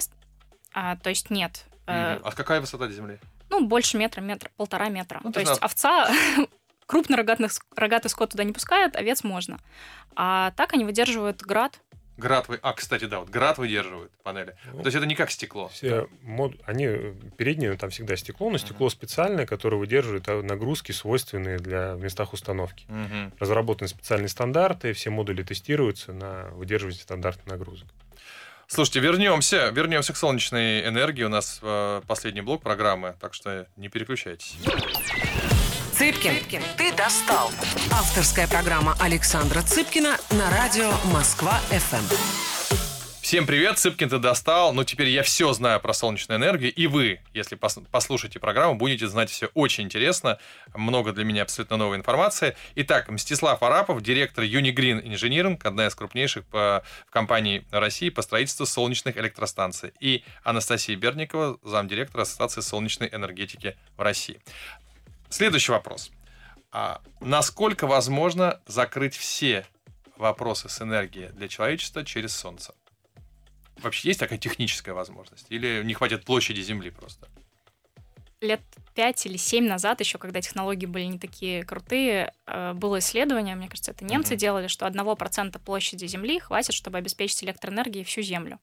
а, 0.73 0.95
то 0.95 1.09
есть 1.09 1.29
нет. 1.29 1.65
э, 1.87 2.15
Мгм. 2.15 2.27
А 2.27 2.31
какая 2.31 2.61
высота 2.61 2.87
до 2.87 2.93
земли? 2.93 3.19
ну, 3.49 3.65
больше 3.67 3.97
метра, 3.97 4.21
метр, 4.21 4.49
полтора 4.55 4.87
метра. 4.87 5.19
Ну, 5.23 5.33
то 5.33 5.41
есть 5.41 5.49
есть 5.49 5.61
овца, 5.61 6.09
крупный 6.85 7.17
рогатый, 7.17 7.49
рогатый 7.75 8.09
скот 8.09 8.31
туда 8.31 8.45
не 8.45 8.53
пускают, 8.53 8.95
овец 8.95 9.25
можно. 9.25 9.59
А 10.15 10.51
так 10.51 10.71
они 10.73 10.85
выдерживают 10.85 11.41
град. 11.41 11.81
Град 12.21 12.47
вы... 12.47 12.59
А, 12.61 12.73
кстати, 12.73 13.05
да, 13.05 13.19
вот 13.19 13.29
град 13.29 13.57
выдерживают 13.57 14.11
панели. 14.23 14.55
Ну, 14.71 14.83
То 14.83 14.87
есть 14.87 14.95
это 14.95 15.07
не 15.07 15.15
как 15.15 15.31
стекло. 15.31 15.69
Все 15.69 16.07
мод... 16.21 16.53
они 16.65 16.85
э, 16.85 17.13
передние 17.35 17.75
там 17.77 17.89
всегда 17.89 18.15
стекло, 18.15 18.51
но 18.51 18.59
стекло 18.59 18.89
специальное, 18.89 19.47
которое 19.47 19.77
выдерживает 19.77 20.29
а, 20.29 20.41
нагрузки, 20.43 20.91
свойственные 20.91 21.57
для 21.57 21.95
в 21.95 22.01
местах 22.01 22.33
установки. 22.33 22.85
Мгм. 22.87 23.33
Разработаны 23.39 23.87
специальные 23.87 24.29
стандарты, 24.29 24.93
все 24.93 25.09
модули 25.09 25.41
тестируются 25.41 26.13
на 26.13 26.49
выдерживание 26.51 27.01
стандартных 27.01 27.47
нагрузок. 27.47 27.87
Слушайте, 28.67 28.99
вернемся, 29.01 29.69
вернемся 29.69 30.13
к 30.13 30.17
солнечной 30.17 30.87
энергии. 30.87 31.23
У 31.23 31.29
нас 31.29 31.59
э, 31.61 32.01
последний 32.07 32.41
блок 32.41 32.61
программы, 32.61 33.15
так 33.19 33.33
что 33.33 33.67
не 33.75 33.89
переключайтесь. 33.89 34.55
Цыпкин, 36.01 36.33
Цыпкин, 36.33 36.61
ты 36.79 36.91
достал. 36.95 37.51
Авторская 37.91 38.47
программа 38.47 38.95
Александра 38.99 39.61
Цыпкина 39.61 40.17
на 40.31 40.49
радио 40.49 40.89
Москва-ФМ. 41.13 42.15
Всем 43.21 43.45
привет, 43.45 43.77
Цыпкин 43.77 44.09
ты 44.09 44.17
достал. 44.17 44.73
Ну, 44.73 44.83
теперь 44.83 45.09
я 45.09 45.21
все 45.21 45.53
знаю 45.53 45.79
про 45.79 45.93
солнечную 45.93 46.39
энергию, 46.39 46.73
и 46.73 46.87
вы, 46.87 47.19
если 47.35 47.55
послушаете 47.55 48.39
программу, 48.39 48.73
будете 48.73 49.07
знать 49.07 49.29
все 49.29 49.51
очень 49.53 49.83
интересно. 49.83 50.39
Много 50.73 51.13
для 51.13 51.23
меня 51.23 51.43
абсолютно 51.43 51.77
новой 51.77 51.97
информации. 51.97 52.55
Итак, 52.73 53.07
Мстислав 53.07 53.61
Арапов, 53.61 54.01
директор 54.01 54.43
Unigрeen 54.43 55.03
Engineering, 55.03 55.59
одна 55.63 55.85
из 55.85 55.93
крупнейших 55.93 56.45
по, 56.45 56.83
в 57.05 57.11
компании 57.11 57.63
России 57.69 58.09
по 58.09 58.23
строительству 58.23 58.65
солнечных 58.65 59.17
электростанций. 59.17 59.93
И 59.99 60.23
Анастасия 60.43 60.95
Берникова, 60.95 61.59
замдиректора 61.61 62.23
Ассоциации 62.23 62.61
солнечной 62.61 63.07
энергетики 63.13 63.77
в 63.97 64.01
России. 64.01 64.41
Следующий 65.31 65.71
вопрос. 65.71 66.11
А 66.71 67.01
насколько 67.21 67.87
возможно 67.87 68.59
закрыть 68.67 69.15
все 69.15 69.65
вопросы 70.17 70.69
с 70.69 70.81
энергией 70.81 71.29
для 71.29 71.47
человечества 71.47 72.05
через 72.05 72.35
Солнце? 72.35 72.75
Вообще 73.77 74.09
есть 74.09 74.19
такая 74.19 74.37
техническая 74.37 74.93
возможность? 74.93 75.47
Или 75.49 75.81
не 75.83 75.93
хватит 75.93 76.25
площади 76.25 76.61
Земли 76.61 76.91
просто? 76.91 77.27
Лет 78.41 78.61
пять 78.93 79.25
или 79.25 79.37
семь 79.37 79.67
назад, 79.67 80.01
еще 80.01 80.17
когда 80.17 80.41
технологии 80.41 80.85
были 80.85 81.05
не 81.05 81.19
такие 81.19 81.63
крутые, 81.63 82.33
э, 82.47 82.73
было 82.73 82.99
исследование, 82.99 83.55
мне 83.55 83.69
кажется, 83.69 83.91
это 83.91 84.03
немцы 84.03 84.33
mm-hmm. 84.33 84.37
делали, 84.37 84.67
что 84.67 84.85
одного 84.85 85.15
процента 85.15 85.59
площади 85.59 86.07
Земли 86.07 86.39
хватит, 86.39 86.73
чтобы 86.73 86.97
обеспечить 86.97 87.43
электроэнергией 87.43 88.03
всю 88.03 88.21
Землю. 88.21 88.59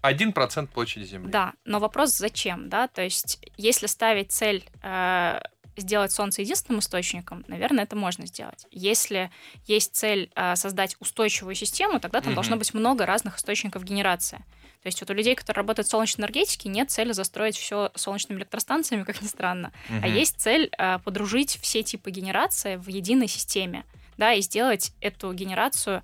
Один 0.00 0.32
процент 0.32 0.70
площади 0.70 1.04
Земли. 1.04 1.30
Да, 1.30 1.52
но 1.64 1.78
вопрос 1.78 2.10
зачем, 2.10 2.68
да? 2.68 2.88
То 2.88 3.02
есть, 3.02 3.38
если 3.56 3.86
ставить 3.86 4.32
цель 4.32 4.64
э, 4.82 5.40
сделать 5.80 6.12
Солнце 6.12 6.42
единственным 6.42 6.80
источником, 6.80 7.44
наверное, 7.48 7.84
это 7.84 7.96
можно 7.96 8.26
сделать. 8.26 8.66
Если 8.70 9.30
есть 9.66 9.94
цель 9.94 10.30
э, 10.34 10.56
создать 10.56 10.96
устойчивую 11.00 11.54
систему, 11.54 12.00
тогда 12.00 12.20
там 12.20 12.32
mm-hmm. 12.32 12.34
должно 12.34 12.56
быть 12.56 12.74
много 12.74 13.06
разных 13.06 13.38
источников 13.38 13.84
генерации. 13.84 14.44
То 14.82 14.86
есть 14.86 15.00
вот 15.00 15.10
у 15.10 15.12
людей, 15.12 15.34
которые 15.34 15.62
работают 15.62 15.88
в 15.88 15.90
солнечной 15.90 16.26
энергетике, 16.26 16.68
нет 16.68 16.90
цели 16.90 17.12
застроить 17.12 17.56
все 17.56 17.90
солнечными 17.94 18.38
электростанциями, 18.38 19.02
как 19.02 19.20
ни 19.20 19.26
странно. 19.26 19.72
Угу. 19.88 19.98
А 20.02 20.06
есть 20.06 20.40
цель 20.40 20.70
э, 20.78 20.98
подружить 21.00 21.58
все 21.60 21.82
типы 21.82 22.10
генерации 22.10 22.76
в 22.76 22.88
единой 22.88 23.28
системе, 23.28 23.84
да, 24.16 24.32
и 24.32 24.40
сделать 24.40 24.92
эту 25.00 25.32
генерацию 25.32 26.02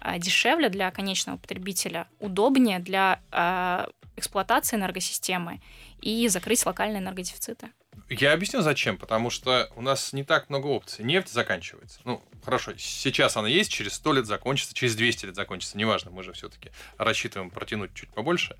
э, 0.00 0.18
дешевле 0.18 0.68
для 0.68 0.90
конечного 0.90 1.36
потребителя, 1.36 2.08
удобнее 2.18 2.80
для 2.80 3.20
э, 3.30 3.86
эксплуатации 4.16 4.76
энергосистемы 4.76 5.60
и 6.00 6.26
закрыть 6.28 6.66
локальные 6.66 7.00
энергодефициты. 7.00 7.68
Я 8.08 8.32
объясню 8.32 8.60
зачем. 8.62 8.96
Потому 8.98 9.30
что 9.30 9.70
у 9.76 9.82
нас 9.82 10.12
не 10.12 10.24
так 10.24 10.48
много 10.48 10.66
опций. 10.66 11.04
Нефть 11.04 11.28
заканчивается. 11.28 12.00
Ну, 12.04 12.22
хорошо, 12.44 12.72
сейчас 12.76 13.36
она 13.36 13.48
есть, 13.48 13.70
через 13.70 13.94
100 13.94 14.12
лет 14.14 14.26
закончится, 14.26 14.74
через 14.74 14.96
200 14.96 15.26
лет 15.26 15.34
закончится. 15.34 15.76
Неважно, 15.78 16.10
мы 16.10 16.22
же 16.22 16.32
все-таки 16.32 16.70
рассчитываем 16.98 17.50
протянуть 17.50 17.94
чуть 17.94 18.10
побольше. 18.10 18.56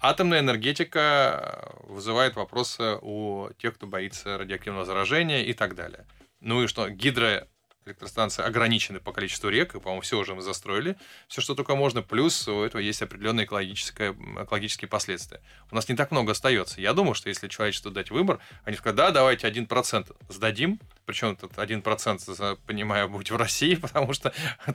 Атомная 0.00 0.40
энергетика 0.40 1.72
вызывает 1.84 2.36
вопросы 2.36 2.98
у 3.00 3.48
тех, 3.58 3.74
кто 3.74 3.86
боится 3.86 4.38
радиоактивного 4.38 4.84
заражения 4.84 5.42
и 5.42 5.52
так 5.52 5.74
далее. 5.74 6.06
Ну 6.40 6.62
и 6.62 6.66
что, 6.66 6.88
гидро 6.88 7.48
электростанции 7.86 8.42
ограничены 8.42 9.00
по 9.00 9.12
количеству 9.12 9.48
рек, 9.48 9.74
и, 9.74 9.80
по-моему, 9.80 10.02
все 10.02 10.18
уже 10.18 10.34
мы 10.34 10.42
застроили, 10.42 10.96
все, 11.28 11.40
что 11.40 11.54
только 11.54 11.74
можно, 11.74 12.02
плюс 12.02 12.48
у 12.48 12.62
этого 12.62 12.80
есть 12.80 13.02
определенные 13.02 13.46
экологические, 13.46 14.12
экологические 14.42 14.88
последствия. 14.88 15.40
У 15.70 15.74
нас 15.74 15.88
не 15.88 15.96
так 15.96 16.10
много 16.10 16.32
остается. 16.32 16.80
Я 16.80 16.92
думаю, 16.92 17.14
что 17.14 17.28
если 17.28 17.48
человечеству 17.48 17.90
дать 17.90 18.10
выбор, 18.10 18.38
они 18.64 18.76
скажут, 18.76 18.96
да, 18.96 19.10
давайте 19.10 19.48
1% 19.48 20.14
сдадим, 20.28 20.80
причем 21.06 21.32
этот 21.32 21.52
1%, 21.52 22.58
понимаю, 22.66 23.08
будет 23.08 23.30
в 23.30 23.36
России, 23.36 23.74
потому 23.80 24.12
что 24.12 24.32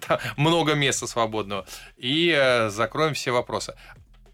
там 0.08 0.20
много 0.38 0.74
места 0.74 1.08
свободного, 1.08 1.66
и 1.98 2.34
э, 2.36 2.70
закроем 2.70 3.14
все 3.14 3.32
вопросы. 3.32 3.76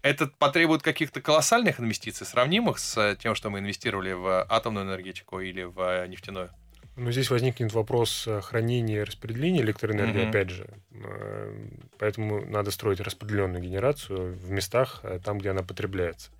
Это 0.02 0.28
потребует 0.28 0.82
каких-то 0.82 1.20
колоссальных 1.20 1.80
инвестиций, 1.80 2.26
сравнимых 2.26 2.78
с 2.78 3.16
тем, 3.16 3.34
что 3.34 3.50
мы 3.50 3.58
инвестировали 3.58 4.12
в 4.12 4.46
атомную 4.48 4.86
энергетику 4.86 5.40
или 5.40 5.64
в 5.64 6.06
нефтяную? 6.06 6.52
Ну, 6.96 7.12
здесь 7.12 7.30
возникнет 7.30 7.72
вопрос 7.74 8.26
хранения 8.42 9.00
и 9.00 9.04
распределения 9.04 9.60
электроэнергии, 9.60 10.22
mm-hmm. 10.22 10.28
опять 10.30 10.50
же. 10.50 10.66
Э, 10.92 11.54
поэтому 11.98 12.44
надо 12.46 12.70
строить 12.70 13.00
распределенную 13.00 13.62
генерацию 13.62 14.34
в 14.34 14.50
местах, 14.50 15.00
э, 15.02 15.20
там, 15.22 15.38
где 15.38 15.50
она 15.50 15.62
потребляется. 15.62 16.30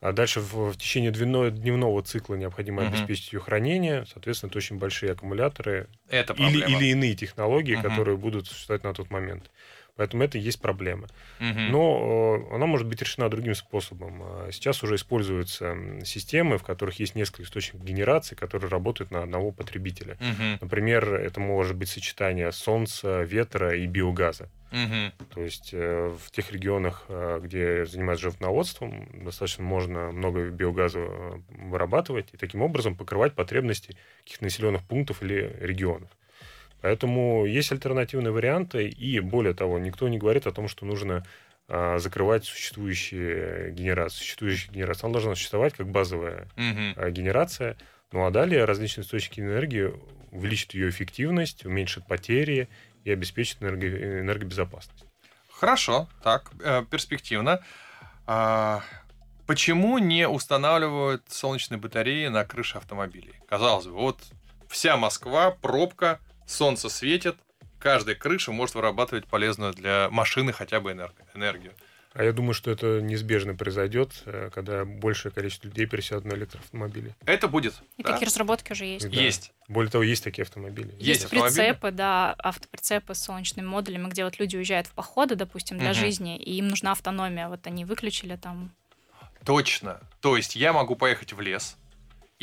А 0.00 0.12
дальше 0.12 0.40
в, 0.40 0.72
в 0.72 0.76
течение 0.76 1.10
дневного, 1.10 1.50
дневного 1.50 2.02
цикла 2.02 2.34
необходимо 2.34 2.82
mm-hmm. 2.82 2.88
обеспечить 2.88 3.32
ее 3.32 3.40
хранение. 3.40 4.04
Соответственно, 4.12 4.50
это 4.50 4.58
очень 4.58 4.76
большие 4.76 5.12
аккумуляторы. 5.12 5.88
Это 6.10 6.34
или, 6.34 6.58
или 6.58 6.86
иные 6.90 7.14
технологии, 7.14 7.78
mm-hmm. 7.78 7.82
которые 7.82 8.18
будут 8.18 8.46
существовать 8.46 8.84
на 8.84 8.92
тот 8.92 9.10
момент. 9.10 9.50
Поэтому 9.96 10.24
это 10.24 10.38
и 10.38 10.40
есть 10.40 10.60
проблема. 10.60 11.06
Угу. 11.40 11.60
Но 11.70 12.48
э, 12.50 12.54
она 12.54 12.66
может 12.66 12.86
быть 12.86 13.00
решена 13.00 13.28
другим 13.28 13.54
способом. 13.54 14.22
А 14.22 14.48
сейчас 14.50 14.82
уже 14.82 14.96
используются 14.96 15.76
системы, 16.04 16.58
в 16.58 16.64
которых 16.64 16.98
есть 16.98 17.14
несколько 17.14 17.44
источников 17.44 17.84
генерации, 17.84 18.34
которые 18.34 18.68
работают 18.70 19.12
на 19.12 19.22
одного 19.22 19.52
потребителя. 19.52 20.14
Угу. 20.14 20.58
Например, 20.62 21.14
это 21.14 21.38
может 21.40 21.76
быть 21.76 21.88
сочетание 21.88 22.50
солнца, 22.50 23.22
ветра 23.22 23.76
и 23.76 23.86
биогаза. 23.86 24.48
Угу. 24.72 25.26
То 25.34 25.40
есть 25.42 25.70
э, 25.72 26.12
в 26.18 26.30
тех 26.32 26.50
регионах, 26.50 27.04
э, 27.08 27.40
где 27.42 27.86
занимаются 27.86 28.24
животноводством, 28.24 29.08
достаточно 29.24 29.62
можно 29.62 30.10
много 30.10 30.50
биогаза 30.50 31.06
вырабатывать 31.50 32.30
и 32.32 32.36
таким 32.36 32.62
образом 32.62 32.96
покрывать 32.96 33.34
потребности 33.34 33.96
каких-то 34.24 34.42
населенных 34.42 34.82
пунктов 34.82 35.22
или 35.22 35.56
регионов. 35.60 36.10
Поэтому 36.84 37.46
есть 37.46 37.72
альтернативные 37.72 38.30
варианты, 38.30 38.86
и 38.86 39.18
более 39.18 39.54
того, 39.54 39.78
никто 39.78 40.06
не 40.06 40.18
говорит 40.18 40.46
о 40.46 40.52
том, 40.52 40.68
что 40.68 40.84
нужно 40.84 41.24
а, 41.66 41.98
закрывать 41.98 42.44
существующие 42.44 43.70
генерации. 43.70 44.18
Существующая 44.18 44.70
генерация, 44.70 45.06
она 45.06 45.14
должна 45.14 45.34
существовать 45.34 45.72
как 45.72 45.88
базовая 45.88 46.46
угу. 46.58 47.10
генерация. 47.10 47.78
Ну 48.12 48.26
а 48.26 48.30
далее 48.30 48.66
различные 48.66 49.04
источники 49.06 49.40
энергии 49.40 49.94
увеличат 50.30 50.74
ее 50.74 50.90
эффективность, 50.90 51.64
уменьшат 51.64 52.06
потери 52.06 52.68
и 53.04 53.10
обеспечат 53.10 53.62
энерго- 53.62 54.20
энергобезопасность. 54.20 55.06
Хорошо, 55.50 56.06
так, 56.22 56.50
э, 56.62 56.84
перспективно. 56.90 57.60
А, 58.26 58.82
почему 59.46 59.96
не 59.96 60.28
устанавливают 60.28 61.22
солнечные 61.30 61.78
батареи 61.78 62.26
на 62.26 62.44
крыше 62.44 62.76
автомобилей? 62.76 63.36
Казалось 63.48 63.86
бы, 63.86 63.92
вот 63.92 64.18
вся 64.68 64.98
Москва, 64.98 65.50
пробка, 65.50 66.20
солнце 66.46 66.88
светит, 66.88 67.36
каждая 67.78 68.14
крыша 68.14 68.52
может 68.52 68.74
вырабатывать 68.74 69.26
полезную 69.26 69.72
для 69.72 70.08
машины 70.10 70.52
хотя 70.52 70.80
бы 70.80 70.92
энергию. 70.92 71.72
А 72.14 72.22
я 72.22 72.32
думаю, 72.32 72.54
что 72.54 72.70
это 72.70 73.00
неизбежно 73.00 73.56
произойдет, 73.56 74.22
э, 74.26 74.48
когда 74.54 74.84
большее 74.84 75.32
количество 75.32 75.66
людей 75.66 75.86
пересядут 75.86 76.24
на 76.26 76.34
электроавтомобили. 76.34 77.12
Это 77.26 77.48
будет. 77.48 77.74
И 77.96 78.04
да? 78.04 78.12
такие 78.12 78.26
разработки 78.26 78.70
уже 78.70 78.84
есть. 78.84 79.10
Да. 79.10 79.20
Есть. 79.20 79.52
Более 79.66 79.90
того, 79.90 80.04
есть 80.04 80.22
такие 80.22 80.44
автомобили. 80.44 80.94
Есть, 81.00 81.22
есть 81.22 81.28
прицепы, 81.28 81.90
да, 81.90 82.36
автоприцепы 82.38 83.16
с 83.16 83.18
солнечными 83.24 83.66
модулями, 83.66 84.08
где 84.08 84.24
вот 84.24 84.38
люди 84.38 84.56
уезжают 84.56 84.86
в 84.86 84.92
походы, 84.92 85.34
допустим, 85.34 85.76
для 85.76 85.90
угу. 85.90 85.98
жизни, 85.98 86.38
и 86.38 86.56
им 86.56 86.68
нужна 86.68 86.92
автономия. 86.92 87.48
Вот 87.48 87.66
они 87.66 87.84
выключили 87.84 88.36
там. 88.36 88.70
Точно. 89.44 90.00
То 90.20 90.36
есть 90.36 90.54
я 90.54 90.72
могу 90.72 90.94
поехать 90.94 91.32
в 91.32 91.40
лес, 91.40 91.76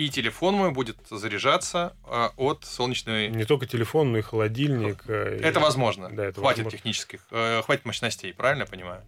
и 0.02 0.10
телефон 0.10 0.56
мой 0.56 0.72
будет 0.72 0.98
заряжаться 1.10 1.96
э, 2.06 2.30
от 2.38 2.66
солнечной... 2.66 3.30
Не 3.30 3.46
только 3.46 3.68
телефон, 3.68 4.12
но 4.12 4.18
и 4.18 4.22
холодильник. 4.22 5.04
Э, 5.08 5.40
это 5.42 5.60
и... 5.60 5.62
возможно. 5.62 6.10
Да, 6.10 6.26
это 6.26 6.40
хватит 6.40 6.60
возможно. 6.60 6.78
технических, 6.78 7.22
э, 7.30 7.62
хватит 7.64 7.86
мощностей, 7.86 8.34
правильно 8.34 8.64
я 8.64 8.68
понимаю? 8.68 9.04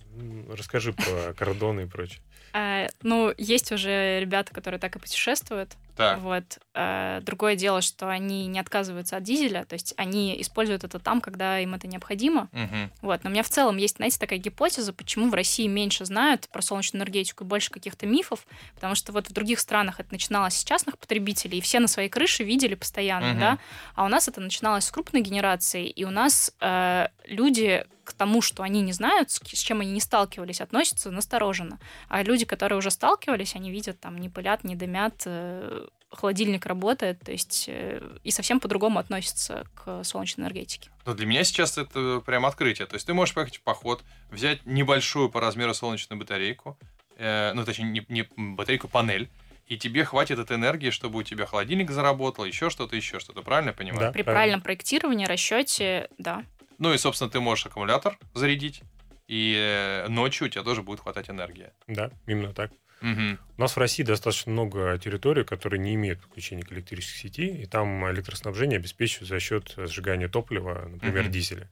Расскажи 0.55 0.93
про 0.93 1.33
кордоны 1.33 1.81
и 1.81 1.85
прочее. 1.85 2.19
А, 2.53 2.87
ну, 3.01 3.33
есть 3.37 3.71
уже 3.71 4.19
ребята, 4.19 4.53
которые 4.53 4.79
так 4.79 4.95
и 4.95 4.99
путешествуют. 4.99 5.71
Так. 5.95 6.19
Вот. 6.19 6.43
А, 6.73 7.21
другое 7.21 7.55
дело, 7.55 7.81
что 7.81 8.09
они 8.09 8.47
не 8.47 8.59
отказываются 8.59 9.17
от 9.17 9.23
дизеля, 9.23 9.65
то 9.65 9.73
есть 9.73 9.93
они 9.97 10.39
используют 10.41 10.83
это 10.83 10.99
там, 10.99 11.21
когда 11.21 11.59
им 11.59 11.75
это 11.75 11.87
необходимо. 11.87 12.49
Угу. 12.51 13.07
Вот. 13.07 13.23
Но 13.23 13.29
у 13.29 13.33
меня 13.33 13.43
в 13.43 13.49
целом 13.49 13.77
есть, 13.77 13.97
знаете, 13.97 14.17
такая 14.17 14.39
гипотеза, 14.39 14.93
почему 14.93 15.29
в 15.29 15.33
России 15.33 15.67
меньше 15.67 16.05
знают 16.05 16.49
про 16.49 16.61
солнечную 16.61 17.01
энергетику 17.03 17.43
и 17.43 17.47
больше 17.47 17.69
каких-то 17.69 18.05
мифов, 18.05 18.45
потому 18.75 18.95
что 18.95 19.11
вот 19.11 19.29
в 19.29 19.33
других 19.33 19.59
странах 19.59 19.99
это 19.99 20.11
начиналось 20.11 20.55
с 20.55 20.63
частных 20.63 20.97
потребителей, 20.97 21.59
и 21.59 21.61
все 21.61 21.79
на 21.79 21.87
своей 21.87 22.09
крыше 22.09 22.43
видели 22.43 22.75
постоянно, 22.75 23.31
угу. 23.31 23.39
да, 23.39 23.59
а 23.95 24.05
у 24.05 24.07
нас 24.07 24.27
это 24.27 24.41
начиналось 24.41 24.85
с 24.85 24.91
крупной 24.91 25.21
генерации, 25.21 25.87
и 25.87 26.03
у 26.03 26.11
нас 26.11 26.53
э, 26.59 27.07
люди 27.25 27.85
к 28.03 28.13
тому, 28.13 28.41
что 28.41 28.63
они 28.63 28.81
не 28.81 28.91
знают, 28.91 29.31
с, 29.31 29.39
чем 29.39 29.81
они 29.81 29.91
не 29.91 30.01
сталкивались, 30.01 30.61
относятся 30.61 31.09
настороженно. 31.09 31.79
А 32.09 32.21
люди, 32.21 32.45
которые 32.45 32.77
уже 32.77 32.91
сталкивались, 32.91 33.55
они 33.55 33.71
видят, 33.71 33.99
там, 33.99 34.17
не 34.17 34.29
пылят, 34.29 34.63
не 34.63 34.75
дымят, 34.75 35.23
э, 35.25 35.82
холодильник 36.09 36.65
работает, 36.65 37.19
то 37.21 37.31
есть 37.31 37.65
э, 37.67 38.01
и 38.23 38.31
совсем 38.31 38.59
по-другому 38.59 38.99
относится 38.99 39.65
к 39.73 40.03
солнечной 40.03 40.45
энергетике. 40.45 40.89
Но 41.05 41.13
для 41.13 41.25
меня 41.25 41.43
сейчас 41.43 41.77
это 41.77 42.21
прям 42.25 42.45
открытие. 42.45 42.87
То 42.87 42.95
есть 42.95 43.07
ты 43.07 43.13
можешь 43.13 43.33
поехать 43.33 43.57
в 43.57 43.61
поход, 43.61 44.03
взять 44.29 44.65
небольшую 44.65 45.29
по 45.29 45.41
размеру 45.41 45.73
солнечную 45.73 46.19
батарейку, 46.19 46.77
э, 47.17 47.53
ну, 47.53 47.65
точнее, 47.65 47.85
не, 47.85 48.05
не 48.09 48.27
батарейку, 48.37 48.87
панель, 48.87 49.29
и 49.65 49.77
тебе 49.77 50.03
хватит 50.03 50.39
этой 50.39 50.57
энергии, 50.57 50.89
чтобы 50.89 51.19
у 51.19 51.23
тебя 51.23 51.45
холодильник 51.45 51.89
заработал, 51.89 52.45
еще 52.45 52.69
что-то, 52.69 52.95
еще 52.95 53.19
что-то. 53.19 53.41
Правильно 53.41 53.69
я 53.69 53.73
понимаю? 53.73 54.01
Да. 54.01 54.11
При 54.11 54.21
правильно. 54.21 54.33
правильном 54.33 54.61
проектировании, 54.61 55.25
расчете, 55.25 56.09
да. 56.17 56.43
Ну 56.79 56.93
и, 56.93 56.97
собственно, 56.97 57.29
ты 57.29 57.39
можешь 57.39 57.65
аккумулятор 57.65 58.17
зарядить, 58.33 58.81
и 59.27 59.55
э, 59.57 60.07
ночью 60.09 60.47
у 60.47 60.49
тебя 60.49 60.63
тоже 60.63 60.83
будет 60.83 60.99
хватать 60.99 61.29
энергии. 61.29 61.71
Да, 61.87 62.11
именно 62.27 62.53
так. 62.53 62.71
Мгм. 63.03 63.37
У 63.57 63.61
нас 63.61 63.75
в 63.75 63.77
России 63.77 64.01
достаточно 64.03 64.51
много 64.51 64.97
территорий, 64.97 65.43
которые 65.43 65.79
не 65.79 65.93
имеют 65.95 66.21
подключения 66.21 66.63
к 66.63 66.71
электрической 66.71 67.29
сети, 67.29 67.45
и 67.45 67.65
там 67.65 68.09
электроснабжение 68.09 68.77
обеспечивают 68.77 69.27
за 69.29 69.39
счет 69.39 69.75
сжигания 69.77 70.29
топлива, 70.29 70.87
например, 70.89 71.23
Мгм. 71.23 71.31
дизеля. 71.31 71.67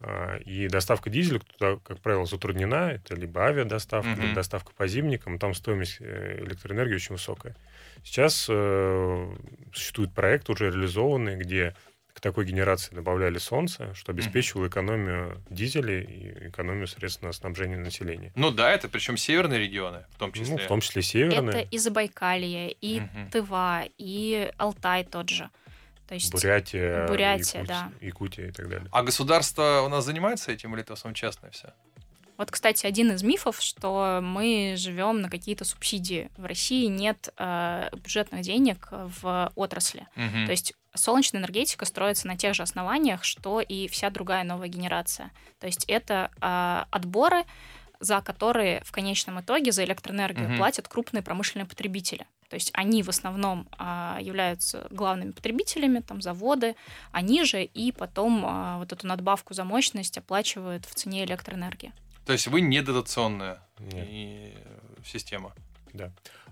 А, 0.00 0.36
И 0.44 0.68
доставка 0.68 1.10
дизеля 1.10 1.38
туда, 1.38 1.78
как 1.82 2.00
правило, 2.00 2.26
затруднена. 2.26 2.90
Это 2.92 3.14
либо 3.14 3.42
авиадоставка, 3.46 4.10
Мгм. 4.10 4.22
либо 4.22 4.34
доставка 4.34 4.72
по 4.76 4.86
зимникам. 4.88 5.38
Там 5.38 5.54
стоимость 5.54 5.98
э, 6.00 6.40
электроэнергии 6.44 6.94
очень 6.96 7.14
высокая. 7.14 7.56
Сейчас 8.04 8.46
э, 8.50 9.34
существует 9.72 10.12
проект 10.12 10.50
уже 10.50 10.70
реализованный, 10.70 11.36
где 11.36 11.74
к 12.18 12.20
такой 12.20 12.46
генерации 12.46 12.92
добавляли 12.96 13.38
солнце, 13.38 13.94
что 13.94 14.10
обеспечивало 14.10 14.66
экономию 14.66 15.40
дизеля 15.50 16.02
и 16.02 16.48
экономию 16.48 16.88
средств 16.88 17.22
на 17.22 17.32
снабжение 17.32 17.78
населения. 17.78 18.32
Ну 18.34 18.50
да, 18.50 18.72
это 18.72 18.88
причем 18.88 19.16
северные 19.16 19.60
регионы, 19.60 20.04
в 20.10 20.18
том 20.18 20.32
числе. 20.32 20.56
Ну, 20.56 20.58
в 20.58 20.66
том 20.66 20.80
числе 20.80 21.02
северные. 21.02 21.62
Это 21.62 21.68
и 21.70 21.78
Забайкалье, 21.78 22.72
и 22.72 23.00
Мгм. 23.00 23.30
Тыва, 23.30 23.84
и 23.98 24.50
Алтай 24.56 25.04
тот 25.04 25.28
же. 25.28 25.48
То 26.08 26.14
есть 26.14 26.32
Бурятия, 26.32 27.06
Бурятия, 27.06 27.60
Якутия, 27.60 27.64
да. 27.64 27.92
Якутия 28.00 28.46
и 28.48 28.50
так 28.50 28.68
далее. 28.68 28.88
А 28.90 29.02
государство 29.04 29.82
у 29.86 29.88
нас 29.88 30.04
занимается 30.04 30.50
этим 30.50 30.74
или 30.74 30.82
это 30.82 30.96
в 30.96 30.98
основном 30.98 31.14
частное 31.14 31.52
все? 31.52 31.72
Вот, 32.36 32.50
кстати, 32.50 32.86
один 32.86 33.12
из 33.12 33.22
мифов, 33.22 33.60
что 33.60 34.20
мы 34.22 34.74
живем 34.76 35.20
на 35.20 35.28
какие-то 35.28 35.64
субсидии. 35.64 36.30
В 36.36 36.46
России 36.46 36.86
нет 36.86 37.28
э, 37.36 37.88
бюджетных 37.92 38.42
денег 38.42 38.88
в 38.90 39.52
отрасли. 39.54 40.06
То 40.14 40.50
есть 40.50 40.74
солнечная 40.98 41.40
энергетика 41.40 41.84
строится 41.84 42.26
на 42.26 42.36
тех 42.36 42.54
же 42.54 42.62
основаниях, 42.62 43.24
что 43.24 43.60
и 43.60 43.88
вся 43.88 44.10
другая 44.10 44.44
новая 44.44 44.68
генерация. 44.68 45.30
То 45.60 45.66
есть 45.66 45.84
это 45.86 46.30
э, 46.40 46.84
отборы, 46.90 47.44
за 48.00 48.20
которые 48.20 48.82
в 48.84 48.92
конечном 48.92 49.40
итоге 49.40 49.72
за 49.72 49.84
электроэнергию 49.84 50.48
Мгм. 50.48 50.58
платят 50.58 50.88
крупные 50.88 51.22
промышленные 51.22 51.66
потребители. 51.66 52.26
То 52.48 52.54
есть 52.54 52.70
они 52.72 53.02
в 53.02 53.08
основном 53.08 53.68
а, 53.76 54.18
являются 54.20 54.86
главными 54.90 55.32
потребителями, 55.32 56.00
там 56.00 56.22
заводы, 56.22 56.76
они 57.12 57.44
же 57.44 57.62
и 57.62 57.92
потом 57.92 58.44
а, 58.46 58.78
вот 58.78 58.92
эту 58.92 59.06
надбавку 59.06 59.52
за 59.52 59.64
мощность 59.64 60.16
оплачивают 60.16 60.86
в 60.86 60.94
цене 60.94 61.24
электроэнергии. 61.24 61.92
То 62.24 62.32
есть 62.32 62.46
вы 62.46 62.60
не 62.62 62.82
дотационная 62.82 63.62
Нет. 63.78 64.06
и, 64.08 64.54
э, 64.54 64.78
система. 65.04 65.52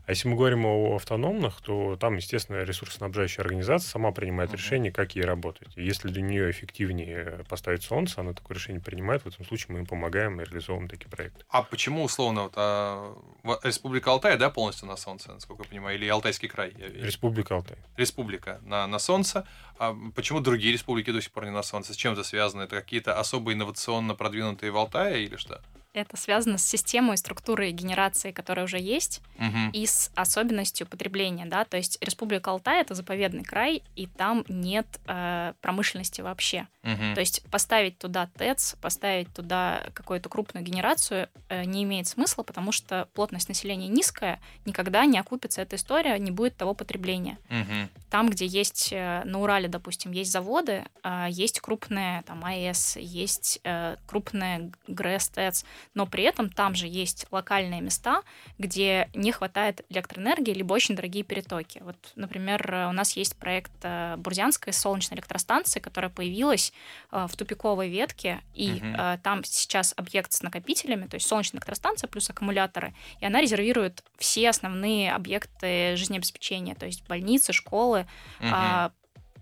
А 0.07 0.13
если 0.13 0.29
мы 0.29 0.37
говорим 0.37 0.65
о 0.67 0.95
автономных, 0.95 1.61
то 1.61 1.97
там, 1.97 2.15
естественно, 2.15 2.63
ресурсоснабжающая 2.63 3.43
организация 3.43 3.89
сама 3.91 4.13
принимает 4.13 4.51
Мгм. 4.51 4.57
решение, 4.59 4.93
как 4.93 5.17
ей 5.17 5.25
работать. 5.25 5.69
И 5.77 5.85
если 5.85 6.09
для 6.09 6.23
нее 6.23 6.49
эффективнее 6.49 7.45
поставить 7.49 7.83
солнце, 7.83 8.21
она 8.21 8.33
такое 8.33 8.57
решение 8.57 8.81
принимает. 8.81 9.23
В 9.25 9.27
этом 9.27 9.45
случае 9.45 9.73
мы 9.75 9.81
им 9.81 9.87
помогаем 9.87 10.41
и 10.41 10.45
реализовываем 10.45 10.89
такие 10.89 11.09
проекты. 11.09 11.45
А 11.49 11.63
почему 11.65 12.05
условно 12.05 12.45
вот, 12.45 12.53
а, 12.57 13.17
Республика 13.65 14.13
Алтай, 14.13 14.39
да, 14.39 14.49
полностью 14.49 14.87
на 14.87 14.97
солнце, 14.97 15.33
насколько 15.33 15.65
я 15.65 15.69
понимаю, 15.69 15.97
или 15.99 16.07
Алтайский 16.07 16.49
край? 16.49 16.73
Я- 16.79 16.87
я- 16.87 17.05
Республика 17.05 17.57
Алтай. 17.57 17.77
Республика 17.97 18.61
на, 18.63 18.87
на 18.87 19.01
солнце. 19.01 19.45
А 19.79 19.95
почему 20.15 20.39
другие 20.39 20.73
республики 20.73 21.11
до 21.11 21.21
сих 21.21 21.33
пор 21.33 21.47
не 21.47 21.51
на 21.51 21.63
солнце? 21.63 21.95
С 21.95 21.97
чем 21.97 22.13
это 22.13 22.23
связано? 22.23 22.63
Это 22.63 22.77
какие-то 22.77 23.19
особо 23.19 23.53
инновационно 23.53 24.15
продвинутые 24.15 24.71
в 24.71 24.77
Алтае 24.77 25.25
или 25.25 25.35
что? 25.37 25.61
Это 25.97 26.19
связано 26.19 26.59
с 26.59 26.65
системой 26.69 27.15
и 27.15 27.17
структурой 27.17 27.73
генерации, 27.73 28.31
которая 28.31 28.67
уже 28.67 28.79
есть, 28.79 29.23
Мгм. 29.39 29.71
и 29.71 29.87
с 29.87 30.11
особенностью 30.15 30.87
потребления, 30.87 31.47
да, 31.47 31.65
то 31.65 31.79
есть 31.79 31.97
Республика 32.03 32.51
Алтай— 32.51 32.81
это 32.83 32.95
заповедный 32.95 33.45
край, 33.45 33.83
и 33.95 34.07
там 34.07 34.45
нет 34.49 34.87
э, 35.07 35.55
промышленности 35.63 36.21
вообще. 36.21 36.67
Мгм. 36.83 37.15
То 37.15 37.21
есть 37.21 37.43
поставить 37.51 37.99
туда 37.99 38.29
ТЭЦ, 38.37 38.77
поставить 38.81 39.33
туда 39.35 39.83
какую-то 39.95 40.29
крупную 40.29 40.65
генерацию 40.65 41.29
э, 41.49 41.65
не 41.65 41.83
имеет 41.85 42.07
смысла, 42.07 42.43
потому 42.43 42.73
что 42.73 43.09
плотность 43.15 43.49
населения 43.49 43.89
низкая, 43.89 44.39
никогда 44.67 45.07
не 45.07 45.19
окупится 45.19 45.63
эта 45.63 45.77
история, 45.77 46.19
не 46.19 46.31
будет 46.31 46.57
того 46.57 46.75
потребления. 46.75 47.39
Мгм. 47.49 47.89
Там, 48.11 48.29
где 48.29 48.45
есть 48.45 48.91
э, 48.93 49.23
на 49.25 49.41
Урале, 49.41 49.69
допустим, 49.69 50.13
есть 50.13 50.31
заводы, 50.31 50.85
э, 51.03 51.27
есть 51.31 51.61
крупные 51.61 52.23
там 52.23 52.45
АЭС, 52.45 52.97
есть 52.97 53.61
э, 53.65 53.97
крупные 54.07 54.71
ГРЭС, 54.87 55.29
ТЭЦ, 55.31 55.65
но 55.95 56.07
при 56.07 56.25
этом 56.25 56.51
там 56.51 56.75
же 56.75 56.87
есть 56.87 57.27
локальные 57.31 57.81
места, 57.81 58.23
где 58.59 59.09
не 59.15 59.33
хватает 59.33 59.85
электроэнергии, 59.89 60.53
либо 60.53 60.73
очень 60.75 60.97
дорогие 60.97 61.25
перетоки. 61.25 61.81
Вот, 61.85 61.97
например, 62.15 62.89
у 62.89 62.93
нас 62.93 63.17
есть 63.17 63.37
проект 63.37 63.73
э, 63.83 64.17
Бурзянской 64.17 64.73
солнечной 64.73 65.17
электростанции, 65.17 65.81
которая 65.81 66.11
появилась 66.11 66.73
э, 67.13 67.27
в 67.29 67.37
тупиковой 67.37 67.89
ветке, 67.89 68.41
и 68.55 68.81
э, 68.83 69.19
там 69.23 69.45
сейчас 69.45 69.95
объект 69.97 70.33
с 70.33 70.43
накопителями, 70.43 71.07
то 71.07 71.17
есть 71.17 71.27
солнечная 71.27 71.59
электростанция 71.59 72.09
плюс 72.09 72.29
аккумуляторы, 72.31 72.95
и 73.21 73.27
она 73.27 73.41
резервирует 73.41 74.03
все 74.19 74.51
основные 74.51 75.13
объекты 75.13 75.97
жизнеобеспечения, 75.97 76.75
то 76.75 76.87
есть 76.87 77.07
больницы, 77.07 77.53
школы, 77.53 78.07
а, 78.41 78.93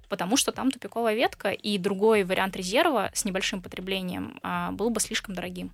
потому 0.09 0.37
что 0.37 0.53
там 0.53 0.71
тупиковая 0.71 1.15
ветка, 1.15 1.51
и 1.51 1.79
другой 1.79 2.25
вариант 2.25 2.57
резерва 2.57 3.11
с 3.15 3.25
небольшим 3.25 3.63
потреблением 3.63 4.39
а, 4.43 4.73
был 4.73 4.91
бы 4.91 5.01
слишком 5.01 5.35
дорогим. 5.35 5.73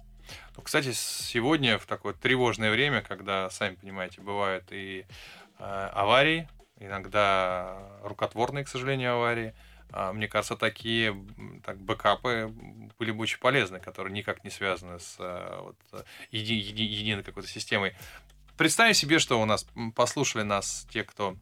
Ну, 0.57 0.63
Кстати, 0.63 0.93
сегодня 0.93 1.79
в 1.79 1.87
такое 1.87 2.15
тревожное 2.15 2.71
время, 2.71 3.03
когда, 3.03 3.51
сами 3.51 3.75
понимаете, 3.75 4.21
бывают 4.21 4.65
и 4.71 5.07
э, 5.59 5.91
аварии, 5.93 6.49
иногда 6.79 7.79
рукотворные, 8.03 8.65
к 8.65 8.69
сожалению, 8.69 9.15
аварии, 9.15 9.55
а, 9.93 10.13
мне 10.13 10.29
кажется, 10.29 10.57
такие 10.57 11.17
так, 11.65 11.79
бэкапы 11.79 12.53
были 12.99 13.11
бы 13.11 13.23
очень 13.23 13.39
полезны, 13.39 13.81
которые 13.81 14.13
никак 14.13 14.45
не 14.45 14.51
связаны 14.51 15.01
с 15.01 15.17
э, 15.19 15.61
вот, 15.63 15.77
еди- 16.31 16.55
еди- 16.61 16.85
единой 16.85 17.23
какой-то 17.23 17.49
системой. 17.49 17.95
Представим 18.57 18.95
себе, 18.95 19.19
что 19.19 19.41
у 19.41 19.47
нас 19.47 19.67
послушали 19.97 20.43
нас 20.43 20.87
те, 20.91 21.03
кто 21.03 21.37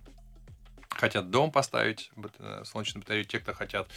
хотят 0.99 1.31
дом 1.31 1.51
поставить, 1.51 2.11
э, 2.39 2.63
солнечную 2.65 3.03
батарею, 3.03 3.25
те, 3.25 3.39
кто 3.39 3.55
хотят 3.55 3.89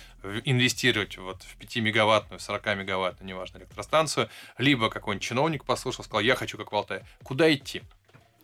инвестировать 0.45 1.17
вот 1.17 1.41
в 1.43 1.57
5-мегаваттную, 1.57 2.39
40-мегаваттную, 2.39 3.25
неважно, 3.25 3.57
электростанцию, 3.57 4.29
либо 4.57 4.89
какой-нибудь 4.89 5.23
чиновник 5.23 5.65
послушал, 5.65 6.03
сказал, 6.03 6.21
я 6.21 6.35
хочу 6.35 6.57
как 6.57 6.71
в 6.71 6.75
Алтае. 6.75 7.05
Куда 7.23 7.51
идти? 7.53 7.81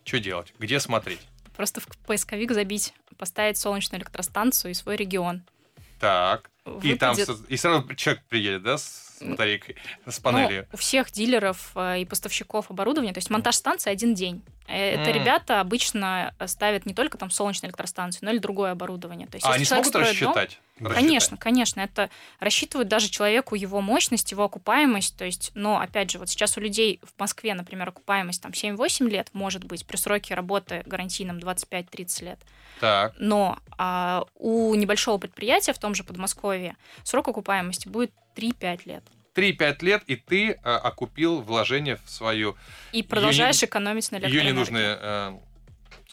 Что 0.03 0.19
делать? 0.19 0.53
Где 0.59 0.79
смотреть? 0.79 1.21
Просто 1.55 1.81
в 1.81 1.87
поисковик 2.05 2.51
забить, 2.51 2.93
поставить 3.17 3.57
солнечную 3.57 3.99
электростанцию 4.01 4.71
и 4.71 4.73
свой 4.73 4.95
регион. 4.95 5.43
Так. 5.99 6.49
И 6.83 6.95
там 6.95 7.15
Выпадет- 7.15 7.45
и 7.47 7.57
сразу 7.57 7.95
человек 7.95 8.23
приедет, 8.25 8.63
да, 8.63 8.77
с 8.77 9.06
М. 9.21 9.31
батарейкой, 9.31 9.75
с 10.05 10.17
Ну, 10.17 10.21
панелью. 10.23 10.67
у 10.71 10.77
всех 10.77 11.11
дилеров 11.11 11.71
э, 11.75 12.01
и 12.01 12.05
поставщиков 12.05 12.69
оборудования, 12.71 13.13
то 13.13 13.17
есть 13.19 13.29
монтаж 13.29 13.55
станции 13.55 13.89
один 13.89 14.13
день. 14.13 14.41
Э, 14.67 14.95
Это 14.95 15.09
М. 15.11 15.15
ребята 15.15 15.61
обычно 15.61 16.33
ставят 16.45 16.85
не 16.85 16.93
только 16.93 17.17
там 17.17 17.29
солнечную 17.31 17.69
электростанцию, 17.69 18.25
но 18.25 18.31
и 18.31 18.39
другое 18.39 18.71
оборудование. 18.71 19.27
То 19.27 19.37
есть, 19.37 19.45
а 19.45 19.51
они 19.51 19.63
смогут 19.65 19.87
строит 19.87 20.19
дом- 20.19 20.33
рассчитать? 20.33 20.59
Конечно, 20.93 21.37
конечно. 21.37 21.79
Это 21.81 22.09
рассчитывают 22.39 22.87
даже 22.89 23.09
человеку 23.09 23.55
его 23.55 23.81
мощность, 23.81 24.29
его 24.31 24.43
окупаемость. 24.43 25.17
То 25.17 25.25
есть, 25.25 25.51
но, 25.55 25.79
опять 25.79 26.11
же, 26.11 26.19
вот 26.19 26.29
сейчас 26.29 26.55
у 26.57 26.61
людей 26.61 26.99
в 27.03 27.19
Москве, 27.19 27.53
например, 27.55 27.89
окупаемость 27.89 28.43
там 28.43 28.51
7-8 28.51 29.09
лет, 29.09 29.29
может 29.33 29.63
быть, 29.63 29.87
при 29.87 29.95
сроке 29.95 30.35
работы 30.35 30.83
гарантийном 30.85 31.39
25-30 31.39 32.21
лет. 32.21 32.39
Так. 32.79 33.15
Но 33.17 33.57
а, 33.79 34.25
у 34.35 34.75
небольшого 34.75 35.17
предприятия 35.17 35.73
в 35.73 35.79
том 35.79 35.95
же 35.95 36.03
Подмосковье 36.03 36.75
срок 37.03 37.27
окупаемости 37.29 37.87
будет 37.87 38.11
3-5 38.37 38.81
лет. 38.85 39.03
3-5 39.35 39.83
лет, 39.85 40.03
и 40.07 40.15
ты 40.15 40.51
э, 40.51 40.55
окупил 40.63 41.41
вложение 41.41 41.97
в 42.05 42.09
свою 42.09 42.55
И 42.91 43.03
продолжаешь 43.03 43.61
экономить 43.63 44.11
на 44.11 44.17
Ее 44.17 44.21
электроэнергии. 44.23 44.51
не 44.51 44.57
нужны... 44.59 44.77
э, 44.79 45.37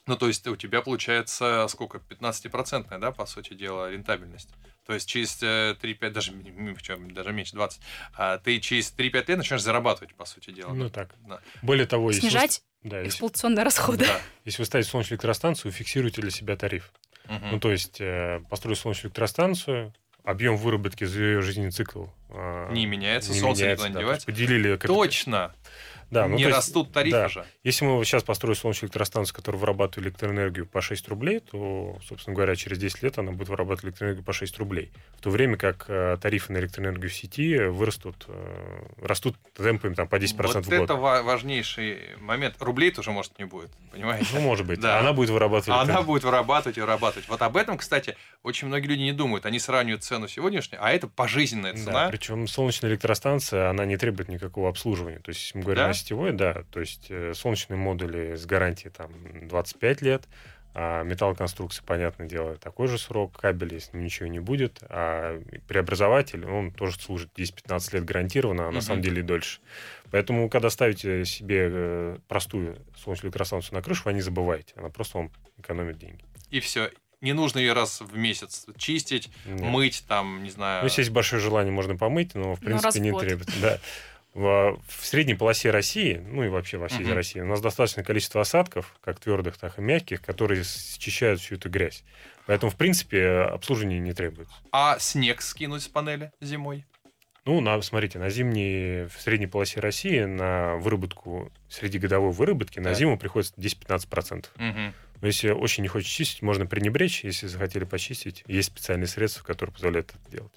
Ну, 0.06 0.16
то 0.16 0.28
есть 0.28 0.46
у 0.46 0.56
тебя 0.56 0.82
получается 0.82 1.66
сколько? 1.68 1.98
15-процентная, 1.98 2.98
да, 2.98 3.10
по 3.12 3.24
сути 3.26 3.54
дела, 3.54 3.90
рентабельность. 3.90 4.50
То 4.86 4.92
есть 4.92 5.08
через 5.08 5.42
э, 5.42 5.74
3-5, 5.80 6.10
даже, 6.12 6.32
м, 6.32 6.68
м, 6.68 6.76
чё, 6.76 6.98
даже 6.98 7.32
меньше 7.32 7.54
20, 7.54 7.80
а, 8.14 8.36
ты 8.36 8.60
через 8.60 8.90
3-5 8.92 9.28
лет 9.28 9.38
начинаешь 9.38 9.62
зарабатывать, 9.62 10.14
по 10.14 10.26
сути 10.26 10.50
дела. 10.50 10.74
Ну 10.74 10.90
так. 10.90 11.14
Да. 11.26 11.40
Более 11.62 11.86
того, 11.86 12.10
если 12.10 12.20
вы- 12.26 12.30
Снижать 12.30 12.62
да, 12.82 12.98
если, 12.98 13.08
эксплуатационные 13.08 13.64
расходы. 13.64 14.04
Да. 14.04 14.20
если 14.44 14.60
вы 14.60 14.66
ставите 14.66 14.90
солнечную 14.90 15.16
электростанцию, 15.16 15.72
фиксируйте 15.72 16.20
для 16.20 16.30
себя 16.30 16.54
тариф. 16.56 16.92
Мгм. 17.26 17.52
Ну, 17.52 17.60
то 17.60 17.72
есть, 17.72 17.98
э, 18.02 18.42
построили 18.50 18.76
солнечную 18.78 19.08
электростанцию, 19.08 19.94
объем 20.24 20.56
выработки 20.56 21.04
за 21.04 21.22
ее 21.22 21.42
жизненный 21.42 21.70
цикл 21.70 22.06
э, 22.30 22.72
Не 22.72 22.86
меняется, 22.86 23.32
не 23.32 23.38
солнце 23.38 23.62
меняется, 23.62 23.86
никуда 23.86 24.00
не 24.00 24.04
да, 24.04 24.10
девать. 24.10 24.26
Поделили 24.26 24.76
Точно. 24.76 25.54
Да, 26.14 26.28
ну, 26.28 26.36
не 26.36 26.44
есть, 26.44 26.56
растут 26.56 26.92
тарифы 26.92 27.16
да. 27.16 27.28
же. 27.28 27.44
Если 27.62 27.84
мы 27.84 28.04
сейчас 28.04 28.22
построим 28.22 28.56
солнечную 28.56 28.88
электростанцию, 28.88 29.34
которая 29.34 29.60
вырабатывает 29.60 30.06
электроэнергию 30.06 30.66
по 30.66 30.80
6 30.80 31.08
рублей, 31.08 31.40
то, 31.40 31.98
собственно 32.06 32.34
говоря, 32.34 32.56
через 32.56 32.78
10 32.78 33.02
лет 33.02 33.18
она 33.18 33.32
будет 33.32 33.48
вырабатывать 33.48 33.84
электроэнергию 33.86 34.24
по 34.24 34.32
6 34.32 34.58
рублей. 34.58 34.92
В 35.18 35.22
то 35.22 35.30
время 35.30 35.56
как 35.56 35.86
э, 35.88 36.16
тарифы 36.20 36.52
на 36.52 36.58
электроэнергию 36.58 37.10
в 37.10 37.14
сети 37.14 37.58
вырастут, 37.58 38.24
э, 38.28 38.86
растут 39.02 39.36
темпами 39.56 39.94
там, 39.94 40.08
по 40.08 40.16
10% 40.16 40.36
Вот 40.36 40.56
в 40.66 40.68
год. 40.68 40.72
это 40.72 40.94
ва- 40.94 41.22
важнейший 41.22 41.98
момент. 42.20 42.56
Рублей 42.60 42.90
тоже, 42.90 43.10
может, 43.10 43.38
не 43.38 43.44
будет, 43.44 43.70
понимаете? 43.92 44.26
Ну, 44.34 44.40
может 44.40 44.66
быть. 44.66 44.78
Да. 44.84 44.98
Она 45.00 45.12
будет 45.14 45.30
вырабатывать... 45.30 45.80
Она 45.80 46.02
будет 46.02 46.24
вырабатывать 46.24 46.76
и 46.76 46.80
вырабатывать. 46.80 47.26
Вот 47.28 47.40
об 47.40 47.56
этом, 47.56 47.78
кстати, 47.78 48.16
очень 48.42 48.68
многие 48.68 48.86
люди 48.88 49.00
не 49.00 49.12
думают. 49.12 49.46
Они 49.46 49.58
сравнивают 49.58 50.04
цену 50.04 50.28
сегодняшнюю, 50.28 50.84
а 50.84 50.90
это 50.92 51.08
пожизненная 51.08 51.72
Да, 51.72 51.78
цена. 51.78 52.08
причем 52.10 52.46
солнечная 52.46 52.90
электростанция, 52.90 53.70
она 53.70 53.86
не 53.86 53.96
требует 53.96 54.28
никакого 54.28 54.68
обслуживания. 54.68 55.20
То 55.20 55.30
есть, 55.30 55.40
если 55.40 55.58
мы 55.58 55.64
говорим 55.64 55.84
Да? 55.84 55.88
О 56.04 56.06
сетевой, 56.06 56.32
да, 56.32 56.64
то 56.70 56.80
есть 56.80 57.06
э, 57.08 57.32
солнечные 57.34 57.76
модули 57.78 58.34
с 58.36 58.44
гарантией 58.46 58.90
там 58.90 59.10
25 59.48 60.02
лет, 60.02 60.24
а 60.76 61.02
металлоконструкция, 61.04 61.84
понятное 61.86 62.28
дело, 62.28 62.56
такой 62.56 62.88
же 62.88 62.98
срок, 62.98 63.38
кабель, 63.38 63.74
если 63.74 63.96
ничего 63.96 64.26
не 64.28 64.40
будет, 64.40 64.80
а 64.88 65.40
преобразователь, 65.68 66.44
он 66.44 66.72
тоже 66.72 66.98
служит 66.98 67.30
10-15 67.38 67.94
лет 67.94 68.04
гарантированно, 68.04 68.64
а 68.64 68.66
Мгм. 68.66 68.74
на 68.74 68.80
самом 68.80 69.02
деле 69.02 69.20
и 69.20 69.22
дольше. 69.22 69.60
Поэтому, 70.10 70.48
когда 70.50 70.70
ставите 70.70 71.24
себе 71.24 71.68
э, 71.70 72.18
простую 72.28 72.76
солнечную 72.96 73.30
электростанцию 73.30 73.74
на 73.74 73.82
крышу, 73.82 74.02
вы 74.06 74.12
не 74.14 74.20
забывайте, 74.20 74.74
она 74.76 74.88
просто 74.88 75.18
вам 75.18 75.30
экономит 75.58 75.98
деньги. 75.98 76.24
И 76.50 76.60
все. 76.60 76.90
Не 77.20 77.32
нужно 77.32 77.58
ее 77.58 77.72
раз 77.72 78.00
в 78.02 78.16
месяц 78.18 78.66
чистить, 78.76 79.30
Нет. 79.46 79.62
мыть, 79.62 80.04
там, 80.06 80.42
не 80.42 80.50
знаю. 80.50 80.82
Ну, 80.82 80.88
если 80.88 81.00
есть 81.00 81.10
большое 81.12 81.40
желание, 81.40 81.72
можно 81.72 81.96
помыть, 81.96 82.34
но, 82.34 82.54
в 82.54 82.60
Ну, 82.60 82.66
принципе, 82.66 82.98
в 82.98 83.02
не 83.02 83.18
требуется. 83.18 83.60
Да. 83.62 83.78
В, 84.34 84.80
в 84.88 85.06
средней 85.06 85.34
полосе 85.34 85.70
России, 85.70 86.20
ну 86.26 86.42
и 86.42 86.48
вообще 86.48 86.76
во 86.76 86.88
всей 86.88 87.04
Мгм. 87.04 87.14
России, 87.14 87.40
у 87.40 87.46
нас 87.46 87.60
достаточное 87.60 88.02
количество 88.02 88.40
осадков, 88.40 88.96
как 89.00 89.20
твердых, 89.20 89.56
так 89.56 89.78
и 89.78 89.82
мягких, 89.82 90.20
которые 90.20 90.64
счищают 90.64 91.40
всю 91.40 91.54
эту 91.54 91.70
грязь. 91.70 92.02
Поэтому, 92.46 92.70
в 92.70 92.76
принципе, 92.76 93.28
обслуживание 93.28 94.00
не 94.00 94.12
требуется. 94.12 94.54
А 94.72 94.98
снег 94.98 95.40
скинуть 95.40 95.82
с 95.82 95.88
панели 95.88 96.32
зимой? 96.40 96.84
Ну, 97.44 97.60
на, 97.60 97.80
смотрите, 97.82 98.18
на 98.18 98.30
зимней, 98.30 99.04
в 99.04 99.20
средней 99.20 99.46
полосе 99.46 99.78
России 99.78 100.24
на 100.24 100.76
выработку, 100.76 101.52
среди 101.68 101.98
годовой 101.98 102.32
выработки 102.32 102.80
на 102.80 102.94
зиму 102.94 103.18
приходится 103.18 103.54
10-15%. 103.56 104.46
Мгм. 104.56 104.94
Но 105.20 105.26
если 105.26 105.50
очень 105.50 105.82
не 105.82 105.88
хочешь 105.88 106.10
чистить, 106.10 106.42
можно 106.42 106.66
пренебречь. 106.66 107.22
Если 107.22 107.46
захотели 107.46 107.84
почистить, 107.84 108.42
есть 108.46 108.68
специальные 108.68 109.06
средства, 109.06 109.44
которые 109.44 109.72
позволяют 109.72 110.10
это 110.10 110.30
делать. 110.30 110.52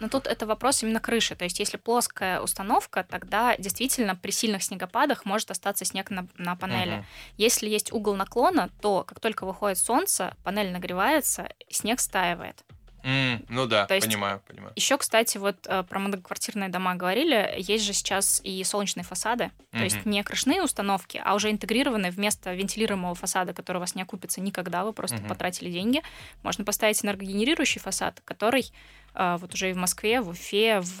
Но 0.00 0.08
тут 0.08 0.26
это 0.26 0.46
вопрос 0.46 0.82
именно 0.82 1.00
крыши. 1.00 1.34
То 1.34 1.44
есть, 1.44 1.58
если 1.58 1.76
плоская 1.76 2.40
установка, 2.40 3.04
тогда 3.08 3.56
действительно 3.56 4.14
при 4.14 4.30
сильных 4.30 4.62
снегопадах 4.62 5.24
может 5.24 5.50
остаться 5.50 5.84
снег 5.84 6.10
на, 6.10 6.28
на 6.36 6.56
панели. 6.56 6.96
Мгм. 6.96 7.06
Если 7.36 7.68
есть 7.68 7.92
угол 7.92 8.14
наклона, 8.14 8.70
то 8.80 9.04
как 9.04 9.20
только 9.20 9.44
выходит 9.44 9.78
солнце, 9.78 10.36
панель 10.44 10.72
нагревается, 10.72 11.48
снег 11.70 12.00
стаивает. 12.00 12.64
М, 13.04 13.44
ну 13.48 13.66
да, 13.66 13.86
То 13.86 13.94
есть- 13.94 14.06
понимаю, 14.06 14.40
понимаю. 14.46 14.72
Еще, 14.76 14.98
кстати, 14.98 15.38
вот 15.38 15.56
э, 15.66 15.82
про 15.84 15.98
многоквартирные 15.98 16.68
дома 16.68 16.94
говорили, 16.94 17.54
есть 17.58 17.84
же 17.84 17.92
сейчас 17.92 18.40
и 18.44 18.62
солнечные 18.64 19.04
фасады, 19.04 19.50
то 19.70 19.78
есть 19.84 20.04
не 20.04 20.22
крышные 20.22 20.62
установки, 20.62 21.20
а 21.24 21.34
уже 21.34 21.50
интегрированные 21.50 22.10
вместо 22.10 22.52
вентилируемого 22.54 23.14
фасада, 23.14 23.52
который 23.54 23.78
у 23.78 23.80
вас 23.80 23.94
не 23.94 24.02
окупится 24.02 24.40
никогда, 24.40 24.84
вы 24.84 24.92
просто 24.92 25.16
Мгм. 25.18 25.28
потратили 25.28 25.70
деньги. 25.70 26.02
Можно 26.42 26.64
поставить 26.64 27.04
энергогенерирующий 27.04 27.80
фасад, 27.80 28.20
который 28.24 28.70
э, 29.14 29.36
вот 29.40 29.54
уже 29.54 29.70
и 29.70 29.72
в 29.72 29.76
Москве, 29.76 30.20
в 30.20 30.28
Уфе, 30.28 30.80
в, 30.80 31.00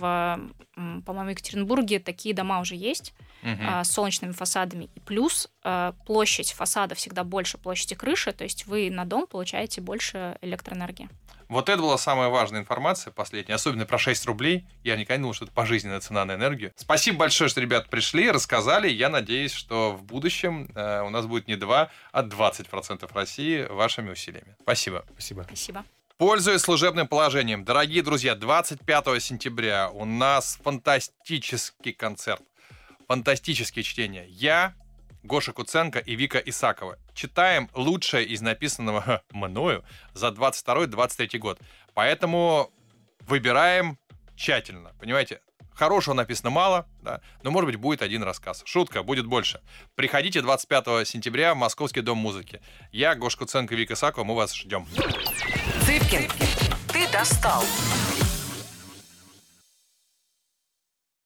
по-моему, 1.04 1.30
Екатеринбурге 1.30 2.00
такие 2.00 2.34
дома 2.34 2.58
уже 2.60 2.74
есть 2.74 3.12
а, 3.44 3.84
с 3.84 3.90
солнечными 3.92 4.32
фасадами. 4.32 4.88
И 4.96 5.00
плюс 5.00 5.48
площадь 6.06 6.52
фасада 6.52 6.94
всегда 6.96 7.22
больше 7.22 7.58
площади 7.58 7.94
крыши, 7.94 8.32
то 8.32 8.42
есть 8.44 8.66
вы 8.66 8.90
на 8.90 9.04
дом 9.04 9.26
получаете 9.28 9.80
больше 9.80 10.36
электроэнергии. 10.40 11.08
Вот 11.48 11.70
это 11.70 11.80
была 11.80 11.96
самая 11.96 12.28
важная 12.28 12.60
информация 12.60 13.10
последняя, 13.10 13.54
особенно 13.54 13.86
про 13.86 13.96
6 13.98 14.26
рублей. 14.26 14.66
Я 14.84 14.96
никогда 14.96 15.16
не 15.16 15.22
думал, 15.22 15.34
что 15.34 15.46
это 15.46 15.54
пожизненная 15.54 16.00
цена 16.00 16.24
на 16.26 16.34
энергию. 16.34 16.72
Спасибо 16.76 17.18
большое, 17.18 17.48
что 17.48 17.60
ребята 17.60 17.88
пришли, 17.88 18.30
рассказали. 18.30 18.88
Я 18.88 19.08
надеюсь, 19.08 19.52
что 19.52 19.92
в 19.92 20.02
будущем 20.02 20.70
э, 20.74 21.02
у 21.02 21.10
нас 21.10 21.26
будет 21.26 21.48
не 21.48 21.56
2, 21.56 21.90
а 22.12 22.22
20% 22.22 23.10
России 23.14 23.62
вашими 23.64 24.10
усилиями. 24.10 24.56
Спасибо. 24.60 25.04
Спасибо. 25.12 25.42
Спасибо. 25.44 25.84
Пользуясь 26.18 26.60
служебным 26.60 27.06
положением, 27.06 27.64
дорогие 27.64 28.02
друзья, 28.02 28.34
25 28.34 29.22
сентября 29.22 29.88
у 29.90 30.04
нас 30.04 30.58
фантастический 30.62 31.92
концерт, 31.92 32.42
фантастические 33.06 33.84
чтения. 33.84 34.26
Я, 34.28 34.74
Гоша 35.28 35.52
Куценко 35.52 35.98
и 35.98 36.16
Вика 36.16 36.38
Исакова 36.38 36.98
читаем 37.14 37.68
лучшее 37.74 38.24
из 38.24 38.40
написанного 38.40 39.22
мною 39.30 39.84
за 40.14 40.28
22-23 40.28 41.38
год. 41.38 41.60
Поэтому 41.94 42.72
выбираем 43.20 43.98
тщательно, 44.34 44.92
понимаете? 44.98 45.40
Хорошего 45.74 46.14
написано 46.14 46.50
мало, 46.50 46.88
да, 47.02 47.20
но, 47.44 47.52
может 47.52 47.70
быть, 47.70 47.76
будет 47.76 48.02
один 48.02 48.24
рассказ. 48.24 48.62
Шутка, 48.64 49.04
будет 49.04 49.26
больше. 49.26 49.60
Приходите 49.94 50.40
25 50.42 51.06
сентября 51.06 51.54
в 51.54 51.58
Московский 51.58 52.00
дом 52.00 52.18
музыки. 52.18 52.60
Я, 52.90 53.14
Гоша 53.14 53.38
Куценко 53.38 53.74
и 53.74 53.76
Вика 53.76 53.94
Исакова, 53.94 54.24
мы 54.24 54.34
вас 54.34 54.52
ждем. 54.56 54.88
Цыпкин, 55.84 56.28
ты 56.92 57.08
достал. 57.12 57.62